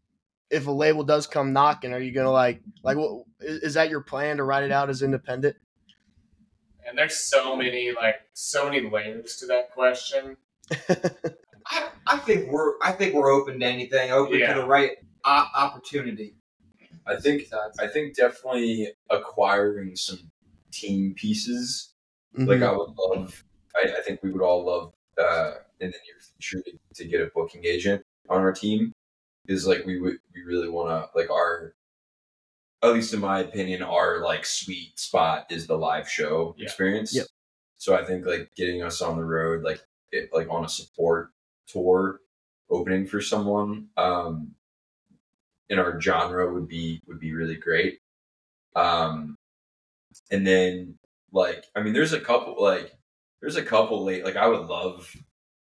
if 0.51 0.67
a 0.67 0.71
label 0.71 1.03
does 1.03 1.27
come 1.27 1.53
knocking 1.53 1.93
are 1.93 1.99
you 1.99 2.13
gonna 2.13 2.31
like 2.31 2.61
like 2.83 2.97
what 2.97 3.25
is 3.41 3.61
is 3.63 3.75
that 3.75 3.91
your 3.91 4.01
plan 4.03 4.37
to 4.37 4.45
write 4.45 4.63
it 4.65 4.71
out 4.73 4.89
as 4.91 5.03
independent 5.03 5.57
And 6.87 6.97
there's 6.99 7.17
so 7.17 7.57
many 7.57 7.93
like 7.93 8.17
so 8.35 8.67
many 8.71 8.89
layers 8.89 9.37
to 9.37 9.47
that 9.47 9.73
question. 9.73 10.37
I, 11.67 11.89
I 12.07 12.19
think 12.19 12.51
we're 12.53 12.75
I 12.83 12.93
think 12.93 13.15
we're 13.15 13.33
open 13.33 13.59
to 13.61 13.67
anything, 13.67 14.11
open 14.13 14.39
Yeah. 14.39 14.53
to 14.55 14.61
the 14.61 14.67
right 14.67 14.91
o- 14.93 15.07
opportunity. 15.25 16.37
I 17.07 17.17
think 17.17 17.49
I 17.79 17.87
think 17.87 18.17
definitely 18.17 18.93
acquiring 19.11 19.97
some 19.97 20.31
team 20.73 21.15
pieces. 21.15 21.95
Like 22.35 22.59
Mhm. 22.61 22.69
I 22.69 22.73
would 22.77 22.91
love. 22.99 23.45
I, 23.77 23.95
I 23.99 24.03
think 24.03 24.23
we 24.23 24.33
would 24.33 24.43
all 24.43 24.65
love 24.65 24.93
uh, 25.19 25.55
in 25.81 25.91
the 25.91 25.99
near 26.07 26.21
future 26.21 26.63
to, 26.63 26.79
to 26.95 27.05
get 27.09 27.21
a 27.21 27.31
booking 27.35 27.65
agent 27.65 28.03
on 28.29 28.41
our 28.41 28.53
team. 28.53 28.93
Is 29.47 29.67
like 29.67 29.85
we 29.85 30.01
would 30.01 30.19
we 30.35 30.43
really 30.43 30.69
want 30.69 30.89
to 30.89 31.19
like 31.19 31.31
our. 31.31 31.75
At 32.83 32.93
least 32.93 33.15
in 33.15 33.21
my 33.21 33.41
opinion, 33.41 33.83
our 33.83 34.21
like 34.23 34.45
sweet 34.45 34.99
spot 34.99 35.47
is 35.51 35.67
the 35.67 35.77
live 35.79 36.09
show 36.09 36.55
Yeah. 36.59 36.65
experience. 36.65 37.15
Yep. 37.15 37.27
So 37.77 37.95
I 37.97 38.05
think 38.05 38.27
like 38.27 38.55
getting 38.57 38.83
us 38.83 39.01
on 39.01 39.17
the 39.17 39.25
road, 39.25 39.63
like 39.63 39.81
it, 40.13 40.31
like 40.33 40.49
on 40.51 40.65
a 40.65 40.69
support 40.69 41.31
tour 41.67 42.21
opening 42.71 43.07
for 43.07 43.21
someone 43.21 43.89
um, 43.97 44.55
in 45.71 45.79
our 45.79 46.01
genre 46.01 46.53
would 46.53 46.69
be 46.69 47.01
would 47.07 47.21
be 47.21 47.35
really 47.35 47.57
great. 47.57 47.99
Um, 48.77 49.37
and 50.31 50.47
then 50.47 50.99
like 51.33 51.65
I 51.75 51.83
mean, 51.83 51.93
there's 51.93 52.13
a 52.13 52.21
couple 52.21 52.57
like 52.63 52.93
there's 53.41 53.57
a 53.57 53.63
couple 53.65 54.05
late 54.05 54.25
like 54.25 54.37
I 54.37 54.47
would 54.47 54.67
love 54.67 55.15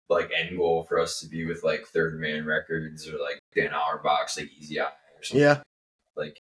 like 0.09 0.31
end 0.37 0.57
goal 0.57 0.85
for 0.85 1.01
us 1.01 1.20
to 1.20 1.29
be 1.29 1.44
with 1.44 1.64
like 1.64 1.87
Third 1.87 2.20
Man 2.20 2.44
Records 2.46 3.09
or 3.09 3.18
like 3.18 3.38
Dan 3.55 3.70
Auerbach's 3.72 4.37
like 4.37 4.51
Easy 4.59 4.81
Eye 4.81 4.85
or 4.85 5.22
something 5.22 5.40
Yeah. 5.42 5.61
like 6.16 6.38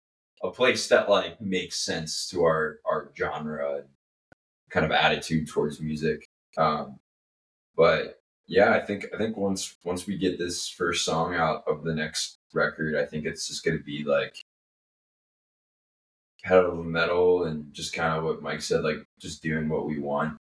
a 0.44 0.50
place 0.50 0.88
that 0.88 1.10
like 1.10 1.40
makes 1.40 1.78
sense 1.78 2.28
to 2.30 2.44
our 2.44 2.80
our 2.86 3.12
genre 3.16 3.84
kind 4.72 4.86
of 4.86 4.92
attitude 4.92 5.48
towards 5.48 5.80
music 5.80 6.26
um 6.58 6.98
but 7.78 8.21
yeah 8.52 8.72
i 8.74 8.80
think 8.80 9.06
i 9.14 9.18
think 9.18 9.38
once 9.38 9.76
once 9.84 10.06
we 10.06 10.18
get 10.18 10.38
this 10.38 10.68
first 10.68 11.06
song 11.06 11.36
out 11.36 11.64
of 11.68 11.84
the 11.84 11.94
next 11.94 12.38
record 12.54 12.96
i 12.96 13.06
think 13.06 13.26
it's 13.26 13.48
just 13.48 13.64
going 13.64 13.78
to 13.78 13.84
be 13.84 14.04
like 14.04 14.36
pedal 16.44 16.72
to 16.72 16.78
the 16.78 16.84
metal 16.84 17.44
and 17.44 17.74
just 17.74 17.94
kind 17.94 18.18
of 18.18 18.24
what 18.24 18.42
mike 18.42 18.62
said 18.62 18.84
like 18.84 18.98
just 19.20 19.42
doing 19.42 19.70
what 19.70 19.86
we 19.86 20.00
want 20.00 20.38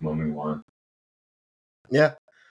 when 0.00 0.18
we 0.18 0.30
want 0.30 0.64
Yeah, 1.90 2.14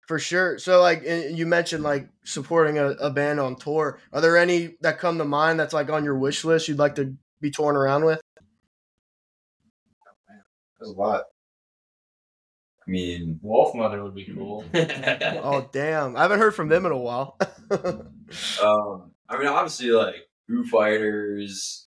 for 0.07 0.19
sure. 0.19 0.57
So, 0.57 0.81
like 0.81 1.03
you 1.03 1.45
mentioned, 1.45 1.83
like 1.83 2.09
supporting 2.23 2.77
a, 2.77 2.91
a 2.91 3.09
band 3.09 3.39
on 3.39 3.55
tour. 3.55 3.99
Are 4.13 4.21
there 4.21 4.37
any 4.37 4.75
that 4.81 4.99
come 4.99 5.17
to 5.17 5.25
mind 5.25 5.59
that's 5.59 5.73
like 5.73 5.89
on 5.89 6.03
your 6.03 6.17
wish 6.17 6.45
list 6.45 6.67
you'd 6.67 6.79
like 6.79 6.95
to 6.95 7.15
be 7.41 7.51
touring 7.51 7.77
around 7.77 8.05
with? 8.05 8.21
Oh, 8.39 10.11
man. 10.29 10.41
There's 10.79 10.91
a 10.91 10.93
lot. 10.93 11.23
I 12.87 12.89
mean 12.89 13.39
Wolfmother 13.43 14.01
would 14.03 14.15
be 14.15 14.25
cool. 14.25 14.63
Oh, 14.73 15.69
damn! 15.71 16.15
I 16.15 16.21
haven't 16.21 16.39
heard 16.39 16.55
from 16.55 16.69
them 16.69 16.85
in 16.85 16.91
a 16.91 16.97
while. 16.97 17.37
Um, 18.61 19.11
I 19.29 19.37
mean, 19.37 19.47
obviously, 19.47 19.87
like 19.91 20.27
Foo 20.49 20.65
Fighters, 20.65 21.87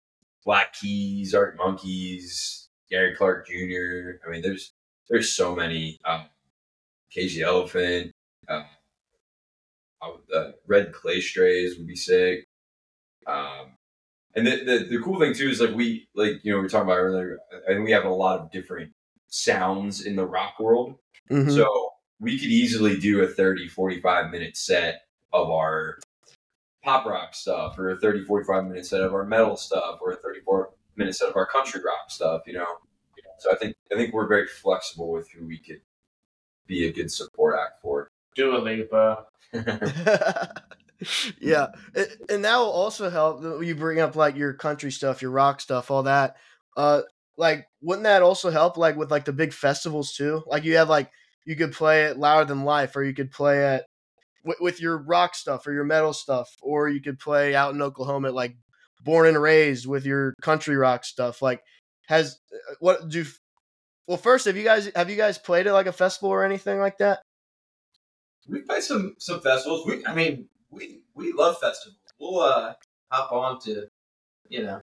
Black 0.45 0.73
Keys, 0.75 1.35
Arctic 1.35 1.59
Monkeys, 1.59 2.69
Gary 2.89 3.17
Clark 3.17 3.49
Jr. 3.49 4.25
I 4.25 4.31
mean, 4.31 4.41
there's 4.41 4.73
there's 5.09 5.33
so 5.33 5.57
many. 5.57 5.99
Um, 6.05 6.27
Cage 7.11 7.35
the 7.35 7.43
Elephant, 7.43 8.13
uh, 8.49 8.63
uh, 10.35 10.53
Red 10.67 10.93
Clay 10.93 11.21
Strays 11.21 11.77
would 11.77 11.87
be 11.87 11.97
sick. 11.97 12.45
Um, 13.27 13.77
and 14.35 14.47
the, 14.47 14.65
the 14.65 14.87
the 14.91 15.03
cool 15.03 15.19
thing 15.19 15.35
too 15.35 15.49
is 15.49 15.61
like 15.61 15.75
we 15.75 16.09
like 16.15 16.45
you 16.45 16.53
know 16.53 16.59
we 16.59 16.63
were 16.63 16.69
talking 16.69 16.89
about 16.89 16.99
earlier. 16.99 17.39
and 17.67 17.83
we 17.83 17.91
have 17.91 18.05
a 18.05 18.11
lot 18.11 18.41
of 18.41 18.51
different 18.51 18.93
sounds 19.31 20.05
in 20.05 20.17
the 20.17 20.27
rock 20.27 20.59
world. 20.61 20.99
Mhm. 21.31 21.51
So 21.55 21.93
we 22.21 22.39
could 22.39 22.49
easily 22.49 22.99
do 22.99 23.23
a 23.23 23.27
30, 23.27 23.69
45 23.69 24.31
minute 24.31 24.57
set 24.57 25.03
of 25.33 25.51
our 25.51 25.99
pop 26.83 27.07
rock 27.07 27.35
stuff, 27.35 27.79
or 27.79 27.91
a 27.91 27.97
30, 27.99 28.25
45 28.25 28.65
minute 28.67 28.87
set 28.87 29.01
of 29.03 29.15
our 29.15 29.25
metal 29.25 29.57
stuff, 29.57 29.99
or 30.03 30.13
a 30.13 30.17
34 30.17 30.71
minute 30.97 31.15
set 31.15 31.29
of 31.29 31.37
our 31.37 31.47
country 31.47 31.81
rock 31.85 32.11
stuff, 32.11 32.43
you 32.47 32.53
know? 32.55 32.67
So 33.39 33.51
I 33.51 33.55
think 33.57 33.75
I 33.91 33.95
think 33.95 34.13
we're 34.13 34.27
very 34.27 34.47
flexible 34.47 35.11
with 35.11 35.31
who 35.31 35.47
we 35.47 35.59
could 35.59 35.81
be 36.67 36.87
a 36.87 36.93
good 36.93 37.11
support 37.11 37.59
act 37.59 37.81
for. 37.81 38.11
Dua 38.35 38.59
Lipa. 38.59 39.25
yeah, 41.41 41.69
A- 41.97 42.33
and 42.33 42.45
that 42.45 42.57
will 42.59 42.71
also 42.71 43.09
help. 43.09 43.43
You 43.65 43.75
bring 43.75 43.99
up 43.99 44.15
like 44.15 44.37
your 44.37 44.53
country 44.53 44.93
stuff, 44.93 45.23
your 45.23 45.31
rock 45.31 45.61
stuff, 45.61 45.91
all 45.91 46.03
that. 46.03 46.37
Uh, 46.77 47.03
like, 47.41 47.67
wouldn't 47.81 48.05
that 48.05 48.23
also 48.23 48.51
help? 48.51 48.77
Like 48.77 48.97
with 48.97 49.11
like 49.11 49.25
the 49.25 49.33
big 49.33 49.55
festivals 49.55 50.13
too. 50.13 50.45
Like 50.47 50.65
you 50.65 50.77
have 50.77 50.91
like 50.91 51.11
you 51.47 51.57
could 51.57 51.73
play 51.73 52.05
it 52.05 52.19
louder 52.19 52.45
than 52.45 52.65
life, 52.65 52.95
or 52.95 53.03
you 53.03 53.15
could 53.15 53.31
play 53.31 53.77
it 53.77 53.85
with, 54.45 54.59
with 54.61 54.81
your 54.81 54.99
rock 54.99 55.35
stuff 55.35 55.67
or 55.67 55.73
your 55.73 55.85
metal 55.85 56.13
stuff, 56.13 56.55
or 56.61 56.91
you 56.91 57.01
could 57.01 57.19
play 57.19 57.55
out 57.55 57.75
in 57.75 57.81
Oklahoma 57.81 58.29
at 58.29 58.35
like 58.35 58.57
Born 59.03 59.27
and 59.27 59.41
Raised 59.41 59.87
with 59.87 60.05
your 60.05 60.35
country 60.43 60.77
rock 60.77 61.05
stuff. 61.05 61.41
Like, 61.41 61.63
has 62.09 62.39
uh, 62.53 62.75
what 62.79 63.09
do? 63.09 63.25
Well, 64.07 64.19
first, 64.19 64.45
have 64.45 64.59
you 64.59 64.65
guys 64.65 64.91
have 64.95 65.09
you 65.09 65.17
guys 65.17 65.39
played 65.39 65.67
at 65.67 65.73
like 65.73 65.87
a 65.87 65.93
festival 65.93 66.29
or 66.29 66.45
anything 66.45 66.79
like 66.79 66.99
that? 66.99 67.23
We 68.47 68.61
played 68.61 68.83
some 68.83 69.15
some 69.19 69.41
festivals. 69.41 69.87
We, 69.87 70.05
I 70.05 70.15
mean, 70.15 70.49
we 70.69 71.01
we 71.15 71.33
love 71.33 71.59
festivals. 71.59 71.97
We'll 72.21 72.41
uh 72.41 72.75
hop 73.11 73.33
on 73.33 73.61
to, 73.61 73.87
you 74.51 74.63
know, 74.63 74.81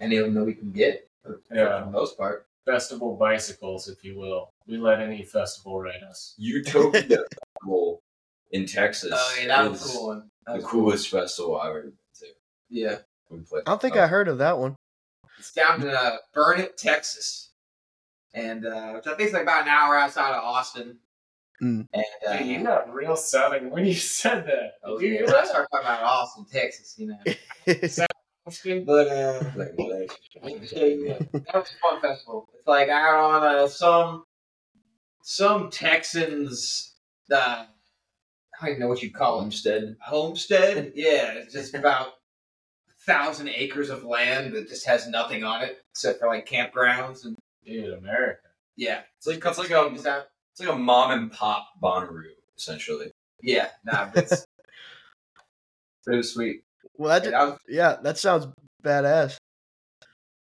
any 0.00 0.16
of 0.16 0.24
them 0.26 0.34
that 0.34 0.44
we 0.44 0.54
can 0.54 0.72
get. 0.72 1.06
For, 1.22 1.40
Yeah. 1.52 1.80
for 1.80 1.84
the 1.86 1.90
most 1.92 2.16
part. 2.18 2.46
Festival 2.64 3.16
bicycles, 3.16 3.88
if 3.88 4.04
you 4.04 4.18
will. 4.18 4.50
We 4.66 4.76
let 4.76 5.00
any 5.00 5.22
festival 5.24 5.80
ride 5.80 6.02
us. 6.08 6.34
Utopia 6.38 7.02
Festival 7.62 8.00
in 8.52 8.66
Texas 8.66 9.12
Oh 9.14 9.36
yeah, 9.40 9.46
that 9.48 9.70
was 9.70 9.82
a 9.94 9.96
cool 9.98 10.06
one. 10.08 10.30
That 10.46 10.52
the 10.52 10.56
was 10.56 10.64
cool. 10.64 10.80
coolest 10.82 11.08
festival 11.08 11.58
I've 11.60 11.70
ever 11.70 11.82
been 11.82 11.92
to. 12.20 12.26
Yeah, 12.68 12.96
We 13.30 13.38
played. 13.40 13.62
I 13.66 13.70
don't 13.70 13.80
think 13.80 13.96
oh, 13.96 14.02
I 14.02 14.06
heard 14.06 14.28
of 14.28 14.38
that 14.38 14.58
one. 14.58 14.76
it's 15.38 15.52
down 15.52 15.82
in 15.82 15.88
uh, 15.88 16.16
Burnet, 16.34 16.76
Texas, 16.76 17.50
and 18.34 18.64
uh, 18.66 18.92
which 18.92 19.06
I 19.06 19.14
think 19.14 19.28
is 19.28 19.32
like 19.32 19.42
about 19.42 19.62
an 19.62 19.68
hour 19.68 19.96
outside 19.96 20.32
of 20.34 20.44
Austin. 20.44 20.98
Mm. 21.62 21.86
And 21.92 22.04
uh, 22.28 22.38
Dude, 22.38 22.46
you 22.46 22.62
got 22.62 22.92
real 22.92 23.16
southern 23.16 23.70
when 23.70 23.84
you 23.84 23.94
said 24.20 24.46
that. 24.46 24.72
oh, 24.84 24.98
Did 24.98 25.06
you 25.06 25.12
yeah, 25.12 25.18
hear 25.20 25.28
I 25.28 25.32
that? 25.32 25.46
start 25.48 25.68
talking 25.72 25.86
about 25.86 26.02
Austin, 26.02 26.46
Texas, 26.50 26.94
you 26.98 27.06
know. 27.08 27.18
But 28.84 29.08
uh, 29.08 29.40
like, 29.56 29.76
that 29.76 31.50
was 31.54 31.70
a 31.70 31.78
fun 31.80 32.00
festival. 32.00 32.48
It's 32.56 32.66
like 32.66 32.88
out 32.88 33.14
on 33.42 33.42
uh, 33.42 33.68
some 33.68 34.24
some 35.22 35.70
Texans. 35.70 36.94
Uh, 37.32 37.64
I 37.66 38.66
don't 38.66 38.70
even 38.70 38.80
know 38.80 38.88
what 38.88 39.02
you 39.02 39.10
call. 39.12 39.40
Homestead. 39.40 39.96
Homestead. 40.02 40.92
Yeah, 40.96 41.32
it's 41.32 41.52
just 41.54 41.74
about 41.74 42.08
a 42.08 42.12
thousand 43.06 43.48
acres 43.48 43.90
of 43.90 44.04
land 44.04 44.52
that 44.54 44.68
just 44.68 44.86
has 44.86 45.08
nothing 45.08 45.44
on 45.44 45.62
it 45.62 45.78
except 45.92 46.20
for 46.20 46.28
like 46.28 46.46
campgrounds 46.46 47.24
and 47.24 47.36
Dude, 47.64 47.92
America. 47.94 48.40
yeah. 48.76 49.00
It's 49.18 49.26
like 49.26 49.44
it's 49.44 49.58
like 49.58 49.70
a 49.70 49.86
it's 49.86 50.04
like 50.60 50.68
a 50.68 50.76
mom 50.76 51.10
and 51.12 51.30
pop 51.32 51.68
Bonnaroo 51.82 52.24
essentially. 52.56 53.10
yeah, 53.42 53.68
nah, 53.84 54.10
but 54.12 54.24
it's 54.24 54.32
it 56.06 56.16
was 56.16 56.32
sweet. 56.34 56.62
Well, 57.00 57.08
that, 57.18 57.24
Yeah, 57.24 57.30
that 57.30 57.44
was 57.50 57.58
yeah, 57.68 57.96
that 58.02 58.18
sounds 58.18 58.46
badass. 58.84 59.38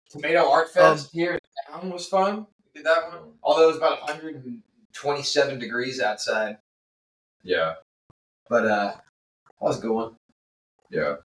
Tomato 0.09 0.49
Art 0.49 0.67
Um, 0.67 0.73
Fest 0.73 1.09
here 1.13 1.33
in 1.33 1.39
town 1.71 1.91
was 1.91 2.07
fun. 2.07 2.47
We 2.65 2.79
did 2.79 2.85
that 2.85 3.09
one. 3.09 3.33
Although 3.43 3.65
it 3.65 3.67
was 3.67 3.77
about 3.77 3.99
127 4.01 5.59
degrees 5.59 6.01
outside. 6.01 6.57
Yeah, 7.43 7.75
But 8.49 8.65
uh 8.65 8.91
that 8.95 9.01
was 9.59 9.77
a 9.77 9.81
good 9.81 9.93
one. 9.93 10.15
yeah. 10.89 11.17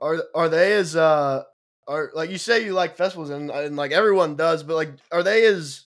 Are 0.00 0.22
are 0.34 0.48
they 0.48 0.74
as 0.74 0.96
uh 0.96 1.44
are 1.86 2.10
like 2.14 2.30
you 2.30 2.38
say 2.38 2.64
you 2.64 2.72
like 2.72 2.96
festivals 2.96 3.30
and, 3.30 3.50
and 3.50 3.76
like 3.76 3.92
everyone 3.92 4.36
does, 4.36 4.62
but 4.62 4.74
like 4.76 4.90
are 5.12 5.22
they 5.22 5.44
as 5.46 5.86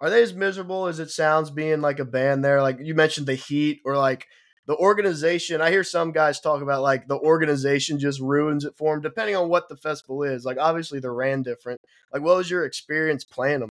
are 0.00 0.08
they 0.08 0.22
as 0.22 0.32
miserable 0.32 0.86
as 0.86 0.98
it 0.98 1.10
sounds 1.10 1.50
being 1.50 1.80
like 1.82 1.98
a 1.98 2.04
band 2.06 2.44
there? 2.44 2.62
Like 2.62 2.78
you 2.80 2.94
mentioned 2.94 3.26
the 3.26 3.34
heat 3.34 3.80
or 3.84 3.96
like 3.98 4.26
the 4.70 4.76
organization. 4.76 5.60
I 5.60 5.72
hear 5.72 5.82
some 5.82 6.12
guys 6.12 6.38
talk 6.38 6.62
about 6.62 6.80
like 6.80 7.08
the 7.08 7.18
organization 7.18 7.98
just 7.98 8.20
ruins 8.20 8.64
it 8.64 8.76
for 8.76 8.94
them, 8.94 9.02
depending 9.02 9.34
on 9.34 9.48
what 9.48 9.68
the 9.68 9.74
festival 9.76 10.22
is. 10.22 10.44
Like 10.44 10.58
obviously 10.58 11.00
they're 11.00 11.12
ran 11.12 11.42
different. 11.42 11.80
Like 12.12 12.22
what 12.22 12.36
was 12.36 12.48
your 12.48 12.64
experience 12.64 13.24
playing 13.24 13.60
them? 13.60 13.68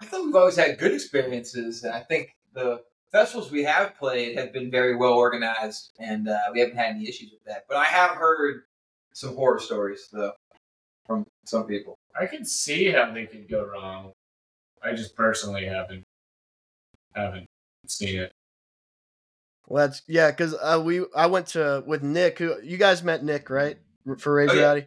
I 0.00 0.06
thought 0.06 0.24
we've 0.24 0.34
always 0.34 0.56
had 0.56 0.78
good 0.78 0.94
experiences, 0.94 1.84
and 1.84 1.92
I 1.92 2.00
think 2.00 2.30
the 2.54 2.80
festivals 3.12 3.52
we 3.52 3.64
have 3.64 3.94
played 3.98 4.38
have 4.38 4.50
been 4.50 4.70
very 4.70 4.96
well 4.96 5.12
organized, 5.12 5.90
and 5.98 6.26
uh, 6.26 6.38
we 6.54 6.60
haven't 6.60 6.78
had 6.78 6.96
any 6.96 7.06
issues 7.06 7.30
with 7.30 7.44
that. 7.44 7.66
But 7.68 7.76
I 7.76 7.84
have 7.84 8.12
heard 8.12 8.62
some 9.12 9.36
horror 9.36 9.58
stories 9.60 10.08
though 10.10 10.32
from 11.06 11.26
some 11.44 11.66
people. 11.66 11.98
I 12.18 12.24
can 12.24 12.46
see 12.46 12.86
how 12.86 13.12
they 13.12 13.26
could 13.26 13.50
go 13.50 13.62
wrong. 13.62 14.12
I 14.82 14.94
just 14.94 15.14
personally 15.14 15.66
haven't 15.66 16.04
haven't 17.14 17.46
seen 17.86 18.20
it. 18.20 18.32
Well, 19.66 19.86
that's 19.86 20.02
yeah, 20.06 20.30
because 20.30 20.54
uh, 20.54 20.80
we 20.84 21.04
I 21.16 21.26
went 21.26 21.48
to 21.48 21.82
with 21.86 22.02
Nick. 22.02 22.38
Who 22.38 22.56
you 22.62 22.76
guys 22.76 23.02
met 23.02 23.24
Nick 23.24 23.48
right 23.50 23.78
for 24.18 24.34
Raise 24.34 24.50
Oh, 24.50 24.54
yeah. 24.54 24.80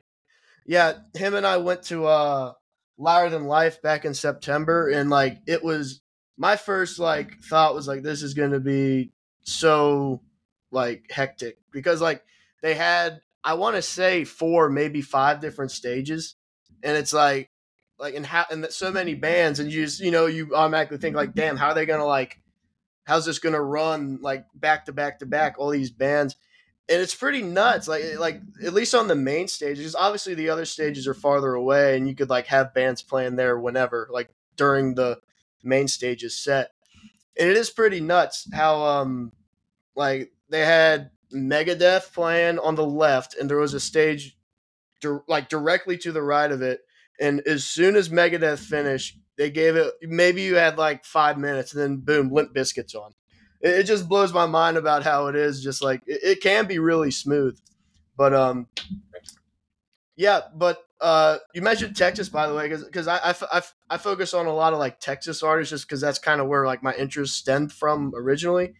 Yeah, 0.65 0.93
him 1.15 1.33
and 1.33 1.47
I 1.47 1.57
went 1.57 1.83
to 1.83 2.05
uh 2.05 2.53
Louder 2.97 3.29
Than 3.29 3.45
Life 3.45 3.81
back 3.81 4.05
in 4.05 4.13
September, 4.13 4.89
and 4.89 5.09
like 5.09 5.39
it 5.47 5.63
was 5.63 6.01
my 6.37 6.55
first 6.55 6.99
like 6.99 7.41
thought 7.43 7.73
was 7.73 7.87
like 7.87 8.03
this 8.03 8.21
is 8.21 8.33
gonna 8.33 8.59
be 8.59 9.11
so 9.43 10.21
like 10.71 11.05
hectic 11.09 11.57
because 11.71 12.01
like 12.01 12.23
they 12.61 12.75
had 12.75 13.21
I 13.43 13.53
want 13.55 13.77
to 13.77 13.81
say 13.81 14.25
four 14.25 14.69
maybe 14.69 15.01
five 15.01 15.39
different 15.39 15.71
stages, 15.71 16.35
and 16.83 16.97
it's 16.97 17.13
like 17.13 17.49
like 17.97 18.13
and 18.13 18.25
how 18.25 18.45
and 18.51 18.65
so 18.69 18.91
many 18.91 19.15
bands, 19.15 19.59
and 19.59 19.71
you 19.71 19.85
just 19.85 20.01
you 20.01 20.11
know 20.11 20.27
you 20.27 20.53
automatically 20.53 20.97
think 20.97 21.15
like 21.15 21.33
damn 21.33 21.57
how 21.57 21.69
are 21.69 21.73
they 21.73 21.85
gonna 21.85 22.05
like 22.05 22.39
how's 23.07 23.25
this 23.25 23.39
gonna 23.39 23.61
run 23.61 24.19
like 24.21 24.45
back 24.53 24.85
to 24.85 24.93
back 24.93 25.19
to 25.19 25.25
back 25.25 25.55
all 25.57 25.69
these 25.69 25.91
bands 25.91 26.35
and 26.89 27.01
it's 27.01 27.15
pretty 27.15 27.41
nuts 27.41 27.87
like 27.87 28.03
like 28.19 28.41
at 28.63 28.73
least 28.73 28.93
on 28.93 29.07
the 29.07 29.15
main 29.15 29.47
stage 29.47 29.77
stages 29.77 29.95
obviously 29.95 30.35
the 30.35 30.49
other 30.49 30.65
stages 30.65 31.07
are 31.07 31.15
farther 31.15 31.55
away 31.55 31.97
and 31.97 32.07
you 32.07 32.13
could 32.13 32.29
like 32.29 32.47
have 32.47 32.73
bands 32.73 33.01
playing 33.01 33.35
there 33.35 33.59
whenever 33.59 34.07
like 34.11 34.29
during 34.57 34.95
the 34.95 35.19
main 35.63 35.87
stage 35.87 36.23
is 36.23 36.37
set. 36.37 36.71
And 37.39 37.49
it 37.49 37.55
is 37.55 37.69
pretty 37.69 37.99
nuts 37.99 38.47
how 38.53 38.83
um 38.83 39.31
like 39.95 40.31
they 40.49 40.65
had 40.65 41.11
Megadeth 41.33 42.13
playing 42.13 42.59
on 42.59 42.75
the 42.75 42.85
left, 42.85 43.35
and 43.35 43.49
there 43.49 43.57
was 43.57 43.73
a 43.73 43.79
stage 43.79 44.37
dir- 45.01 45.23
like 45.27 45.49
directly 45.49 45.97
to 45.99 46.11
the 46.11 46.21
right 46.21 46.51
of 46.51 46.61
it. 46.61 46.81
And 47.19 47.41
as 47.41 47.65
soon 47.65 47.95
as 47.95 48.09
Megadeth 48.09 48.59
finished, 48.59 49.19
they 49.37 49.49
gave 49.49 49.75
it 49.75 49.93
maybe 50.01 50.41
you 50.41 50.55
had 50.55 50.77
like 50.77 51.05
five 51.05 51.37
minutes, 51.37 51.73
and 51.73 51.81
then 51.81 51.97
boom, 51.97 52.31
Limp 52.31 52.53
Bizkit's 52.53 52.95
on. 52.95 53.13
It, 53.61 53.69
it 53.69 53.83
just 53.83 54.09
blows 54.09 54.33
my 54.33 54.45
mind 54.45 54.77
about 54.77 55.03
how 55.03 55.27
it 55.27 55.35
is. 55.35 55.63
Just 55.63 55.83
like 55.83 56.01
it, 56.05 56.19
it 56.23 56.41
can 56.41 56.65
be 56.65 56.79
really 56.79 57.11
smooth, 57.11 57.59
but 58.17 58.33
um, 58.33 58.67
yeah. 60.15 60.41
But 60.55 60.83
uh, 60.99 61.37
you 61.53 61.61
mentioned 61.61 61.95
Texas, 61.95 62.29
by 62.29 62.47
the 62.47 62.55
way, 62.55 62.67
because 62.69 63.07
i 63.07 63.35
i 63.51 63.61
i 63.89 63.97
focus 63.97 64.33
on 64.33 64.47
a 64.47 64.53
lot 64.53 64.73
of 64.73 64.79
like 64.79 64.99
Texas 64.99 65.43
artists 65.43 65.69
just 65.69 65.87
because 65.87 66.01
that's 66.01 66.19
kind 66.19 66.41
of 66.41 66.47
where 66.47 66.65
like 66.65 66.81
my 66.81 66.93
interest 66.95 67.35
stemmed 67.35 67.71
from 67.71 68.13
originally. 68.15 68.73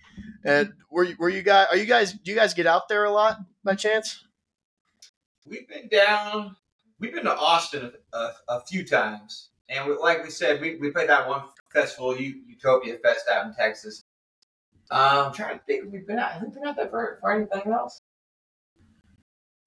And 0.43 0.73
were 0.89 1.03
you, 1.03 1.15
were 1.19 1.29
you 1.29 1.43
guys? 1.43 1.67
Are 1.71 1.77
you 1.77 1.85
guys? 1.85 2.13
Do 2.13 2.31
you 2.31 2.37
guys 2.37 2.53
get 2.53 2.65
out 2.65 2.89
there 2.89 3.05
a 3.05 3.11
lot 3.11 3.37
by 3.63 3.75
chance? 3.75 4.23
We've 5.45 5.67
been 5.67 5.87
down. 5.87 6.55
We've 6.99 7.13
been 7.13 7.25
to 7.25 7.35
Austin 7.35 7.91
a, 8.11 8.17
a, 8.17 8.33
a 8.49 8.61
few 8.65 8.83
times, 8.83 9.49
and 9.69 9.87
we, 9.87 9.95
like 9.97 10.23
we 10.23 10.29
said, 10.29 10.61
we, 10.61 10.77
we 10.77 10.91
played 10.91 11.09
that 11.09 11.27
one 11.27 11.43
festival, 11.71 12.17
U, 12.17 12.41
Utopia 12.47 12.97
Fest 13.03 13.25
out 13.31 13.45
in 13.45 13.53
Texas. 13.53 14.03
Um, 14.89 15.27
I'm 15.27 15.33
trying 15.33 15.59
to 15.59 15.65
think. 15.65 15.91
We've 15.91 16.07
been 16.07 16.19
out. 16.19 16.31
Have 16.31 16.43
we 16.43 16.49
been 16.49 16.65
out 16.65 16.77
there 16.77 16.87
for, 16.87 17.17
for 17.21 17.31
anything 17.31 17.71
else? 17.71 18.01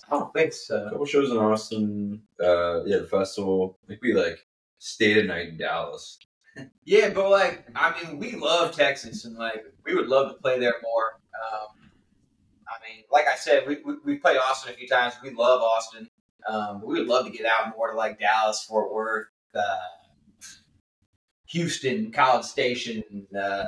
I 0.09 0.19
don't 0.19 0.33
think 0.33 0.53
A 0.71 0.91
couple 0.91 1.07
shows 1.07 1.31
in 1.31 1.37
Austin. 1.37 2.23
Uh, 2.43 2.85
yeah, 2.85 2.99
the 2.99 3.07
festival. 3.07 3.79
I 3.85 3.89
think 3.89 4.03
we 4.03 4.15
like 4.15 4.47
stayed 4.79 5.19
a 5.19 5.25
night 5.25 5.49
in 5.49 5.59
Dallas. 5.59 6.19
Yeah, 6.85 7.11
but 7.11 7.31
like, 7.31 7.65
I 7.77 7.95
mean, 8.03 8.19
we 8.19 8.33
love 8.33 8.75
Texas, 8.75 9.25
and 9.25 9.37
like, 9.37 9.65
we 9.87 9.95
would 9.95 10.09
love 10.09 10.33
to 10.33 10.35
play 10.43 10.59
there 10.59 10.75
more. 10.83 11.21
Um, 11.41 11.91
I 12.69 12.75
mean, 12.85 13.05
like 13.11 13.29
I 13.29 13.37
said, 13.37 13.69
we, 13.69 13.79
we 13.85 13.95
we 14.05 14.17
played 14.17 14.37
Austin 14.37 14.75
a 14.75 14.77
few 14.77 14.89
times. 14.89 15.15
We 15.23 15.31
love 15.31 15.63
Austin. 15.63 16.11
Um, 16.49 16.83
we 16.85 16.99
would 16.99 17.07
love 17.07 17.25
to 17.27 17.31
get 17.31 17.47
out 17.47 17.73
more 17.77 17.93
to 17.93 17.97
like 17.97 18.19
Dallas, 18.19 18.65
Fort 18.65 18.93
Worth, 18.93 19.29
uh, 19.55 19.77
Houston, 21.49 22.13
College 22.13 22.45
Station, 22.45 23.03
uh, 23.39 23.65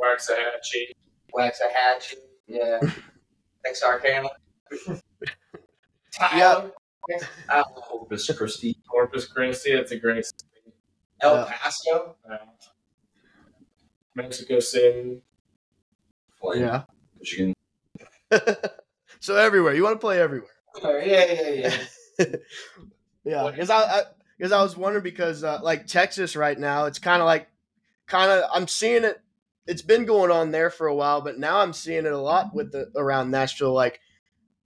Waxahachie. 0.00 0.92
Waxahachie, 1.34 2.14
yeah, 2.46 2.80
Texarkana, 3.64 4.28
Yeah. 6.20 6.38
Tyler, 6.38 6.72
uh, 7.48 7.64
Corpus 7.64 8.30
Christi. 8.36 8.76
Corpus 8.88 9.26
Christi. 9.26 9.74
That's 9.74 9.92
a 9.92 9.98
great 9.98 10.24
city. 10.24 10.74
El 11.20 11.34
Yeah. 11.36 11.44
Paso. 11.50 12.16
Uh, 12.30 12.36
Mexico 14.14 14.60
City. 14.60 15.22
Flint, 16.40 16.60
Yeah. 16.60 16.82
Michigan. 17.18 17.54
so 19.20 19.36
everywhere 19.36 19.74
you 19.74 19.82
want 19.82 19.94
to 19.94 19.98
play 20.00 20.20
everywhere. 20.20 20.50
Yeah, 20.82 21.32
yeah, 21.32 21.76
yeah. 22.18 22.26
Yeah, 23.24 23.50
because 23.50 23.70
I 23.70 24.02
because 24.42 24.52
I, 24.52 24.60
was 24.60 24.76
wondering 24.76 25.04
because 25.04 25.44
uh, 25.44 25.60
like 25.62 25.86
Texas 25.86 26.34
right 26.34 26.58
now, 26.58 26.86
it's 26.86 26.98
kind 26.98 27.22
of 27.22 27.26
like 27.26 27.46
kind 28.08 28.28
of 28.28 28.50
I'm 28.52 28.66
seeing 28.66 29.04
it. 29.04 29.22
It's 29.68 29.82
been 29.82 30.04
going 30.04 30.32
on 30.32 30.50
there 30.50 30.68
for 30.68 30.88
a 30.88 30.94
while, 30.96 31.20
but 31.20 31.38
now 31.38 31.58
I'm 31.58 31.72
seeing 31.72 32.06
it 32.06 32.12
a 32.12 32.18
lot 32.18 32.52
with 32.52 32.72
the 32.72 32.90
around 32.96 33.30
Nashville. 33.30 33.72
Like 33.72 34.00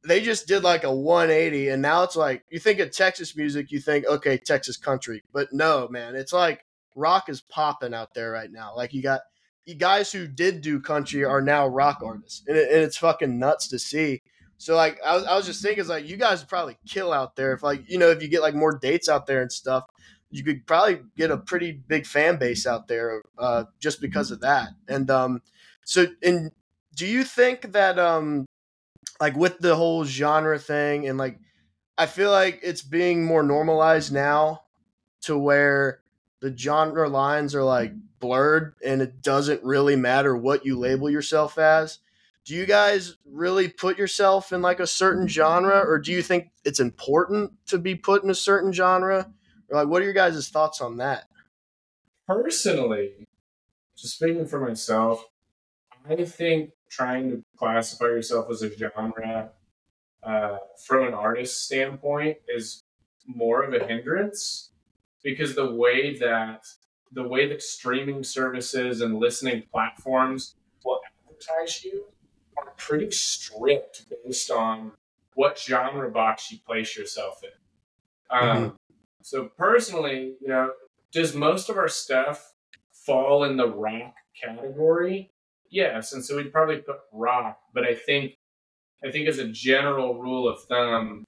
they 0.07 0.21
just 0.21 0.47
did 0.47 0.63
like 0.63 0.85
a 0.85 0.95
180, 0.95 1.69
and 1.71 1.81
now 1.81 2.03
it's 2.03 2.17
like 2.17 2.45
you 2.51 2.59
think 2.59 2.81
of 2.81 2.91
Texas 2.91 3.35
music, 3.35 3.73
you 3.73 3.81
think 3.81 4.05
okay, 4.05 4.37
Texas 4.37 4.77
country, 4.77 5.23
but 5.33 5.55
no, 5.55 5.89
man, 5.89 6.17
it's 6.17 6.35
like 6.35 6.67
rock 6.95 7.31
is 7.31 7.41
popping 7.41 7.95
out 7.95 8.13
there 8.13 8.31
right 8.31 8.53
now. 8.53 8.77
Like 8.77 8.93
you 8.93 9.01
got 9.01 9.23
you 9.65 9.75
guys 9.75 10.13
who 10.13 10.27
did 10.27 10.61
do 10.61 10.81
country 10.81 11.25
are 11.25 11.41
now 11.41 11.67
rock 11.67 12.03
artists, 12.05 12.43
and, 12.47 12.59
it, 12.59 12.71
and 12.71 12.83
it's 12.83 12.99
fucking 12.99 13.39
nuts 13.39 13.69
to 13.69 13.79
see. 13.79 14.21
So 14.63 14.77
like 14.77 15.01
I 15.05 15.17
was, 15.17 15.25
I 15.25 15.35
was 15.35 15.45
just 15.45 15.61
thinking, 15.61 15.85
like 15.89 16.09
you 16.09 16.17
guys 16.17 16.39
would 16.39 16.49
probably 16.49 16.77
kill 16.87 17.13
out 17.13 17.35
there 17.35 17.53
if 17.53 17.65
like 17.65 17.83
you 17.91 17.99
know 17.99 18.11
if 18.11 18.23
you 18.23 18.29
get 18.29 18.43
like 18.43 18.55
more 18.55 18.79
dates 18.79 19.09
out 19.09 19.27
there 19.27 19.43
and 19.43 19.51
stuff, 19.51 19.87
you 20.31 20.45
could 20.45 20.65
probably 20.69 21.01
get 21.17 21.33
a 21.33 21.37
pretty 21.37 21.73
big 21.73 22.07
fan 22.07 22.37
base 22.37 22.65
out 22.65 22.87
there 22.87 23.23
uh, 23.39 23.65
just 23.81 24.01
because 24.01 24.31
of 24.31 24.39
that. 24.43 24.69
And 24.87 25.11
um, 25.11 25.43
so 25.85 26.07
and 26.23 26.53
do 26.95 27.07
you 27.07 27.25
think 27.25 27.73
that 27.73 27.99
um, 27.99 28.47
like 29.21 29.35
with 29.35 29.59
the 29.59 29.75
whole 29.75 30.05
genre 30.05 30.61
thing 30.61 31.09
and 31.09 31.19
like 31.19 31.41
I 31.99 32.07
feel 32.07 32.31
like 32.31 32.61
it's 32.63 32.83
being 32.83 33.25
more 33.25 33.43
normalized 33.43 34.13
now 34.13 34.63
to 35.23 35.37
where 35.37 36.03
the 36.41 36.57
genre 36.57 37.09
lines 37.09 37.57
are 37.57 37.65
like 37.65 37.95
blurred 38.21 38.77
and 38.85 39.03
it 39.03 39.23
doesn't 39.23 39.65
really 39.65 39.97
matter 39.97 40.37
what 40.37 40.65
you 40.65 40.79
label 40.79 41.11
yourself 41.11 41.59
as 41.59 41.99
do 42.45 42.55
you 42.55 42.67
guys 42.67 43.17
really 43.25 43.69
put 43.69 43.99
yourself 43.99 44.53
in 44.53 44.63
like 44.63 44.81
a 44.81 44.87
certain 44.87 45.29
genre 45.29 45.79
or 45.79 45.99
do 45.99 46.13
you 46.13 46.23
think 46.23 46.51
it's 46.65 46.81
important 46.81 47.53
to 47.67 47.79
be 47.79 47.95
put 47.95 48.25
in 48.25 48.31
a 48.31 48.35
certain 48.35 48.73
genre? 48.73 49.31
Or 49.69 49.79
like 49.79 49.89
what 49.89 50.03
are 50.03 50.05
your 50.05 50.13
guys' 50.13 50.49
thoughts 50.49 50.81
on 50.81 50.97
that? 50.97 51.25
Personally, 52.27 53.27
just 53.97 54.17
speaking 54.17 54.47
for 54.47 54.61
myself, 54.61 55.25
I 56.09 56.25
think 56.25 56.71
trying 56.91 57.31
to 57.31 57.43
classify 57.57 58.07
yourself 58.07 58.51
as 58.51 58.63
a 58.63 58.77
genre 58.77 59.51
uh, 60.23 60.59
from 60.85 61.07
an 61.07 61.15
artist 61.15 61.65
standpoint 61.65 62.39
is 62.49 62.83
more 63.27 63.63
of 63.63 63.73
a 63.73 63.87
hindrance 63.87 64.71
because 65.23 65.55
the 65.55 65.73
way 65.75 66.19
that 66.19 66.65
the 67.13 67.27
way 67.27 67.47
that 67.47 67.63
streaming 67.63 68.25
services 68.25 69.01
and 69.01 69.19
listening 69.19 69.63
platforms 69.71 70.57
will 70.85 71.01
advertise 71.29 71.85
you 71.85 72.07
are 72.57 72.73
pretty 72.77 73.11
strict 73.11 74.05
based 74.25 74.51
on 74.51 74.93
what 75.35 75.59
genre 75.59 76.11
box 76.11 76.51
you 76.51 76.59
place 76.67 76.97
yourself 76.97 77.43
in. 77.43 78.39
Um, 78.39 78.79
So 79.23 79.45
personally, 79.57 80.35
you 80.41 80.49
know, 80.49 80.73
does 81.13 81.35
most 81.35 81.69
of 81.69 81.77
our 81.77 81.89
stuff 81.89 82.55
fall 82.93 83.45
in 83.45 83.57
the 83.57 83.69
rock 83.69 84.15
category? 84.41 85.31
Yes, 85.71 86.13
and 86.13 86.25
so 86.25 86.37
we'd 86.37 86.53
probably 86.53 86.79
put 86.79 86.99
rock, 87.13 87.61
but 87.73 87.85
I 87.85 87.95
think 87.95 88.37
I 89.05 89.11
think 89.11 89.29
as 89.29 89.39
a 89.39 89.49
general 89.49 90.21
rule 90.21 90.49
of 90.49 90.63
thumb, 90.65 91.25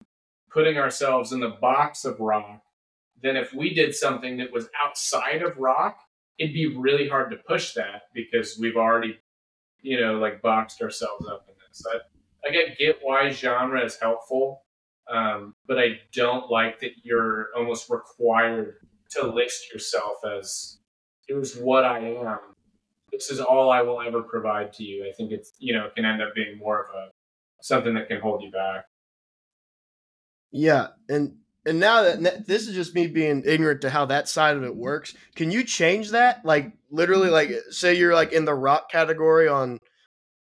putting 0.51 0.79
ourselves 0.79 1.33
in 1.33 1.41
the 1.41 1.57
box 1.61 2.05
of 2.05 2.21
rock, 2.21 2.63
then 3.21 3.37
if 3.37 3.53
we 3.53 3.75
did 3.75 3.95
something 3.95 4.37
that 4.37 4.53
was 4.53 4.69
outside 4.85 5.43
of 5.43 5.59
rock, 5.59 5.99
it'd 6.39 6.55
be 6.55 6.67
really 6.67 7.09
hard 7.09 7.31
to 7.31 7.37
push 7.37 7.75
that 7.75 8.03
because 8.13 8.57
we've 8.59 8.77
already, 8.77 9.19
you 9.85 10.01
know, 10.01 10.19
like 10.19 10.43
boxed 10.43 10.83
ourselves 10.83 11.27
up 11.29 11.47
in 11.49 11.55
this. 11.69 11.85
I, 11.89 11.99
like 12.49 12.59
I 12.59 12.75
get 12.75 12.99
why 13.03 13.31
genre 13.31 13.85
is 13.85 13.99
helpful, 14.01 14.63
um, 15.09 15.55
but 15.67 15.79
I 15.79 16.01
don't 16.13 16.51
like 16.51 16.81
that 16.81 16.93
you're 17.03 17.49
almost 17.57 17.91
required 17.91 18.77
to 19.11 19.27
list 19.27 19.73
yourself 19.73 20.17
as 20.39 20.79
here's 21.29 21.57
what 21.57 21.85
I 21.85 21.99
am. 22.01 22.39
This 23.13 23.31
is 23.31 23.41
all 23.41 23.71
I 23.71 23.83
will 23.83 24.01
ever 24.01 24.23
provide 24.23 24.73
to 24.75 24.85
you. 24.85 25.07
I 25.09 25.13
think 25.13 25.31
it's 25.31 25.53
you 25.59 25.75
know 25.75 25.91
can 25.95 26.05
end 26.05 26.23
up 26.23 26.35
being 26.35 26.59
more 26.59 26.83
of 26.83 26.95
a 26.95 27.11
something 27.63 27.95
that 27.95 28.09
can 28.09 28.21
hold 28.21 28.43
you 28.43 28.51
back. 28.51 28.87
yeah 30.51 30.89
and 31.09 31.37
and 31.67 31.81
now 31.81 32.03
that 32.03 32.23
that- 32.23 32.47
this 32.47 32.67
is 32.69 32.75
just 32.75 32.95
me 32.95 33.07
being 33.07 33.43
ignorant 33.47 33.81
to 33.83 33.91
how 33.91 34.05
that 34.07 34.29
side 34.29 34.57
of 34.57 34.65
it 34.65 34.77
works 34.77 35.15
can 35.35 35.51
you 35.51 35.65
change 35.65 36.11
that 36.11 36.45
like 36.45 36.73
literally 36.91 37.31
like 37.31 37.51
say 37.71 37.95
you're 37.95 38.15
like 38.15 38.33
in 38.33 38.45
the 38.45 38.55
rock 38.55 38.91
category 38.91 39.49
on 39.49 39.79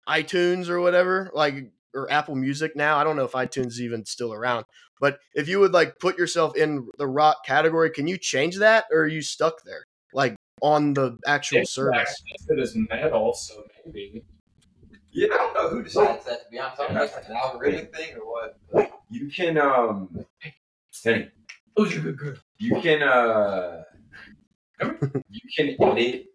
itunes 0.09 0.68
or 0.68 0.81
whatever 0.81 1.31
like 1.35 1.73
or 1.95 2.11
apple 2.11 2.35
music 2.35 2.75
now 2.77 2.97
i 2.97 3.05
don't 3.05 3.16
know 3.16 3.25
if 3.25 3.33
itunes 3.33 3.66
is 3.68 3.81
even 3.81 4.05
still 4.05 4.33
around 4.33 4.64
but 5.01 5.18
if 5.35 5.49
you 5.49 5.61
would 5.61 5.73
like 5.73 5.99
put 5.99 6.18
yourself 6.18 6.57
in 6.57 6.89
the 6.99 7.07
rock 7.07 7.45
category 7.45 7.91
can 7.91 8.07
you 8.07 8.16
change 8.16 8.59
that 8.59 8.85
or 8.93 9.01
are 9.01 9.09
you 9.09 9.23
stuck 9.23 9.62
there 9.64 9.85
like 10.12 10.35
on 10.62 10.95
the 10.95 11.16
actual 11.27 11.61
It's 11.61 11.73
service 11.73 12.23
It 12.49 12.59
is 12.59 12.77
metal, 12.77 13.33
so 13.33 13.64
maybe. 13.87 14.23
Yeah, 15.12 15.29
I 15.33 15.37
don't 15.39 15.55
know 15.55 15.68
who 15.71 15.83
decides 15.83 16.25
that. 16.27 16.45
To 16.45 16.51
be 16.51 16.59
honest, 16.59 16.81
I 16.81 16.87
don't 16.87 16.95
know 16.95 17.03
if 17.05 17.16
it's 17.16 17.29
an 17.29 17.37
algorithmic 17.37 17.95
thing 17.95 18.16
or 18.16 18.27
what. 18.31 18.93
You 19.11 19.29
can 19.31 19.59
um. 19.59 20.25
Hey, 21.03 21.28
Oh, 21.76 21.84
you're 21.86 22.03
good 22.03 22.18
girl. 22.18 22.34
you 22.59 22.80
can 22.80 23.03
uh. 23.03 23.82
You 25.28 25.40
can 25.57 25.76
edit. 25.98 26.26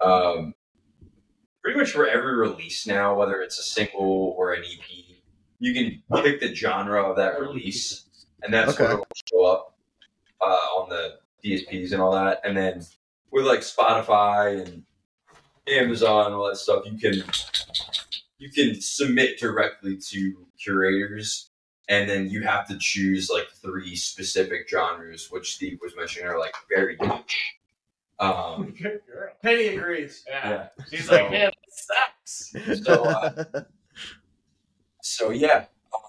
Um. 0.00 0.54
Pretty 1.62 1.78
much 1.78 1.90
for 1.90 2.06
every 2.08 2.34
release 2.36 2.86
now, 2.86 3.14
whether 3.18 3.42
it's 3.42 3.58
a 3.58 3.62
single 3.62 4.34
or 4.38 4.54
an 4.54 4.62
EP, 4.64 5.18
you 5.58 5.74
can 5.74 6.22
pick 6.22 6.40
the 6.40 6.54
genre 6.54 7.02
of 7.02 7.16
that 7.16 7.38
release, 7.38 8.06
and 8.42 8.52
that's 8.52 8.72
Okay. 8.72 8.84
what 8.84 8.98
will 9.00 9.06
show 9.30 9.44
up 9.44 9.78
uh, 10.40 10.44
on 10.78 10.88
the 10.88 11.18
DSPs 11.44 11.92
and 11.92 12.00
all 12.00 12.12
that. 12.12 12.40
And 12.44 12.56
then 12.56 12.82
with 13.30 13.44
like 13.44 13.60
Spotify 13.60 14.64
and 14.66 14.84
Amazon 15.68 16.26
and 16.26 16.34
all 16.34 16.48
that 16.48 16.56
stuff, 16.56 16.84
you 16.86 16.96
can 16.98 17.22
you 18.38 18.50
can 18.50 18.80
submit 18.80 19.38
directly 19.38 19.98
to 20.08 20.46
curators, 20.58 21.49
and 21.90 22.08
then 22.08 22.30
you 22.30 22.42
have 22.42 22.66
to 22.68 22.78
choose 22.80 23.28
like 23.30 23.48
three 23.60 23.94
specific 23.96 24.66
genres, 24.70 25.28
which 25.30 25.54
Steve 25.56 25.78
was 25.82 25.94
mentioning 25.96 26.26
are 26.28 26.38
like 26.38 26.54
very 26.74 26.96
niche. 27.00 27.54
Um, 28.18 28.74
Good 28.82 29.00
girl. 29.06 29.30
Penny 29.42 29.68
agrees. 29.68 30.24
Yeah. 30.28 30.48
yeah. 30.50 30.68
She's 30.90 31.06
So- 31.06 31.14
like, 31.16 31.30
man, 31.30 31.50
this 31.66 31.86
sucks. 32.54 32.84
So, 32.84 33.04
uh, 33.04 33.44
so 35.02 35.30
yeah, 35.30 35.66
um, 35.94 36.00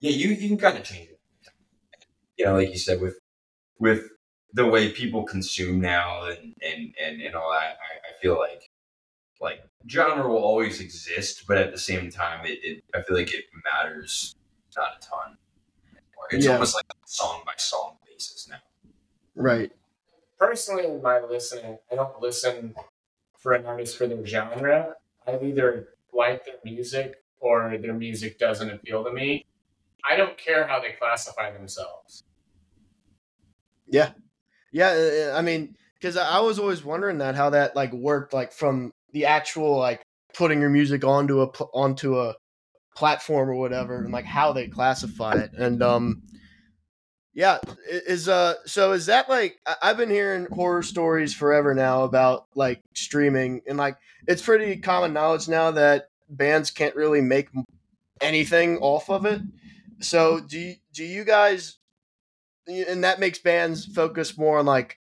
yeah, 0.00 0.10
you 0.12 0.28
you 0.30 0.48
can 0.48 0.58
kind 0.58 0.78
of 0.78 0.84
change 0.84 1.10
it. 1.10 1.20
You 2.36 2.46
know, 2.46 2.54
like 2.54 2.70
you 2.70 2.78
said, 2.78 3.00
with 3.00 3.18
with 3.78 4.04
the 4.52 4.66
way 4.66 4.90
people 4.92 5.24
consume 5.24 5.80
now 5.80 6.24
and 6.26 6.54
and 6.62 6.94
and, 7.02 7.20
and 7.20 7.34
all 7.34 7.50
that, 7.50 7.76
I, 7.78 7.96
I 8.08 8.20
feel 8.22 8.38
like 8.38 8.70
like 9.40 9.62
genre 9.88 10.28
will 10.28 10.38
always 10.38 10.80
exist, 10.80 11.44
but 11.48 11.58
at 11.58 11.72
the 11.72 11.78
same 11.78 12.10
time, 12.10 12.44
it, 12.46 12.58
it 12.62 12.84
I 12.94 13.02
feel 13.02 13.16
like 13.16 13.32
it 13.34 13.44
matters 13.64 14.34
not 14.76 14.96
a 14.98 15.00
ton. 15.00 15.36
anymore. 15.92 16.26
It's 16.30 16.46
Yeah. 16.46 16.52
almost 16.52 16.74
like 16.74 16.84
a 16.90 16.96
song 17.06 17.42
by 17.46 17.54
song 17.56 17.98
basis 18.06 18.48
now. 18.48 18.60
right. 19.34 19.72
Personally, 20.38 20.86
in 20.86 21.02
my 21.02 21.20
listening, 21.20 21.78
I 21.92 21.94
don't 21.96 22.18
listen 22.20 22.74
for 23.38 23.52
an 23.52 23.66
artist 23.66 23.96
for 23.98 24.06
their 24.06 24.24
genre. 24.24 24.96
I 25.26 25.38
either 25.38 25.90
like 26.14 26.44
their 26.46 26.54
music 26.64 27.22
or 27.40 27.76
their 27.76 27.92
music 27.92 28.38
doesn't 28.38 28.70
appeal 28.70 29.04
to 29.04 29.12
me. 29.12 29.44
I 30.08 30.16
don't 30.16 30.38
care 30.38 30.66
how 30.66 30.80
they 30.80 30.92
classify 30.92 31.50
themselves. 31.50 32.24
Yeah, 33.86 34.12
Yeah. 34.72 34.88
Uh, 34.90 35.32
uh, 35.34 35.38
I 35.38 35.42
mean, 35.42 35.76
because 35.94 36.16
I 36.16 36.38
I 36.38 36.40
was 36.40 36.58
always 36.58 36.84
wondering 36.84 37.18
that 37.18 37.34
how 37.34 37.50
that 37.50 37.74
like 37.76 37.92
worked, 37.92 38.32
like 38.32 38.52
from 38.52 38.92
the 39.12 39.26
actual 39.26 39.78
like 39.78 40.02
putting 40.34 40.60
your 40.60 40.70
music 40.70 41.04
onto 41.04 41.42
a 41.42 41.46
onto 41.74 42.18
a 42.18 42.34
platform 42.96 43.48
or 43.48 43.54
whatever, 43.54 44.02
and 44.04 44.12
like 44.12 44.24
how 44.24 44.52
they 44.52 44.68
classify 44.68 45.34
it. 45.34 45.52
And 45.56 45.82
um, 45.82 46.22
yeah, 47.32 47.58
is 47.88 48.28
uh, 48.28 48.54
so 48.66 48.92
is 48.92 49.06
that 49.06 49.28
like 49.28 49.58
I've 49.82 49.96
been 49.96 50.10
hearing 50.10 50.46
horror 50.46 50.82
stories 50.82 51.34
forever 51.34 51.74
now 51.74 52.04
about 52.04 52.46
like 52.54 52.80
streaming, 52.94 53.62
and 53.66 53.78
like 53.78 53.96
it's 54.26 54.42
pretty 54.42 54.76
common 54.76 55.12
knowledge 55.12 55.48
now 55.48 55.70
that 55.72 56.08
bands 56.28 56.70
can't 56.70 56.94
really 56.94 57.20
make 57.20 57.48
anything 58.20 58.78
off 58.78 59.10
of 59.10 59.26
it. 59.26 59.40
So 60.00 60.40
do 60.40 60.58
you, 60.58 60.74
do 60.92 61.04
you 61.04 61.24
guys 61.24 61.78
and 62.66 63.04
that 63.04 63.20
makes 63.20 63.38
bands 63.38 63.86
focus 63.86 64.36
more 64.36 64.58
on 64.58 64.66
like 64.66 64.98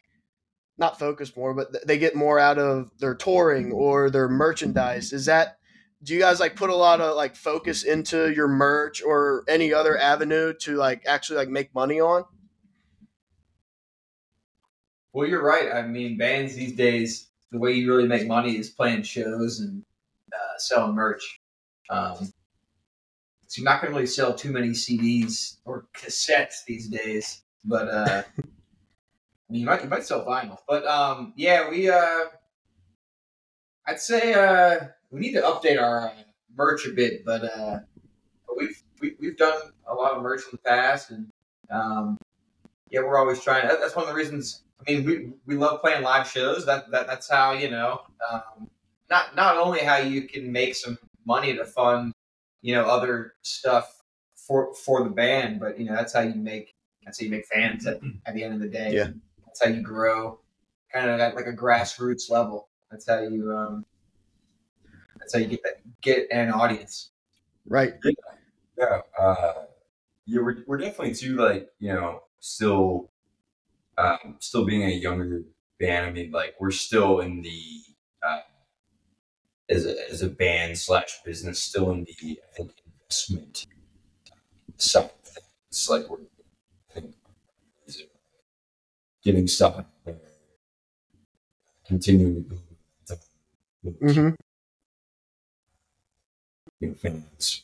not 0.80 0.98
focus 0.98 1.36
more 1.36 1.54
but 1.54 1.86
they 1.88 1.98
get 1.98 2.16
more 2.16 2.40
out 2.40 2.58
of 2.58 2.90
their 3.00 3.16
touring 3.16 3.72
or 3.72 4.10
their 4.10 4.30
merchandise 4.30 5.14
is 5.14 5.26
that 5.26 5.58
do 6.02 6.14
you 6.14 6.20
guys 6.20 6.40
like 6.40 6.56
put 6.56 6.70
a 6.70 6.76
lot 6.76 7.02
of 7.02 7.16
like 7.16 7.36
focus 7.36 7.84
into 7.84 8.32
your 8.32 8.48
merch 8.48 9.04
or 9.04 9.44
any 9.48 9.74
other 9.74 9.98
avenue 9.98 10.54
to 10.54 10.76
like 10.76 11.04
actually 11.06 11.38
like 11.38 11.50
make 11.50 11.74
money 11.76 12.00
on 12.00 12.24
Well, 15.12 15.28
you're 15.28 15.44
right. 15.44 15.72
I 15.74 15.82
mean, 15.82 16.18
bands 16.18 16.56
these 16.56 16.74
days, 16.74 17.30
the 17.52 17.58
way 17.58 17.74
you 17.74 17.92
really 17.92 18.08
make 18.08 18.28
money 18.28 18.58
is 18.58 18.70
playing 18.70 19.04
shows 19.04 19.60
and 19.60 19.84
uh, 20.32 20.58
selling 20.58 20.96
merch. 20.96 21.40
Um, 21.90 22.32
so 23.48 23.60
you're 23.62 23.66
not 23.66 23.82
going 23.82 23.92
to 23.92 23.98
really 23.98 24.08
sell 24.08 24.34
too 24.34 24.52
many 24.52 24.70
CDs 24.70 25.58
or 25.66 25.88
cassettes 25.96 26.64
these 26.68 26.88
days, 26.88 27.42
but 27.66 27.88
uh, 27.88 28.24
I 29.50 29.54
mean, 29.54 29.62
you 29.62 29.66
might 29.66 29.84
you 29.84 29.90
might 29.90 30.04
sell 30.04 30.26
vinyl. 30.26 30.58
But 30.68 30.86
um, 30.86 31.34
yeah, 31.36 31.70
we 31.70 31.90
uh, 31.90 32.26
I'd 33.88 34.00
say 34.00 34.34
uh, 34.34 34.86
we 35.10 35.20
need 35.20 35.34
to 35.34 35.42
update 35.42 35.82
our 35.82 36.10
uh, 36.10 36.14
merch 36.56 36.86
a 36.86 36.92
bit, 36.92 37.26
but 37.26 37.44
uh, 37.44 37.80
we've 38.56 38.82
we, 39.02 39.16
we've 39.20 39.38
done 39.38 39.60
a 39.88 39.94
lot 39.94 40.12
of 40.14 40.22
merch 40.22 40.42
in 40.44 40.52
the 40.52 40.58
past, 40.60 41.10
and 41.10 41.32
um, 41.72 42.18
yeah, 42.92 43.02
we're 43.02 43.18
always 43.18 43.42
trying. 43.42 43.68
That's 43.68 43.96
one 43.96 44.04
of 44.04 44.10
the 44.10 44.16
reasons. 44.16 44.64
I 44.80 44.92
mean, 44.92 45.06
we 45.06 45.32
we 45.48 45.56
love 45.56 45.82
playing 45.82 46.04
live 46.04 46.28
shows. 46.28 46.66
That 46.68 46.92
that 46.92 47.08
that's 47.08 47.30
how 47.30 47.54
you 47.54 47.72
know. 47.72 48.02
Um, 48.32 48.70
not 49.10 49.36
not 49.36 49.58
only 49.58 49.80
how 49.80 49.98
you 49.98 50.28
can 50.28 50.52
make 50.52 50.76
some 50.76 50.98
money 51.26 51.56
to 51.56 51.66
fund, 51.66 52.14
you 52.62 52.76
know, 52.76 52.86
other 52.86 53.34
stuff 53.42 54.04
for 54.36 54.74
for 54.76 55.04
the 55.04 55.10
band, 55.10 55.60
but 55.60 55.80
you 55.80 55.86
know 55.86 55.96
that's 55.96 56.14
how 56.14 56.22
you 56.22 56.36
make 56.36 56.76
that's 57.04 57.20
how 57.20 57.26
you 57.26 57.32
make 57.32 57.48
fans 57.48 57.88
at, 57.88 58.00
at 58.28 58.36
the 58.36 58.44
end 58.44 58.54
of 58.54 58.60
the 58.60 58.68
day. 58.68 58.94
Yeah. 58.94 59.10
That's 59.60 59.72
how 59.72 59.76
you 59.76 59.84
grow, 59.84 60.40
kind 60.94 61.10
of 61.10 61.20
at 61.20 61.36
like 61.36 61.48
a 61.48 61.54
grassroots 61.54 62.30
level. 62.30 62.70
That's 62.92 63.08
how 63.08 63.20
you 63.22 63.52
um. 63.56 63.86
That's 65.20 65.34
how 65.34 65.40
you 65.40 65.48
get 65.48 65.64
that 65.64 66.02
get 66.02 66.28
an 66.32 66.52
audience. 66.52 67.12
right 67.68 67.94
Yeah, 68.78 69.02
uh, 69.20 69.54
yeah, 70.26 70.42
we're 70.42 70.64
we're 70.66 70.78
definitely 70.78 71.14
too 71.14 71.36
like 71.36 71.70
you 71.80 71.94
know 71.94 72.22
still, 72.40 73.10
um, 73.98 74.38
still 74.40 74.66
being 74.66 74.84
a 74.84 74.92
younger 74.92 75.44
band. 75.80 76.06
I 76.06 76.12
mean, 76.12 76.32
like 76.32 76.56
we're 76.60 76.72
still 76.72 77.20
in 77.20 77.42
the 77.42 77.62
uh, 78.24 78.40
as 79.70 79.86
a 79.86 79.96
as 80.10 80.22
a 80.22 80.30
band 80.30 80.78
slash 80.78 81.20
business, 81.26 81.62
still 81.62 81.92
in 81.92 82.06
the 82.06 82.16
I 82.22 82.56
think 82.56 82.72
investment 83.04 83.66
side 84.78 85.04
of 85.04 85.12
things. 85.24 85.90
Like 85.90 86.10
we're 86.10 86.18
I 86.90 86.94
think 86.94 87.16
is 87.86 88.00
it 88.00 88.10
getting 89.30 89.48
stuff 89.48 89.86
continuing 91.86 92.44
to 92.44 92.50
build 93.84 94.00
mm-hmm. 94.02 94.30
you 96.80 96.88
know, 96.88 96.94
fans. 96.96 97.64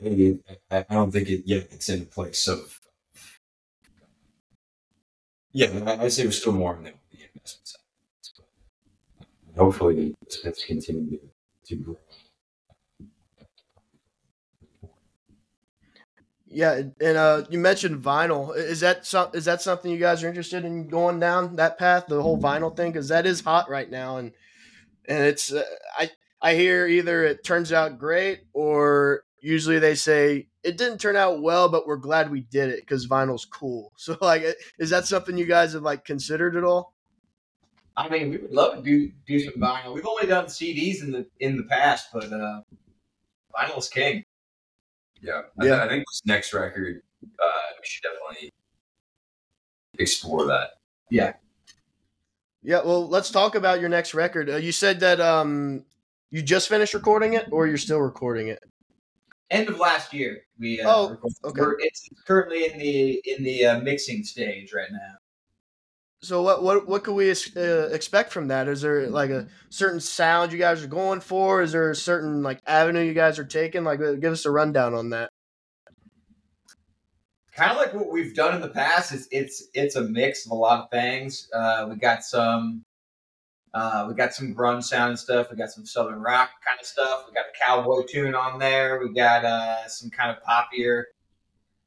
And, 0.00 0.18
you 0.18 0.34
know, 0.34 0.56
I, 0.70 0.84
I 0.90 0.94
don't 0.94 1.12
think 1.12 1.28
it 1.28 1.42
yet 1.46 1.68
it's 1.70 1.88
in 1.88 2.02
a 2.02 2.06
place 2.06 2.48
of. 2.48 2.80
Yeah, 5.52 5.68
I- 5.86 6.08
say 6.08 6.24
we're 6.24 6.32
still 6.32 6.52
more 6.52 6.74
on 6.76 6.82
the, 6.84 6.92
investment 7.34 7.68
side. 7.68 7.80
But 9.54 9.62
hopefully, 9.62 10.14
it's 10.22 10.42
to 10.42 10.50
to, 10.80 11.20
to 11.66 11.76
grow. 11.76 11.96
Yeah 16.48 16.80
and 17.00 17.16
uh 17.16 17.42
you 17.50 17.58
mentioned 17.58 18.02
vinyl 18.02 18.56
is 18.56 18.80
that 18.80 19.04
some 19.04 19.28
is 19.34 19.44
that 19.44 19.60
something 19.60 19.90
you 19.90 19.98
guys 19.98 20.22
are 20.22 20.28
interested 20.28 20.64
in 20.64 20.88
going 20.88 21.18
down 21.18 21.56
that 21.56 21.78
path 21.78 22.06
the 22.06 22.22
whole 22.22 22.38
vinyl 22.38 22.74
thing 22.74 22.92
because 22.92 23.08
that 23.08 23.26
is 23.26 23.40
hot 23.40 23.68
right 23.68 23.90
now 23.90 24.16
and 24.18 24.32
and 25.08 25.24
it's 25.24 25.52
uh, 25.52 25.64
i 25.98 26.08
i 26.40 26.54
hear 26.54 26.86
either 26.86 27.24
it 27.24 27.44
turns 27.44 27.72
out 27.72 27.98
great 27.98 28.42
or 28.52 29.24
usually 29.40 29.78
they 29.78 29.94
say 29.94 30.46
it 30.62 30.78
didn't 30.78 30.98
turn 30.98 31.16
out 31.16 31.42
well 31.42 31.68
but 31.68 31.86
we're 31.86 31.96
glad 31.96 32.30
we 32.30 32.40
did 32.40 32.68
it 32.68 32.80
because 32.80 33.08
vinyl's 33.08 33.44
cool 33.44 33.92
so 33.96 34.16
like 34.20 34.44
is 34.78 34.90
that 34.90 35.06
something 35.06 35.36
you 35.36 35.46
guys 35.46 35.72
have 35.72 35.82
like 35.82 36.04
considered 36.04 36.56
at 36.56 36.64
all 36.64 36.92
I 37.98 38.10
mean, 38.10 38.30
we 38.30 38.36
would 38.36 38.52
love 38.52 38.76
to 38.76 38.82
do 38.82 39.10
do 39.26 39.40
some 39.40 39.54
vinyl. 39.54 39.94
We've 39.94 40.06
only 40.06 40.26
done 40.26 40.46
CDs 40.46 41.02
in 41.02 41.12
the 41.12 41.26
in 41.40 41.56
the 41.56 41.62
past, 41.62 42.08
but 42.12 42.30
uh, 42.30 42.60
vinyl 43.56 43.78
is 43.78 43.88
king. 43.88 44.22
Yeah, 45.22 45.42
I, 45.60 45.64
Yeah. 45.64 45.70
th- 45.76 45.80
I 45.80 45.88
think 45.88 46.04
this 46.10 46.22
next 46.26 46.52
record, 46.52 47.02
uh, 47.24 47.46
we 47.80 47.84
should 47.86 48.02
definitely 48.02 48.52
explore 49.98 50.46
that. 50.46 50.70
yeah 51.10 51.32
Yeah, 52.62 52.82
well 52.84 53.08
let's 53.08 53.30
talk 53.30 53.54
about 53.54 53.80
your 53.80 53.88
next 53.88 54.12
record 54.14 54.50
uh, 54.50 54.56
you 54.56 54.72
said 54.72 55.00
that 55.00 55.20
um 55.20 55.84
you 56.30 56.42
just 56.42 56.68
finished 56.68 56.92
recording 56.94 57.32
it 57.34 57.46
or 57.50 57.66
you're 57.66 57.78
still 57.78 58.00
recording 58.00 58.48
it 58.48 58.62
End 59.50 59.68
of 59.68 59.78
last 59.78 60.12
year, 60.12 60.42
we 60.58 60.80
uh, 60.80 60.90
Oh, 60.92 61.10
recorded- 61.10 61.36
okay. 61.44 61.60
we're, 61.60 61.76
it's 61.78 62.08
currently 62.26 62.66
in 62.66 62.78
the 62.78 63.22
in 63.24 63.44
the 63.44 63.64
uh, 63.64 63.78
mixing 63.80 64.24
stage 64.24 64.72
right 64.74 64.90
now. 64.90 65.14
So 66.26 66.42
what 66.42 66.62
what 66.62 66.88
what 66.88 67.04
could 67.04 67.14
we 67.14 67.30
uh, 67.30 67.88
expect 67.92 68.32
from 68.32 68.48
that? 68.48 68.66
Is 68.66 68.80
there 68.80 69.08
like 69.08 69.30
a 69.30 69.46
certain 69.70 70.00
sound 70.00 70.52
you 70.52 70.58
guys 70.58 70.82
are 70.82 70.88
going 70.88 71.20
for? 71.20 71.62
Is 71.62 71.70
there 71.72 71.90
a 71.90 71.94
certain 71.94 72.42
like 72.42 72.60
avenue 72.66 73.02
you 73.02 73.14
guys 73.14 73.38
are 73.38 73.44
taking? 73.44 73.84
Like, 73.84 74.00
uh, 74.00 74.14
give 74.14 74.32
us 74.32 74.44
a 74.44 74.50
rundown 74.50 74.94
on 74.94 75.10
that. 75.10 75.30
kind 77.56 77.70
of 77.70 77.78
like 77.78 77.94
what 77.94 78.10
we've 78.10 78.34
done 78.34 78.54
in 78.54 78.60
the 78.60 78.68
past. 78.68 79.12
It's 79.12 79.28
it's 79.30 79.68
it's 79.72 79.96
a 79.96 80.02
mix 80.02 80.46
of 80.46 80.52
a 80.52 80.56
lot 80.56 80.80
of 80.80 80.90
things. 80.90 81.48
Uh, 81.54 81.86
we 81.88 81.96
got 81.96 82.24
some 82.24 82.84
uh, 83.72 84.06
we 84.08 84.14
got 84.14 84.34
some 84.34 84.54
grunge 84.54 84.84
sound 84.84 85.18
stuff. 85.18 85.48
We 85.50 85.56
got 85.56 85.70
some 85.70 85.86
southern 85.86 86.20
rock 86.20 86.50
kind 86.66 86.78
of 86.80 86.86
stuff. 86.86 87.24
We 87.28 87.34
got 87.34 87.46
a 87.46 87.64
cowboy 87.64 88.02
tune 88.08 88.34
on 88.34 88.58
there. 88.58 89.00
We 89.00 89.14
got 89.14 89.44
uh, 89.44 89.88
some 89.88 90.10
kind 90.10 90.36
of 90.36 90.42
poppier, 90.42 91.04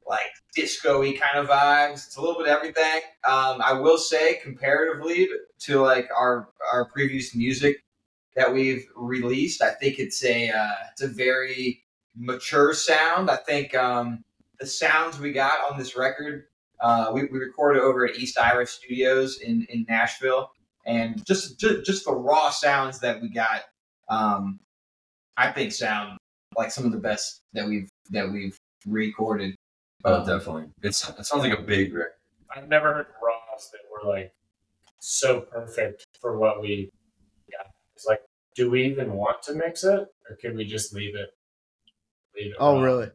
like 0.08 0.32
disco-y 0.54 1.16
kind 1.20 1.38
of 1.38 1.48
vibes. 1.48 2.06
It's 2.06 2.16
a 2.16 2.20
little 2.20 2.36
bit 2.36 2.48
of 2.48 2.56
everything. 2.56 3.00
Um, 3.28 3.60
I 3.62 3.72
will 3.72 3.98
say, 3.98 4.40
comparatively 4.42 5.28
to 5.60 5.80
like 5.80 6.08
our 6.16 6.48
our 6.72 6.86
previous 6.86 7.34
music 7.34 7.82
that 8.36 8.52
we've 8.52 8.86
released, 8.96 9.62
I 9.62 9.70
think 9.70 9.98
it's 9.98 10.24
a 10.24 10.50
uh, 10.50 10.74
it's 10.92 11.02
a 11.02 11.08
very 11.08 11.84
mature 12.16 12.74
sound. 12.74 13.30
I 13.30 13.36
think. 13.36 13.74
Um, 13.74 14.24
the 14.60 14.66
sounds 14.66 15.18
we 15.18 15.32
got 15.32 15.58
on 15.70 15.78
this 15.78 15.96
record. 15.96 16.44
Uh, 16.80 17.10
we, 17.12 17.24
we 17.32 17.38
recorded 17.38 17.82
over 17.82 18.06
at 18.06 18.16
East 18.16 18.38
Iris 18.38 18.70
Studios 18.70 19.38
in, 19.40 19.66
in 19.70 19.86
Nashville, 19.88 20.50
and 20.86 21.24
just, 21.26 21.58
just 21.58 21.84
just 21.84 22.04
the 22.04 22.12
raw 22.12 22.50
sounds 22.50 23.00
that 23.00 23.20
we 23.20 23.28
got, 23.28 23.62
um, 24.08 24.60
I 25.36 25.50
think 25.50 25.72
sound 25.72 26.18
like 26.56 26.70
some 26.70 26.84
of 26.84 26.92
the 26.92 26.98
best 26.98 27.40
that 27.52 27.66
we've 27.66 27.88
that 28.10 28.30
we've 28.30 28.56
recorded. 28.86 29.56
Oh, 30.04 30.14
Um, 30.20 30.26
definitely. 30.26 30.66
It's 30.82 31.08
it 31.08 31.24
sounds 31.26 31.44
like 31.44 31.58
a 31.58 31.62
big 31.62 31.92
record. 31.94 32.12
I've 32.54 32.68
never 32.68 32.92
heard 32.92 33.06
raws 33.22 33.70
that 33.72 33.80
were 33.90 34.10
like 34.10 34.32
so 34.98 35.40
perfect 35.42 36.06
for 36.20 36.38
what 36.38 36.60
we 36.60 36.90
got. 37.52 37.66
It's 37.94 38.06
like, 38.06 38.22
do 38.54 38.70
we 38.70 38.84
even 38.84 39.12
want 39.12 39.42
to 39.44 39.54
mix 39.54 39.84
it, 39.84 40.08
or 40.28 40.36
can 40.40 40.56
we 40.56 40.64
just 40.64 40.94
leave 40.94 41.14
it? 41.14 41.30
Leave 42.36 42.52
it. 42.52 42.56
oh, 42.58 42.76
raw? 42.76 42.82
really? 42.82 43.10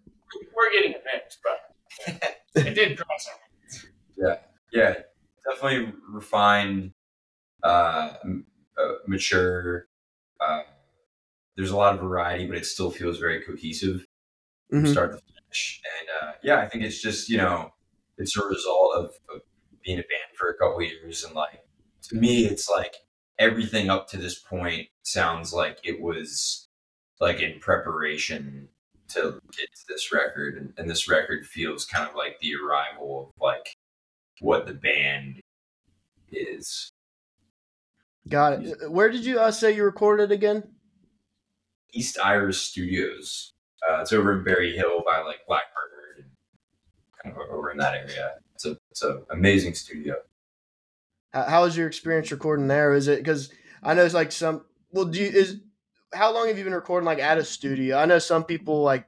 We're 0.56 0.72
getting 0.72 0.92
it 0.94 1.04
mixed, 1.12 1.40
but 1.44 2.36
it 2.68 2.74
did 2.76 2.98
cross 2.98 3.28
our 3.32 3.40
Yeah, 4.18 4.36
yeah, 4.72 4.94
definitely 5.50 5.94
refined, 6.10 6.92
uh, 7.64 8.14
uh, 8.78 8.92
mature. 9.08 9.88
Uh, 10.40 10.62
there's 11.56 11.72
a 11.72 11.78
lot 11.78 11.94
of 11.96 12.02
variety, 12.02 12.46
but 12.48 12.58
it 12.58 12.66
still 12.66 12.92
feels 12.92 13.18
very 13.18 13.42
cohesive 13.42 14.06
from 14.70 14.84
Mhm. 14.84 14.92
start 14.92 15.12
to 15.14 15.22
finish. 15.48 15.82
And 16.00 16.30
uh, 16.30 16.34
yeah, 16.44 16.60
I 16.60 16.68
think 16.68 16.84
it's 16.84 17.02
just 17.02 17.30
you 17.30 17.38
know, 17.38 17.72
it's 18.18 18.38
a 18.38 18.46
result 18.46 18.96
of, 18.96 19.06
of 19.34 19.42
being 19.84 20.00
a 20.00 20.02
band 20.02 20.38
for 20.38 20.50
a 20.50 20.58
couple 20.58 20.82
years, 20.82 21.24
and 21.24 21.36
like 21.36 21.62
to 22.10 22.16
me, 22.16 22.46
it's 22.46 22.70
like 22.70 22.96
everything 23.40 23.90
up 23.90 24.08
to 24.10 24.18
this 24.18 24.40
point 24.40 24.88
sounds 25.04 25.54
like 25.54 25.80
it 25.84 26.02
was 26.02 26.68
like 27.20 27.42
in 27.42 27.60
preparation 27.60 28.68
to 29.10 29.40
get 29.58 29.70
to 29.76 29.86
this 29.88 30.12
record, 30.12 30.58
and, 30.58 30.74
and 30.78 30.90
this 30.90 31.08
record 31.08 31.46
feels 31.46 31.86
kind 31.86 32.10
of 32.10 32.16
like 32.16 32.40
the 32.40 32.54
arrival 32.56 33.34
of 33.36 33.42
like 33.42 33.76
what 34.42 34.66
the 34.66 34.74
band 34.74 35.42
is. 36.32 36.92
Got 38.28 38.66
it. 38.66 38.92
Where 38.92 39.10
did 39.10 39.24
you 39.24 39.40
uh, 39.40 39.52
say 39.52 39.76
you 39.76 39.84
recorded 39.84 40.32
again? 40.32 40.64
East 41.94 42.18
Iris 42.22 42.60
Studios. 42.60 43.54
Uh, 43.90 44.02
it's 44.02 44.14
over 44.14 44.38
in 44.38 44.44
Berry 44.44 44.76
Hill 44.76 45.04
by 45.06 45.22
like 45.22 45.40
Blackbird, 45.48 46.26
and 46.26 46.32
kind 47.22 47.36
of 47.36 47.50
over 47.56 47.72
in 47.72 47.78
that 47.78 47.94
area. 47.94 48.34
It's 48.56 48.66
a 48.66 48.78
it's 48.92 49.04
an 49.04 49.24
amazing 49.32 49.74
studio. 49.74 50.16
How, 51.34 51.44
how 51.44 51.64
was 51.64 51.78
your 51.78 51.88
experience 51.88 52.32
recording 52.32 52.68
there? 52.68 52.94
Is 52.94 53.08
it 53.08 53.20
because 53.20 53.52
I 53.84 53.94
know 53.94 54.06
it's 54.06 54.14
like 54.14 54.32
some. 54.32 54.66
Well, 54.92 55.06
do 55.06 55.20
you 55.20 55.28
is 55.28 55.60
how 56.14 56.34
long 56.34 56.48
have 56.48 56.58
you 56.58 56.64
been 56.64 56.74
recording 56.74 57.06
like 57.06 57.20
at 57.20 57.38
a 57.38 57.46
studio? 57.46 57.98
I 57.98 58.06
know 58.06 58.20
some 58.20 58.44
people 58.44 58.82
like 58.82 59.08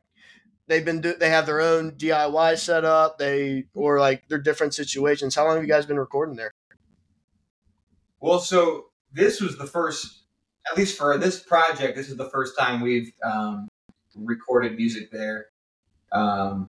they've 0.68 0.86
been 0.86 1.02
do 1.02 1.14
they 1.14 1.30
have 1.30 1.46
their 1.46 1.62
own 1.62 1.92
DIY 1.92 2.58
setup. 2.58 3.18
They 3.18 3.66
or 3.74 4.00
like 4.00 4.24
they're 4.28 4.38
different 4.38 4.74
situations. 4.74 5.36
How 5.36 5.46
long 5.46 5.56
have 5.56 5.64
you 5.64 5.70
guys 5.70 5.86
been 5.86 6.00
recording 6.00 6.36
there? 6.36 6.52
Well, 8.20 8.40
so 8.40 8.88
this 9.14 9.40
was 9.40 9.58
the 9.58 9.68
first, 9.68 10.24
at 10.70 10.78
least 10.78 10.98
for 10.98 11.18
this 11.18 11.42
project, 11.42 11.96
this 11.96 12.10
is 12.10 12.18
the 12.18 12.30
first 12.30 12.58
time 12.58 12.82
we've 12.82 13.12
um, 13.24 13.68
recorded 14.18 14.76
music 14.76 15.12
there. 15.12 15.48
Um, 16.12 16.68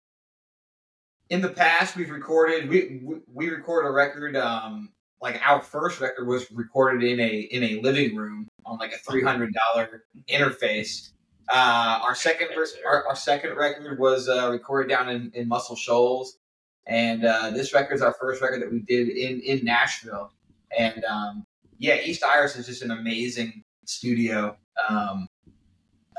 in 1.29 1.41
the 1.41 1.49
past, 1.49 1.95
we've 1.95 2.09
recorded 2.09 2.69
we 2.69 3.01
we, 3.33 3.49
recorded 3.49 3.87
a 3.87 3.91
record. 3.91 4.35
Um, 4.35 4.91
like 5.21 5.39
our 5.47 5.61
first 5.61 6.01
record 6.01 6.27
was 6.27 6.51
recorded 6.51 7.03
in 7.03 7.19
a 7.19 7.39
in 7.51 7.63
a 7.63 7.81
living 7.81 8.15
room 8.15 8.47
on 8.65 8.77
like 8.77 8.91
a 8.91 8.97
three 8.97 9.23
hundred 9.23 9.53
dollar 9.53 10.03
interface. 10.29 11.11
Uh, 11.53 11.99
our 12.03 12.15
second 12.15 12.49
our, 12.85 13.07
our 13.07 13.15
second 13.15 13.55
record 13.55 13.97
was 13.99 14.27
uh, 14.27 14.49
recorded 14.51 14.89
down 14.89 15.09
in, 15.09 15.31
in 15.33 15.47
Muscle 15.47 15.75
Shoals, 15.75 16.37
and 16.85 17.25
uh, 17.25 17.51
this 17.51 17.73
record 17.73 17.95
is 17.95 18.01
our 18.01 18.13
first 18.19 18.41
record 18.41 18.61
that 18.61 18.71
we 18.71 18.79
did 18.79 19.09
in 19.09 19.39
in 19.41 19.63
Nashville. 19.63 20.31
And 20.77 21.03
um, 21.05 21.45
yeah, 21.77 21.97
East 22.03 22.23
Iris 22.23 22.55
is 22.55 22.67
just 22.67 22.81
an 22.81 22.91
amazing 22.91 23.63
studio. 23.85 24.57
Um, 24.89 25.27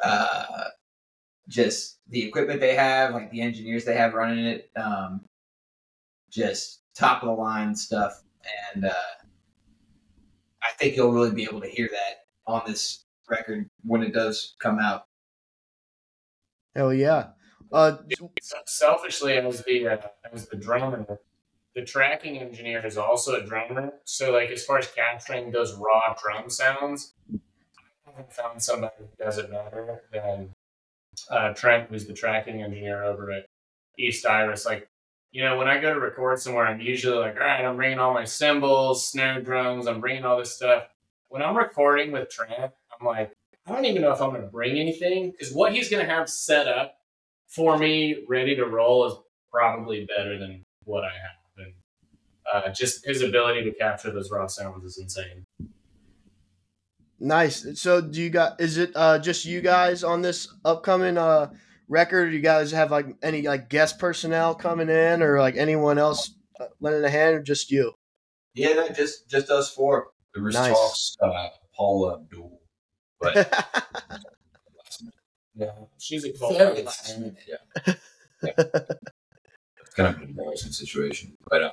uh, 0.03 0.65
just 1.49 1.99
the 2.09 2.23
equipment 2.23 2.61
they 2.61 2.75
have, 2.75 3.13
like 3.13 3.31
the 3.31 3.41
engineers 3.41 3.85
they 3.85 3.97
have 3.97 4.15
running 4.15 4.45
it, 4.45 4.71
um, 4.77 5.23
just 6.31 6.81
top 6.95 7.23
of 7.23 7.29
the 7.29 7.35
line 7.35 7.75
stuff. 7.75 8.23
And 8.75 8.87
uh, 8.87 9.13
I 10.63 10.73
think 10.79 10.97
you'll 10.97 11.13
really 11.13 11.35
be 11.35 11.45
able 11.45 11.61
to 11.61 11.69
hear 11.69 11.89
that 11.91 12.27
on 12.47 12.63
this 12.67 13.05
record 13.29 13.69
when 13.85 14.03
it 14.03 14.13
does 14.13 14.55
come 14.61 14.79
out. 14.79 15.07
Hell 16.75 16.95
yeah. 16.95 17.29
Uh, 17.71 17.97
selfishly 18.67 19.35
as 19.35 19.63
the 19.65 19.89
uh, 19.89 19.97
as 20.33 20.47
the 20.49 20.57
drummer 20.57 21.19
the 21.75 21.83
tracking 21.83 22.39
engineer 22.39 22.85
is 22.85 22.99
also 22.99 23.35
a 23.35 23.47
drummer 23.47 23.95
so 24.05 24.31
like 24.31 24.51
as 24.51 24.63
far 24.63 24.77
as 24.77 24.87
capturing 24.89 25.51
those 25.51 25.75
raw 25.77 26.15
drum 26.23 26.51
sounds 26.51 27.15
i 27.35 28.11
haven't 28.11 28.31
found 28.31 28.63
somebody 28.63 28.93
who 28.99 29.07
does 29.19 29.39
it 29.39 29.51
better 29.51 30.03
than 30.13 30.55
uh, 31.31 31.53
trent 31.55 31.89
who's 31.91 32.07
the 32.07 32.13
tracking 32.13 32.63
engineer 32.63 33.05
over 33.05 33.31
at 33.33 33.47
east 33.99 34.27
iris 34.27 34.65
like 34.65 34.89
you 35.31 35.43
know 35.45 35.57
when 35.57 35.69
i 35.69 35.79
go 35.79 35.93
to 35.93 36.01
record 36.01 36.39
somewhere 36.39 36.67
i'm 36.67 36.81
usually 36.81 37.19
like 37.19 37.35
all 37.37 37.43
right 37.47 37.65
i'm 37.65 37.77
bringing 37.77 37.99
all 37.99 38.15
my 38.15 38.25
cymbals 38.25 39.09
snare 39.09 39.41
drums 39.41 39.87
i'm 39.87 40.01
bringing 40.01 40.25
all 40.25 40.39
this 40.39 40.55
stuff 40.55 40.85
when 41.29 41.43
i'm 41.43 41.57
recording 41.57 42.13
with 42.13 42.31
trent 42.31 42.73
i'm 42.99 43.07
like 43.07 43.33
i 43.67 43.73
don't 43.73 43.85
even 43.85 44.03
know 44.03 44.13
if 44.13 44.21
i'm 44.23 44.31
going 44.31 44.43
to 44.43 44.49
bring 44.49 44.79
anything 44.79 45.31
because 45.31 45.53
what 45.53 45.73
he's 45.73 45.91
going 45.91 46.05
to 46.05 46.11
have 46.11 46.29
set 46.29 46.67
up 46.67 46.97
for 47.53 47.77
me, 47.77 48.25
ready 48.29 48.57
to 48.57 48.65
roll 48.65 49.07
is 49.07 49.15
probably 49.51 50.07
better 50.17 50.39
than 50.39 50.65
what 50.85 51.05
I 51.05 51.09
have. 51.09 51.67
And 51.67 51.75
uh, 52.53 52.73
just 52.73 53.05
his 53.07 53.23
ability 53.23 53.65
to 53.65 53.73
capture 53.73 54.11
those 54.11 54.31
raw 54.31 54.47
sounds 54.47 54.85
is 54.85 54.99
insane. 54.99 55.45
Nice. 57.23 57.67
So 57.81 58.01
do 58.01 58.21
you 58.21 58.31
got? 58.31 58.61
Is 58.61 58.77
it 58.79 58.93
uh 58.95 59.19
just 59.19 59.45
you 59.45 59.61
guys 59.61 60.05
on 60.05 60.23
this 60.23 60.49
upcoming 60.65 61.17
uh 61.17 61.51
record? 61.89 62.31
Do 62.31 62.37
you 62.37 62.43
guys 62.43 62.73
have 62.73 62.91
like 62.91 63.07
any 63.23 63.43
like 63.43 63.69
guest 63.71 63.99
personnel 63.99 64.55
coming 64.55 64.89
in 64.91 65.23
or 65.23 65.41
like 65.41 65.57
anyone 65.57 65.99
else 65.99 66.35
uh, 66.61 66.67
lending 66.81 67.05
a 67.05 67.11
hand 67.11 67.37
or 67.37 67.43
just 67.43 67.71
you? 67.71 67.93
Yeah, 68.55 68.75
no, 68.75 68.89
just 68.91 69.29
just 69.31 69.51
us 69.51 69.73
four. 69.73 70.09
There 70.35 70.43
was 70.43 70.55
Nice. 70.55 70.73
talks 70.73 71.17
uh, 71.23 71.49
Paula 71.75 72.15
Abdul, 72.21 72.61
but. 73.21 73.53
Yeah, 75.55 75.73
she's 75.99 76.25
a 76.25 76.33
cool. 76.33 76.57
Very. 76.57 76.83
Yeah. 76.83 77.57
yeah. 78.43 78.53
It's 79.85 79.95
kind 79.95 80.17
of 80.17 80.23
an 80.23 80.29
embarrassing 80.31 80.73
situation, 80.73 81.37
but 81.51 81.63
uh, 81.63 81.73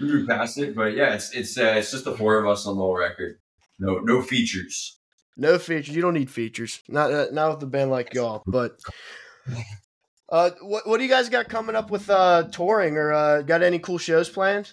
we 0.00 0.06
moved 0.06 0.28
past 0.28 0.56
it. 0.58 0.76
But 0.76 0.94
yeah, 0.94 1.14
it's 1.14 1.32
it's 1.34 1.58
uh, 1.58 1.74
it's 1.76 1.90
just 1.90 2.04
the 2.04 2.16
four 2.16 2.38
of 2.38 2.46
us 2.46 2.68
on 2.68 2.76
the 2.76 2.82
whole 2.82 2.96
record. 2.96 3.39
No 3.80 3.98
no 3.98 4.20
features. 4.22 4.98
No 5.36 5.58
features. 5.58 5.96
You 5.96 6.02
don't 6.02 6.14
need 6.14 6.30
features. 6.30 6.82
Not 6.88 7.10
uh, 7.12 7.26
not 7.32 7.54
with 7.54 7.62
a 7.62 7.66
band 7.66 7.90
like 7.90 8.12
y'all. 8.14 8.42
But 8.46 8.78
uh, 10.28 10.50
what 10.60 10.86
what 10.86 10.98
do 10.98 11.02
you 11.04 11.08
guys 11.10 11.28
got 11.28 11.48
coming 11.48 11.74
up 11.74 11.90
with 11.90 12.08
uh 12.10 12.44
touring 12.52 12.96
or 12.96 13.12
uh, 13.12 13.42
got 13.42 13.62
any 13.62 13.78
cool 13.78 13.98
shows 13.98 14.28
planned? 14.28 14.70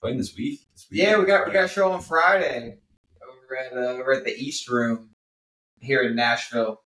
Playing 0.00 0.18
this 0.18 0.34
week. 0.36 0.60
This 0.74 0.88
week 0.90 1.00
Yeah, 1.00 1.18
we 1.18 1.24
got 1.26 1.46
we 1.46 1.52
got 1.52 1.64
a 1.64 1.68
show 1.68 1.92
on 1.92 2.00
Friday 2.02 2.78
over 3.22 3.56
at 3.56 3.72
uh, 3.72 4.00
over 4.00 4.12
at 4.12 4.24
the 4.24 4.32
East 4.34 4.68
Room 4.68 5.10
here 5.80 6.02
in 6.02 6.16
Nashville. 6.16 6.82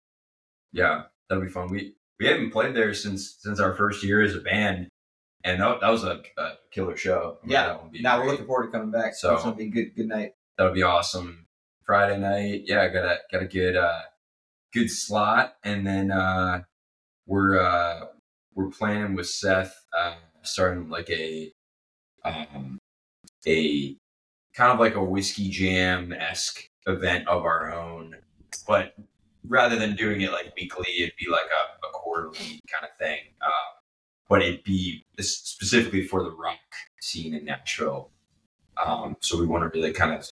Yeah, 0.72 1.03
that'll 1.28 1.43
be 1.43 1.49
fun. 1.51 1.70
We 1.70 1.95
we 2.20 2.28
haven't 2.28 2.51
played 2.51 2.74
there 2.74 2.93
since 2.93 3.36
since 3.39 3.59
our 3.59 3.74
first 3.76 4.01
year 4.03 4.22
as 4.22 4.34
a 4.36 4.39
band, 4.39 4.88
and 5.43 5.62
that, 5.62 5.82
that 5.82 5.89
was 5.89 6.05
a, 6.05 6.22
a 6.38 6.51
killer 6.72 6.95
show. 6.95 7.38
I 7.43 7.45
mean, 7.45 7.51
Yeah. 7.51 7.66
that 7.66 7.84
would 7.84 8.01
Now 8.01 8.20
we're 8.22 8.28
looking 8.32 8.45
forward 8.45 8.68
to 8.68 8.72
coming 8.72 8.91
back. 8.91 9.14
So- 9.16 9.30
So 9.30 9.34
it's 9.36 9.43
gonna 9.43 9.55
be 9.57 9.70
good 9.70 9.93
good 9.95 10.07
night. 10.07 10.32
That 10.58 10.64
would 10.64 10.74
be 10.74 10.84
awesome. 10.84 11.45
Friday 11.86 12.20
night, 12.20 12.64
yeah, 12.66 12.88
got 12.89 13.06
a 13.06 13.18
got 13.32 13.41
a 13.41 13.47
good 13.47 13.76
uh 13.76 14.02
good 14.74 14.89
slot, 14.89 15.56
and 15.64 15.86
then 15.86 16.12
uh 16.12 16.64
we're 17.26 17.60
uh 17.60 18.06
we're 18.56 18.70
planning 18.70 19.16
with 19.16 19.28
Seth 19.28 19.74
uh 19.97 20.16
starting 20.43 20.89
like 20.89 21.10
a 21.10 21.52
um 22.26 22.78
a 23.47 23.95
kind 24.54 24.72
of 24.72 24.80
like 24.80 24.95
a 24.95 25.04
whiskey 25.04 25.49
jam 25.49 26.14
esque 26.14 26.68
event 26.88 27.28
of 27.28 27.43
our 27.43 27.74
own, 27.74 28.16
but 28.68 28.93
rather 29.47 29.76
than 29.76 29.95
doing 29.95 30.22
it 30.22 30.32
like 30.32 30.54
weekly, 30.56 30.86
it'd 30.99 31.16
be 31.18 31.30
like 31.30 31.45
a, 31.45 31.88
a 31.88 31.91
quarterly 31.91 32.60
kind 32.72 32.84
of 32.84 32.97
thing. 32.99 33.20
Uh, 33.41 33.80
but 34.30 34.41
it'd 34.41 34.64
be 34.64 35.04
specifically 35.20 36.06
for 36.06 36.24
the 36.24 36.32
rock 36.32 36.60
scene 37.02 37.34
in 37.34 37.45
Nashville. 37.45 38.10
Um, 38.84 39.18
so 39.20 39.39
we 39.39 39.45
want 39.45 39.64
to 39.64 39.78
really 39.78 39.91
kind 39.93 40.14
of 40.14 40.30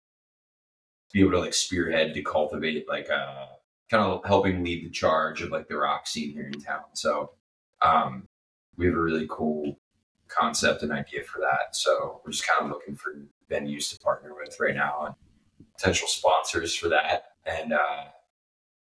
be 1.12 1.20
able 1.20 1.32
to 1.32 1.40
like 1.40 1.54
spearhead 1.54 2.14
to 2.14 2.22
cultivate 2.22 2.88
like 2.88 3.08
uh 3.10 3.46
kind 3.90 4.02
of 4.04 4.24
helping 4.24 4.64
lead 4.64 4.84
the 4.84 4.90
charge 4.90 5.42
of 5.42 5.50
like 5.50 5.68
the 5.68 5.76
rock 5.76 6.06
scene 6.06 6.32
here 6.32 6.50
in 6.52 6.60
town. 6.60 6.84
So 6.94 7.32
um 7.82 8.28
we 8.76 8.86
have 8.86 8.94
a 8.94 9.00
really 9.00 9.26
cool 9.28 9.78
concept 10.28 10.82
and 10.82 10.92
idea 10.92 11.22
for 11.24 11.40
that. 11.40 11.76
So 11.76 12.22
we're 12.24 12.32
just 12.32 12.46
kind 12.48 12.64
of 12.64 12.70
looking 12.70 12.96
for 12.96 13.14
venues 13.50 13.90
to 13.90 14.00
partner 14.00 14.34
with 14.34 14.56
right 14.58 14.74
now 14.74 15.04
and 15.06 15.14
potential 15.76 16.08
sponsors 16.08 16.74
for 16.74 16.88
that. 16.88 17.24
And 17.44 17.72
uh 17.72 18.04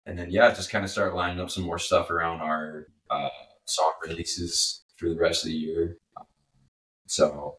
and 0.06 0.18
then 0.18 0.32
yeah, 0.32 0.50
just 0.54 0.72
kind 0.72 0.86
of 0.86 0.92
start 0.92 1.16
lining 1.16 1.40
up 1.40 1.52
some 1.52 1.64
more 1.64 1.80
stuff 1.80 2.10
around 2.10 2.42
our 2.42 2.88
uh 3.10 3.30
song 3.66 3.94
releases 4.04 4.84
through 4.98 5.14
the 5.14 5.20
rest 5.20 5.44
of 5.44 5.50
the 5.50 5.56
year. 5.56 5.98
So 7.06 7.58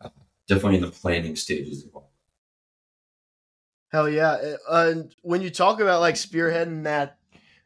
uh, 0.00 0.10
definitely 0.46 0.76
in 0.76 0.82
the 0.82 0.90
planning 0.90 1.34
stages 1.36 1.84
of 1.84 1.94
all 1.94 2.07
Hell 3.90 4.08
yeah! 4.08 4.54
Uh, 4.68 4.92
and 4.92 5.14
when 5.22 5.40
you 5.40 5.50
talk 5.50 5.80
about 5.80 6.00
like 6.00 6.16
spearheading 6.16 6.84
that 6.84 7.18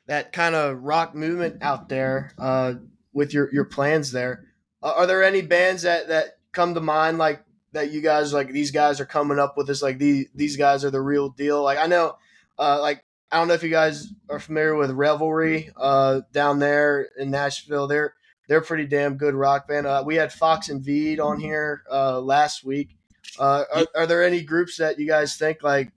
that 0.07 0.33
kind 0.33 0.55
of 0.55 0.83
rock 0.83 1.15
movement 1.15 1.63
out 1.63 1.89
there, 1.89 2.33
uh, 2.39 2.75
with 3.13 3.33
your 3.35 3.53
your 3.53 3.65
plans 3.65 4.13
there. 4.13 4.45
Uh, 4.83 4.95
are 4.97 5.07
there 5.07 5.23
any 5.23 5.43
bands 5.43 5.83
that 5.83 6.09
that 6.09 6.39
come 6.53 6.75
to 6.75 6.81
mind 6.81 7.19
like 7.19 7.45
that 7.73 7.91
you 7.91 8.01
guys 8.01 8.33
like 8.33 8.51
these 8.51 8.71
guys 8.71 9.01
are 9.01 9.07
coming 9.07 9.39
up 9.39 9.57
with 9.57 9.67
this 9.67 9.83
like 9.83 9.99
these 9.99 10.27
these 10.35 10.57
guys 10.57 10.85
are 10.85 10.91
the 10.91 11.01
real 11.01 11.29
deal? 11.29 11.63
Like 11.63 11.79
I 11.79 11.87
know, 11.87 12.17
uh, 12.59 12.81
like 12.81 13.05
I 13.31 13.39
don't 13.39 13.49
know 13.49 13.55
if 13.55 13.63
you 13.63 13.71
guys 13.71 14.13
are 14.29 14.39
familiar 14.39 14.75
with 14.75 14.91
Revelry 14.91 15.71
uh, 15.77 16.23
down 16.33 16.59
there 16.59 17.09
in 17.19 17.31
Nashville. 17.31 17.87
They're 17.87 18.15
they're 18.49 18.59
a 18.59 18.63
pretty 18.63 18.87
damn 18.87 19.17
good 19.17 19.35
rock 19.35 19.69
band. 19.69 19.87
Uh, 19.87 20.03
we 20.05 20.17
had 20.17 20.33
Fox 20.33 20.69
and 20.69 20.83
Veed 20.83 21.21
on 21.21 21.39
here 21.39 21.83
uh, 21.91 22.21
last 22.21 22.65
week. 22.65 22.97
Uh, 23.39 23.65
are, 23.73 23.87
are 23.95 24.07
there 24.07 24.25
any 24.25 24.43
groups 24.43 24.77
that 24.77 24.99
you 24.99 25.07
guys 25.07 25.37
think 25.37 25.63
like 25.63 25.93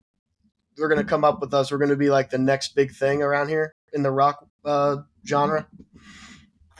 they're 0.77 0.89
going 0.89 1.01
to 1.01 1.07
come 1.07 1.25
up 1.25 1.41
with 1.41 1.55
us? 1.55 1.71
We're 1.71 1.79
going 1.79 1.91
to 1.91 1.97
be 1.97 2.11
like 2.11 2.31
the 2.31 2.39
next 2.39 2.75
big 2.75 2.93
thing 2.93 3.23
around 3.23 3.49
here 3.49 3.75
in 3.93 4.03
the 4.03 4.11
rock 4.11 4.47
uh, 4.65 4.97
genre. 5.27 5.67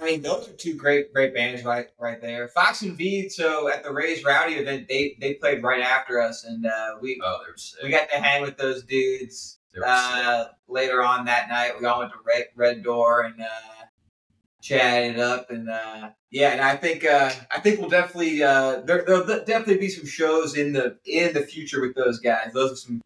I 0.01 0.05
mean, 0.05 0.23
those 0.23 0.49
are 0.49 0.53
two 0.53 0.75
great, 0.75 1.13
great 1.15 1.35
bands 1.35 1.65
right, 1.65 1.87
right 2.01 2.21
there. 2.21 2.49
Fox 2.49 2.83
and 2.83 2.99
Veed. 2.99 3.31
So 3.31 3.69
at 3.73 3.85
the 3.85 3.93
Raised 3.93 4.25
Rowdy 4.25 4.55
event, 4.55 4.87
they 4.89 5.17
they 5.21 5.35
played 5.35 5.63
right 5.63 5.81
after 5.83 6.21
us, 6.21 6.45
and 6.45 6.67
uh, 6.67 6.97
we 7.01 7.21
Oh, 7.25 7.39
they 7.45 7.51
were 7.51 7.57
sick. 7.57 7.83
we 7.83 7.91
got 7.91 8.11
to 8.11 8.17
hang 8.21 8.43
with 8.43 8.57
those 8.57 8.83
dudes. 8.83 9.59
They 9.73 9.81
were 9.81 9.87
sick. 9.87 9.95
Uh, 10.27 10.45
later 10.69 11.03
on 11.03 11.25
that 11.27 11.49
night, 11.49 11.73
we 11.81 11.87
all 11.87 12.01
went 12.01 12.11
to 12.11 12.19
Red, 12.27 12.47
Red 12.57 12.83
Door 12.83 13.23
and 13.23 13.41
uh, 13.41 13.85
chatted 14.61 15.21
up, 15.21 15.51
and 15.51 15.71
uh, 15.71 16.11
yeah, 16.31 16.51
and 16.51 16.61
I 16.61 16.77
think 16.77 17.05
uh, 17.05 17.31
I 17.51 17.61
think 17.61 17.81
we'll 17.81 17.89
definitely 17.91 18.43
uh, 18.43 18.81
there, 18.81 19.05
there'll 19.07 19.27
definitely 19.27 19.79
be 19.79 19.89
some 19.89 20.07
shows 20.07 20.57
in 20.57 20.73
the 20.73 20.99
in 21.07 21.33
the 21.35 21.43
future 21.43 21.81
with 21.81 21.95
those 21.95 22.19
guys. 22.19 22.51
Those 22.53 22.73
are 22.73 22.77
some 22.77 23.03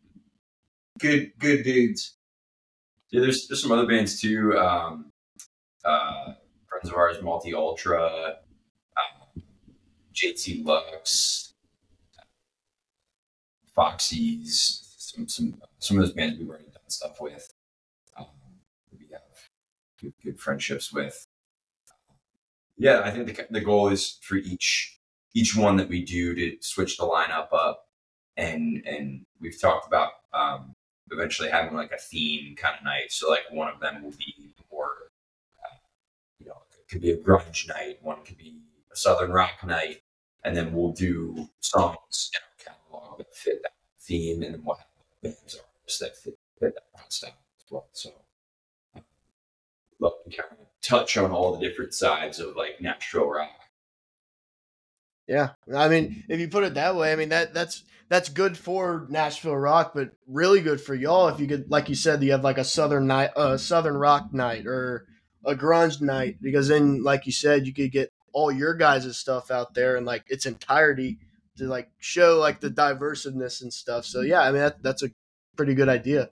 good 0.99 1.33
good 1.39 1.63
dudes. 1.63 2.17
Yeah, 3.11 3.21
there's 3.23 3.49
there's 3.49 3.63
some 3.63 3.73
other 3.73 3.87
bands 3.87 4.21
too. 4.21 4.57
Um, 4.59 5.13
uh, 5.85 6.35
friends 6.69 6.91
of 6.91 6.95
ours, 6.95 7.23
Multi 7.23 7.55
Ultra, 7.55 8.37
um, 8.97 9.43
JT 10.15 10.65
Lux, 10.65 11.55
Foxy's, 13.75 14.95
some 14.99 15.29
some 15.29 15.63
some 15.79 15.99
of 15.99 16.05
those 16.05 16.15
bands 16.15 16.39
we've 16.39 16.49
already 16.49 16.65
done 16.65 16.89
stuff 16.89 17.21
with. 17.21 17.49
Um, 18.19 18.27
we 18.93 19.07
have 19.13 19.21
good, 20.01 20.13
good 20.23 20.41
friendships 20.41 20.93
with. 20.93 21.27
Yeah, 22.77 23.03
I 23.05 23.11
think 23.11 23.27
the 23.27 23.47
the 23.51 23.61
goal 23.61 23.89
is 23.89 24.19
for 24.23 24.37
each 24.37 24.99
each 25.35 25.57
one 25.57 25.77
that 25.77 25.89
we 25.89 26.05
do 26.05 26.35
to 26.35 26.57
switch 26.61 26.97
the 26.97 27.05
lineup 27.05 27.49
up, 27.53 27.89
and 28.37 28.85
and 28.87 29.25
we've 29.41 29.61
talked 29.61 29.87
about 29.87 30.11
um, 30.33 30.75
eventually 31.11 31.51
having 31.51 31.75
like 31.75 31.93
a 31.93 31.99
theme 31.99 32.57
kind 32.57 32.77
of 32.79 32.85
night. 32.85 33.11
So 33.11 33.29
like 33.31 33.45
one 33.51 33.69
of 33.73 33.81
them 33.81 34.03
will 34.03 34.13
be 34.13 34.55
more, 34.71 35.11
uh, 35.65 35.77
you 36.39 36.47
know, 36.47 36.63
it 36.79 36.89
could 36.91 37.03
be 37.03 37.11
a 37.11 37.17
grunge 37.17 37.69
night. 37.69 37.99
One 38.03 38.25
could 38.25 38.39
be 38.39 38.59
a 38.93 38.97
southern 38.97 39.33
rock 39.33 39.65
night, 39.67 40.03
and 40.45 40.57
then 40.57 40.73
we'll 40.73 40.93
do 40.93 41.49
songs 41.61 42.31
in 42.35 42.41
our 42.43 42.75
catalog 42.75 43.19
that 43.19 43.35
fit 43.35 43.63
that 43.63 43.73
theme, 44.01 44.43
and 44.43 44.55
then 44.55 44.63
we'll 44.65 44.77
have 44.77 44.87
bands 45.23 45.55
or 45.55 45.63
artists 45.81 46.01
that 46.01 46.17
fit, 46.17 46.39
fit 46.59 46.75
that 46.75 47.13
style 47.13 47.31
as 47.31 47.71
well. 47.71 47.87
So 47.93 48.11
uh, 48.97 49.01
love 50.01 50.13
to 50.25 50.37
kind 50.37 50.53
of 50.53 50.67
touch 50.83 51.17
on 51.17 51.31
all 51.31 51.57
the 51.57 51.67
different 51.67 51.95
sides 51.95 52.39
of 52.39 52.57
like 52.57 52.81
natural 52.81 53.31
rock. 53.31 53.51
Yeah, 55.29 55.51
I 55.75 55.89
mean, 55.89 56.25
if 56.29 56.41
you 56.41 56.49
put 56.49 56.65
it 56.65 56.75
that 56.75 56.97
way, 56.97 57.13
I 57.13 57.17
mean 57.17 57.29
that 57.29 57.53
that's 57.53 57.85
that's 58.09 58.31
good 58.31 58.57
for 58.57 59.07
Nashville 59.11 59.57
rock, 59.57 59.93
but 59.95 60.13
really 60.27 60.61
good 60.61 60.81
for 60.81 60.95
y'all 60.95 61.29
if 61.29 61.39
you 61.39 61.47
could, 61.47 61.71
like 61.71 61.91
you 61.91 61.95
said, 61.95 62.23
you 62.23 62.33
have 62.33 62.45
like 62.45 62.59
a 62.59 62.65
southern 62.65 63.07
night, 63.07 63.31
uh, 63.37 63.59
southern 63.59 63.97
rock 63.97 64.33
night 64.33 64.67
or 64.67 65.07
a 65.45 65.55
grunge 65.55 66.01
night, 66.01 66.37
because 66.41 66.69
then, 66.69 67.03
like 67.03 67.27
you 67.27 67.33
said, 67.33 67.67
you 67.67 67.75
could 67.75 67.93
get 67.93 68.11
all 68.33 68.51
your 68.51 68.75
guys' 68.75 69.17
stuff 69.19 69.51
out 69.51 69.75
there 69.75 69.97
and 69.97 70.07
like 70.07 70.25
its 70.29 70.47
entirety 70.47 71.19
to 71.59 71.67
like 71.67 71.91
show 71.99 72.39
like 72.39 72.61
the 72.61 72.71
diverseness 72.71 73.61
and 73.61 73.73
stuff. 73.73 74.07
So 74.07 74.23
yeah, 74.23 74.41
I 74.41 74.51
mean 74.51 74.63
that 74.63 74.83
that's 74.83 75.03
a 75.03 75.11
pretty 75.57 75.75
good 75.75 75.89
idea. 75.89 76.31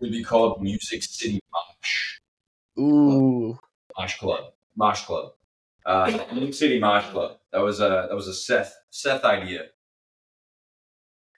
It'd 0.00 0.12
be 0.12 0.22
called 0.22 0.60
Music 0.60 1.02
City 1.02 1.40
Mosh. 1.52 2.18
Ooh, 2.78 3.58
Mosh 3.98 4.18
Club. 4.18 4.52
Mosh 4.76 5.04
Club. 5.04 5.32
Uh, 5.84 6.50
City 6.50 6.78
Mosh 6.78 7.06
Club. 7.10 7.38
That 7.52 7.60
was 7.60 7.80
a 7.80 8.06
that 8.08 8.14
was 8.14 8.28
a 8.28 8.34
Seth 8.34 8.74
Seth 8.90 9.24
idea. 9.24 9.66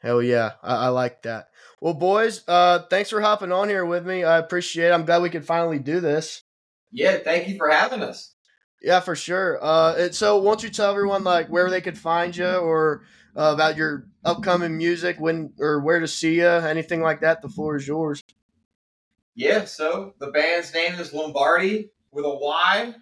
hell 0.03 0.22
yeah, 0.22 0.53
I, 0.62 0.86
I 0.86 0.88
like 0.88 1.22
that. 1.22 1.49
Well, 1.80 1.94
boys, 1.94 2.42
uh, 2.49 2.80
thanks 2.90 3.11
for 3.11 3.20
hopping 3.20 3.53
on 3.53 3.68
here 3.68 3.84
with 3.84 4.07
me. 4.07 4.24
I 4.24 4.38
appreciate. 4.38 4.88
it. 4.88 4.92
I'm 4.92 5.05
glad 5.05 5.22
we 5.22 5.30
could 5.30 5.44
finally 5.44 5.78
do 5.78 6.01
this. 6.01 6.42
Yeah, 6.90 7.18
thank 7.18 7.49
you 7.49 7.57
for 7.57 7.68
having 7.68 8.03
us. 8.03 8.34
Yeah, 8.80 9.01
for 9.01 9.16
sure. 9.16 9.59
Uh, 9.62 9.94
it, 9.97 10.14
so, 10.14 10.38
won't 10.38 10.62
you 10.62 10.68
tell 10.70 10.90
everyone 10.90 11.24
like 11.24 11.49
where 11.49 11.68
they 11.70 11.80
could 11.80 11.99
find 11.99 12.36
you, 12.36 12.47
or 12.47 13.03
uh, 13.36 13.53
about 13.53 13.76
your 13.76 14.07
upcoming 14.24 14.76
music, 14.76 15.16
when 15.18 15.53
or 15.59 15.80
where 15.80 15.99
to 15.99 16.09
see 16.09 16.36
you, 16.36 16.47
anything 16.47 17.03
like 17.03 17.20
that? 17.20 17.42
The 17.42 17.49
floor 17.49 17.76
is 17.76 17.88
yours. 17.88 18.22
Yeah, 19.34 19.64
so 19.64 20.14
the 20.18 20.28
band's 20.28 20.72
name 20.72 20.94
is 20.94 21.12
Lombardy 21.12 21.90
with 22.11 22.24
a 22.24 22.34
Y. 22.34 22.94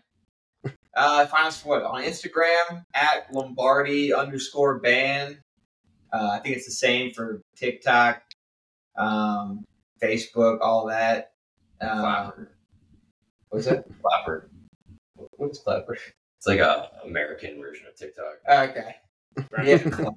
Uh, 0.97 1.27
find 1.27 1.47
us 1.47 1.65
what 1.65 1.83
on 1.83 2.03
Instagram 2.03 2.85
at 2.95 3.33
Lombardy 3.33 4.13
underscore 4.15 4.79
band. 4.79 5.39
Uh, 6.13 6.31
I 6.33 6.39
think 6.39 6.57
it's 6.57 6.67
the 6.67 6.73
same 6.73 7.13
for 7.13 7.43
TikTok, 7.57 8.23
um, 8.97 9.65
Facebook, 10.03 10.59
all 10.61 10.87
that. 10.87 11.33
Uh, 11.81 12.01
Clapper. 12.01 12.51
what's 13.49 13.67
that? 13.67 13.85
Clapper. 14.03 14.49
What's 15.37 15.59
Clapper? 15.59 15.97
It's 16.39 16.47
like 16.47 16.61
a 16.61 16.91
American 17.05 17.61
version 17.61 17.87
of 17.89 17.97
TikTok. 17.97 18.35
Okay. 18.49 18.95
Yeah. 19.65 20.09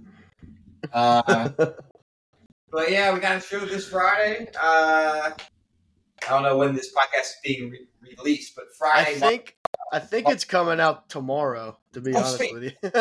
uh, 0.94 1.50
but 2.72 2.92
yeah, 2.92 3.14
we 3.14 3.20
got 3.20 3.38
a 3.38 3.40
show 3.40 3.60
this 3.66 3.88
Friday. 3.88 4.48
Uh, 4.62 5.32
I 5.32 6.30
don't 6.30 6.44
know 6.44 6.58
when 6.58 6.76
this 6.76 6.94
podcast 6.94 7.22
is 7.22 7.36
being 7.44 7.72
re- 7.72 7.88
released, 8.18 8.56
but 8.56 8.66
Friday. 8.78 9.12
I 9.12 9.16
Friday. 9.16 9.38
think 9.38 9.56
I 9.94 10.00
think 10.00 10.30
it's 10.30 10.44
coming 10.46 10.80
out 10.80 11.10
tomorrow. 11.10 11.78
To 11.94 12.02
be 12.02 12.14
Oh, 12.14 12.18
honest 12.20 12.38
sweet. 12.38 12.54
with 12.54 12.64
you, 12.64 12.72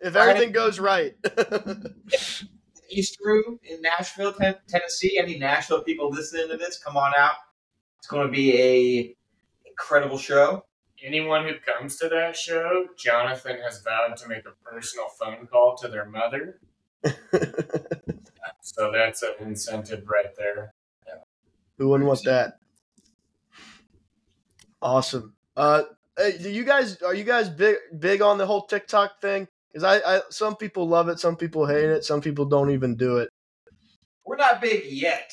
if 0.00 0.16
everything 0.16 0.52
goes 0.52 0.78
right. 0.80 1.14
East 2.90 3.18
Room 3.22 3.58
in 3.64 3.80
Nashville, 3.82 4.32
Ten- 4.32 4.56
Tennessee. 4.68 5.18
Any 5.18 5.38
Nashville 5.38 5.82
people 5.82 6.10
listening 6.10 6.48
to 6.48 6.56
this, 6.56 6.78
come 6.82 6.96
on 6.96 7.12
out. 7.16 7.34
It's 7.98 8.06
going 8.06 8.26
to 8.26 8.32
be 8.32 8.60
a 8.60 9.16
incredible 9.68 10.18
show. 10.18 10.64
Anyone 11.02 11.44
who 11.46 11.54
comes 11.58 11.96
to 11.96 12.08
that 12.08 12.36
show, 12.36 12.86
Jonathan 12.96 13.58
has 13.62 13.82
vowed 13.82 14.16
to 14.18 14.28
make 14.28 14.44
a 14.46 14.52
personal 14.64 15.06
phone 15.18 15.46
call 15.46 15.76
to 15.76 15.88
their 15.88 16.06
mother. 16.06 16.60
So 18.66 18.90
that's 18.90 19.22
an 19.22 19.34
incentive 19.40 20.08
right 20.08 20.34
there. 20.38 20.72
Who 21.76 21.90
wouldn't 21.90 22.08
want 22.08 22.24
that? 22.24 22.58
Awesome. 24.80 25.34
Uh, 25.54 25.82
hey, 26.16 26.38
do 26.38 26.50
you 26.50 26.64
guys 26.64 27.00
are 27.02 27.14
you 27.14 27.24
guys 27.24 27.48
big 27.48 27.76
big 27.98 28.22
on 28.22 28.38
the 28.38 28.46
whole 28.46 28.66
TikTok 28.66 29.20
thing? 29.20 29.48
Because 29.72 29.84
I, 29.84 30.16
I 30.16 30.20
some 30.30 30.56
people 30.56 30.88
love 30.88 31.08
it, 31.08 31.18
some 31.18 31.36
people 31.36 31.66
hate 31.66 31.90
it, 31.90 32.04
some 32.04 32.20
people 32.20 32.44
don't 32.44 32.70
even 32.70 32.96
do 32.96 33.18
it. 33.18 33.28
We're 34.24 34.36
not 34.36 34.60
big 34.60 34.84
yet, 34.86 35.32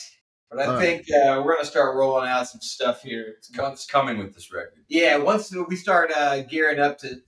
but 0.50 0.60
I 0.60 0.66
All 0.66 0.74
right. 0.74 0.82
think 0.82 1.02
uh, 1.04 1.42
we're 1.44 1.54
going 1.54 1.62
to 1.62 1.66
start 1.66 1.96
rolling 1.96 2.28
out 2.28 2.48
some 2.48 2.60
stuff 2.60 3.02
here. 3.04 3.36
It's, 3.38 3.50
co- 3.50 3.68
it's 3.68 3.86
coming 3.86 4.18
with 4.18 4.34
this 4.34 4.52
record. 4.52 4.84
Yeah, 4.90 5.18
once 5.18 5.56
we 5.70 5.76
start 5.76 6.12
uh, 6.12 6.42
gearing 6.42 6.80
up 6.80 6.98
to 7.00 7.22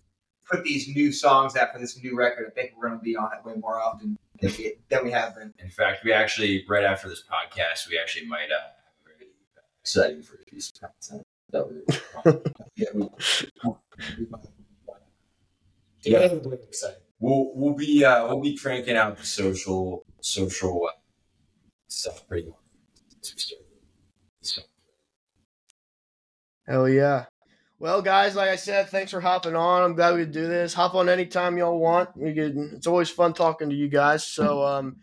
put 0.50 0.64
these 0.64 0.90
new 0.90 1.12
songs 1.12 1.56
out 1.56 1.72
for 1.72 1.80
this 1.80 2.02
new 2.04 2.18
record, 2.18 2.48
I 2.48 2.52
think 2.52 2.74
we're 2.76 2.90
going 2.90 3.00
to 3.00 3.04
be 3.04 3.16
on 3.16 3.30
it 3.34 3.46
way 3.48 3.56
more 3.56 3.80
often 3.80 4.18
than 4.42 4.52
we, 4.58 4.74
than 4.90 5.06
we 5.06 5.12
have 5.12 5.36
been. 5.36 5.54
In 5.60 5.70
fact, 5.70 6.04
we 6.04 6.12
actually 6.12 6.66
right 6.68 6.84
after 6.84 7.08
this 7.08 7.24
podcast, 7.24 7.88
we 7.90 7.98
actually 7.98 8.26
might 8.28 8.52
uh, 8.52 8.60
have 8.60 8.94
a 9.06 9.18
very 9.18 9.30
exciting 9.82 10.22
first 10.22 10.46
piece 10.48 10.72
of 10.72 10.82
content. 10.82 11.23
That 11.54 11.70
we're, 11.70 12.42
yeah, 12.76 12.88
we, 12.94 13.10
we, 13.66 13.76
yeah. 16.04 16.28
We'll 17.20 17.52
we'll 17.56 17.76
be 17.76 18.04
uh, 18.04 18.28
we'll 18.28 18.42
be 18.42 18.58
cranking 18.58 18.98
out 18.98 19.18
the 19.18 19.26
social 19.26 20.06
social 20.20 20.88
uh, 20.88 20.98
stuff 21.88 22.28
pretty 22.28 22.50
hard. 22.50 22.60
since 23.22 23.36
we 23.36 23.40
started. 23.40 23.66
So 24.42 24.62
Hell 26.68 26.90
yeah. 26.90 27.26
Well, 27.80 28.02
guys, 28.02 28.36
like 28.36 28.50
I 28.50 28.56
said, 28.56 28.90
thanks 28.90 29.12
for 29.12 29.20
hopping 29.20 29.56
on. 29.56 29.84
I'm 29.84 29.96
glad 29.96 30.16
we 30.16 30.22
could 30.22 30.32
do 30.32 30.48
this. 30.48 30.74
Hop 30.74 30.96
on 30.96 31.10
anytime 31.10 31.58
y'all 31.58 31.78
want. 31.78 32.16
We 32.16 32.34
could. 32.34 32.56
It's 32.74 32.88
always 32.88 33.10
fun 33.10 33.34
talking 33.34 33.70
to 33.70 33.76
you 33.76 33.90
guys. 33.90 34.26
So, 34.26 34.64
um, 34.64 34.98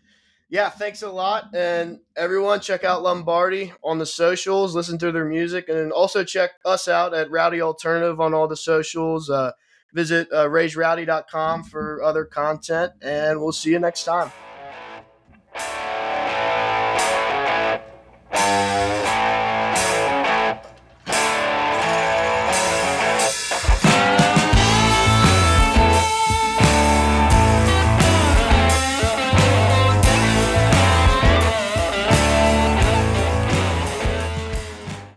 yeah, 0.51 0.69
thanks 0.69 1.01
a 1.01 1.09
lot, 1.09 1.55
and 1.55 2.01
everyone, 2.17 2.59
check 2.59 2.83
out 2.83 3.03
Lombardy 3.03 3.71
on 3.85 3.99
the 3.99 4.05
socials. 4.05 4.75
Listen 4.75 4.97
to 4.97 5.09
their 5.09 5.23
music, 5.23 5.69
and 5.69 5.93
also 5.93 6.25
check 6.25 6.51
us 6.65 6.89
out 6.89 7.13
at 7.13 7.31
Rowdy 7.31 7.61
Alternative 7.61 8.19
on 8.19 8.33
all 8.33 8.49
the 8.49 8.57
socials. 8.57 9.29
Uh, 9.29 9.53
visit 9.93 10.27
uh, 10.33 10.47
raisedrowdy.com 10.47 11.63
for 11.63 12.03
other 12.03 12.25
content, 12.25 12.91
and 13.01 13.39
we'll 13.39 13.53
see 13.53 13.71
you 13.71 13.79
next 13.79 14.03
time. 14.03 14.29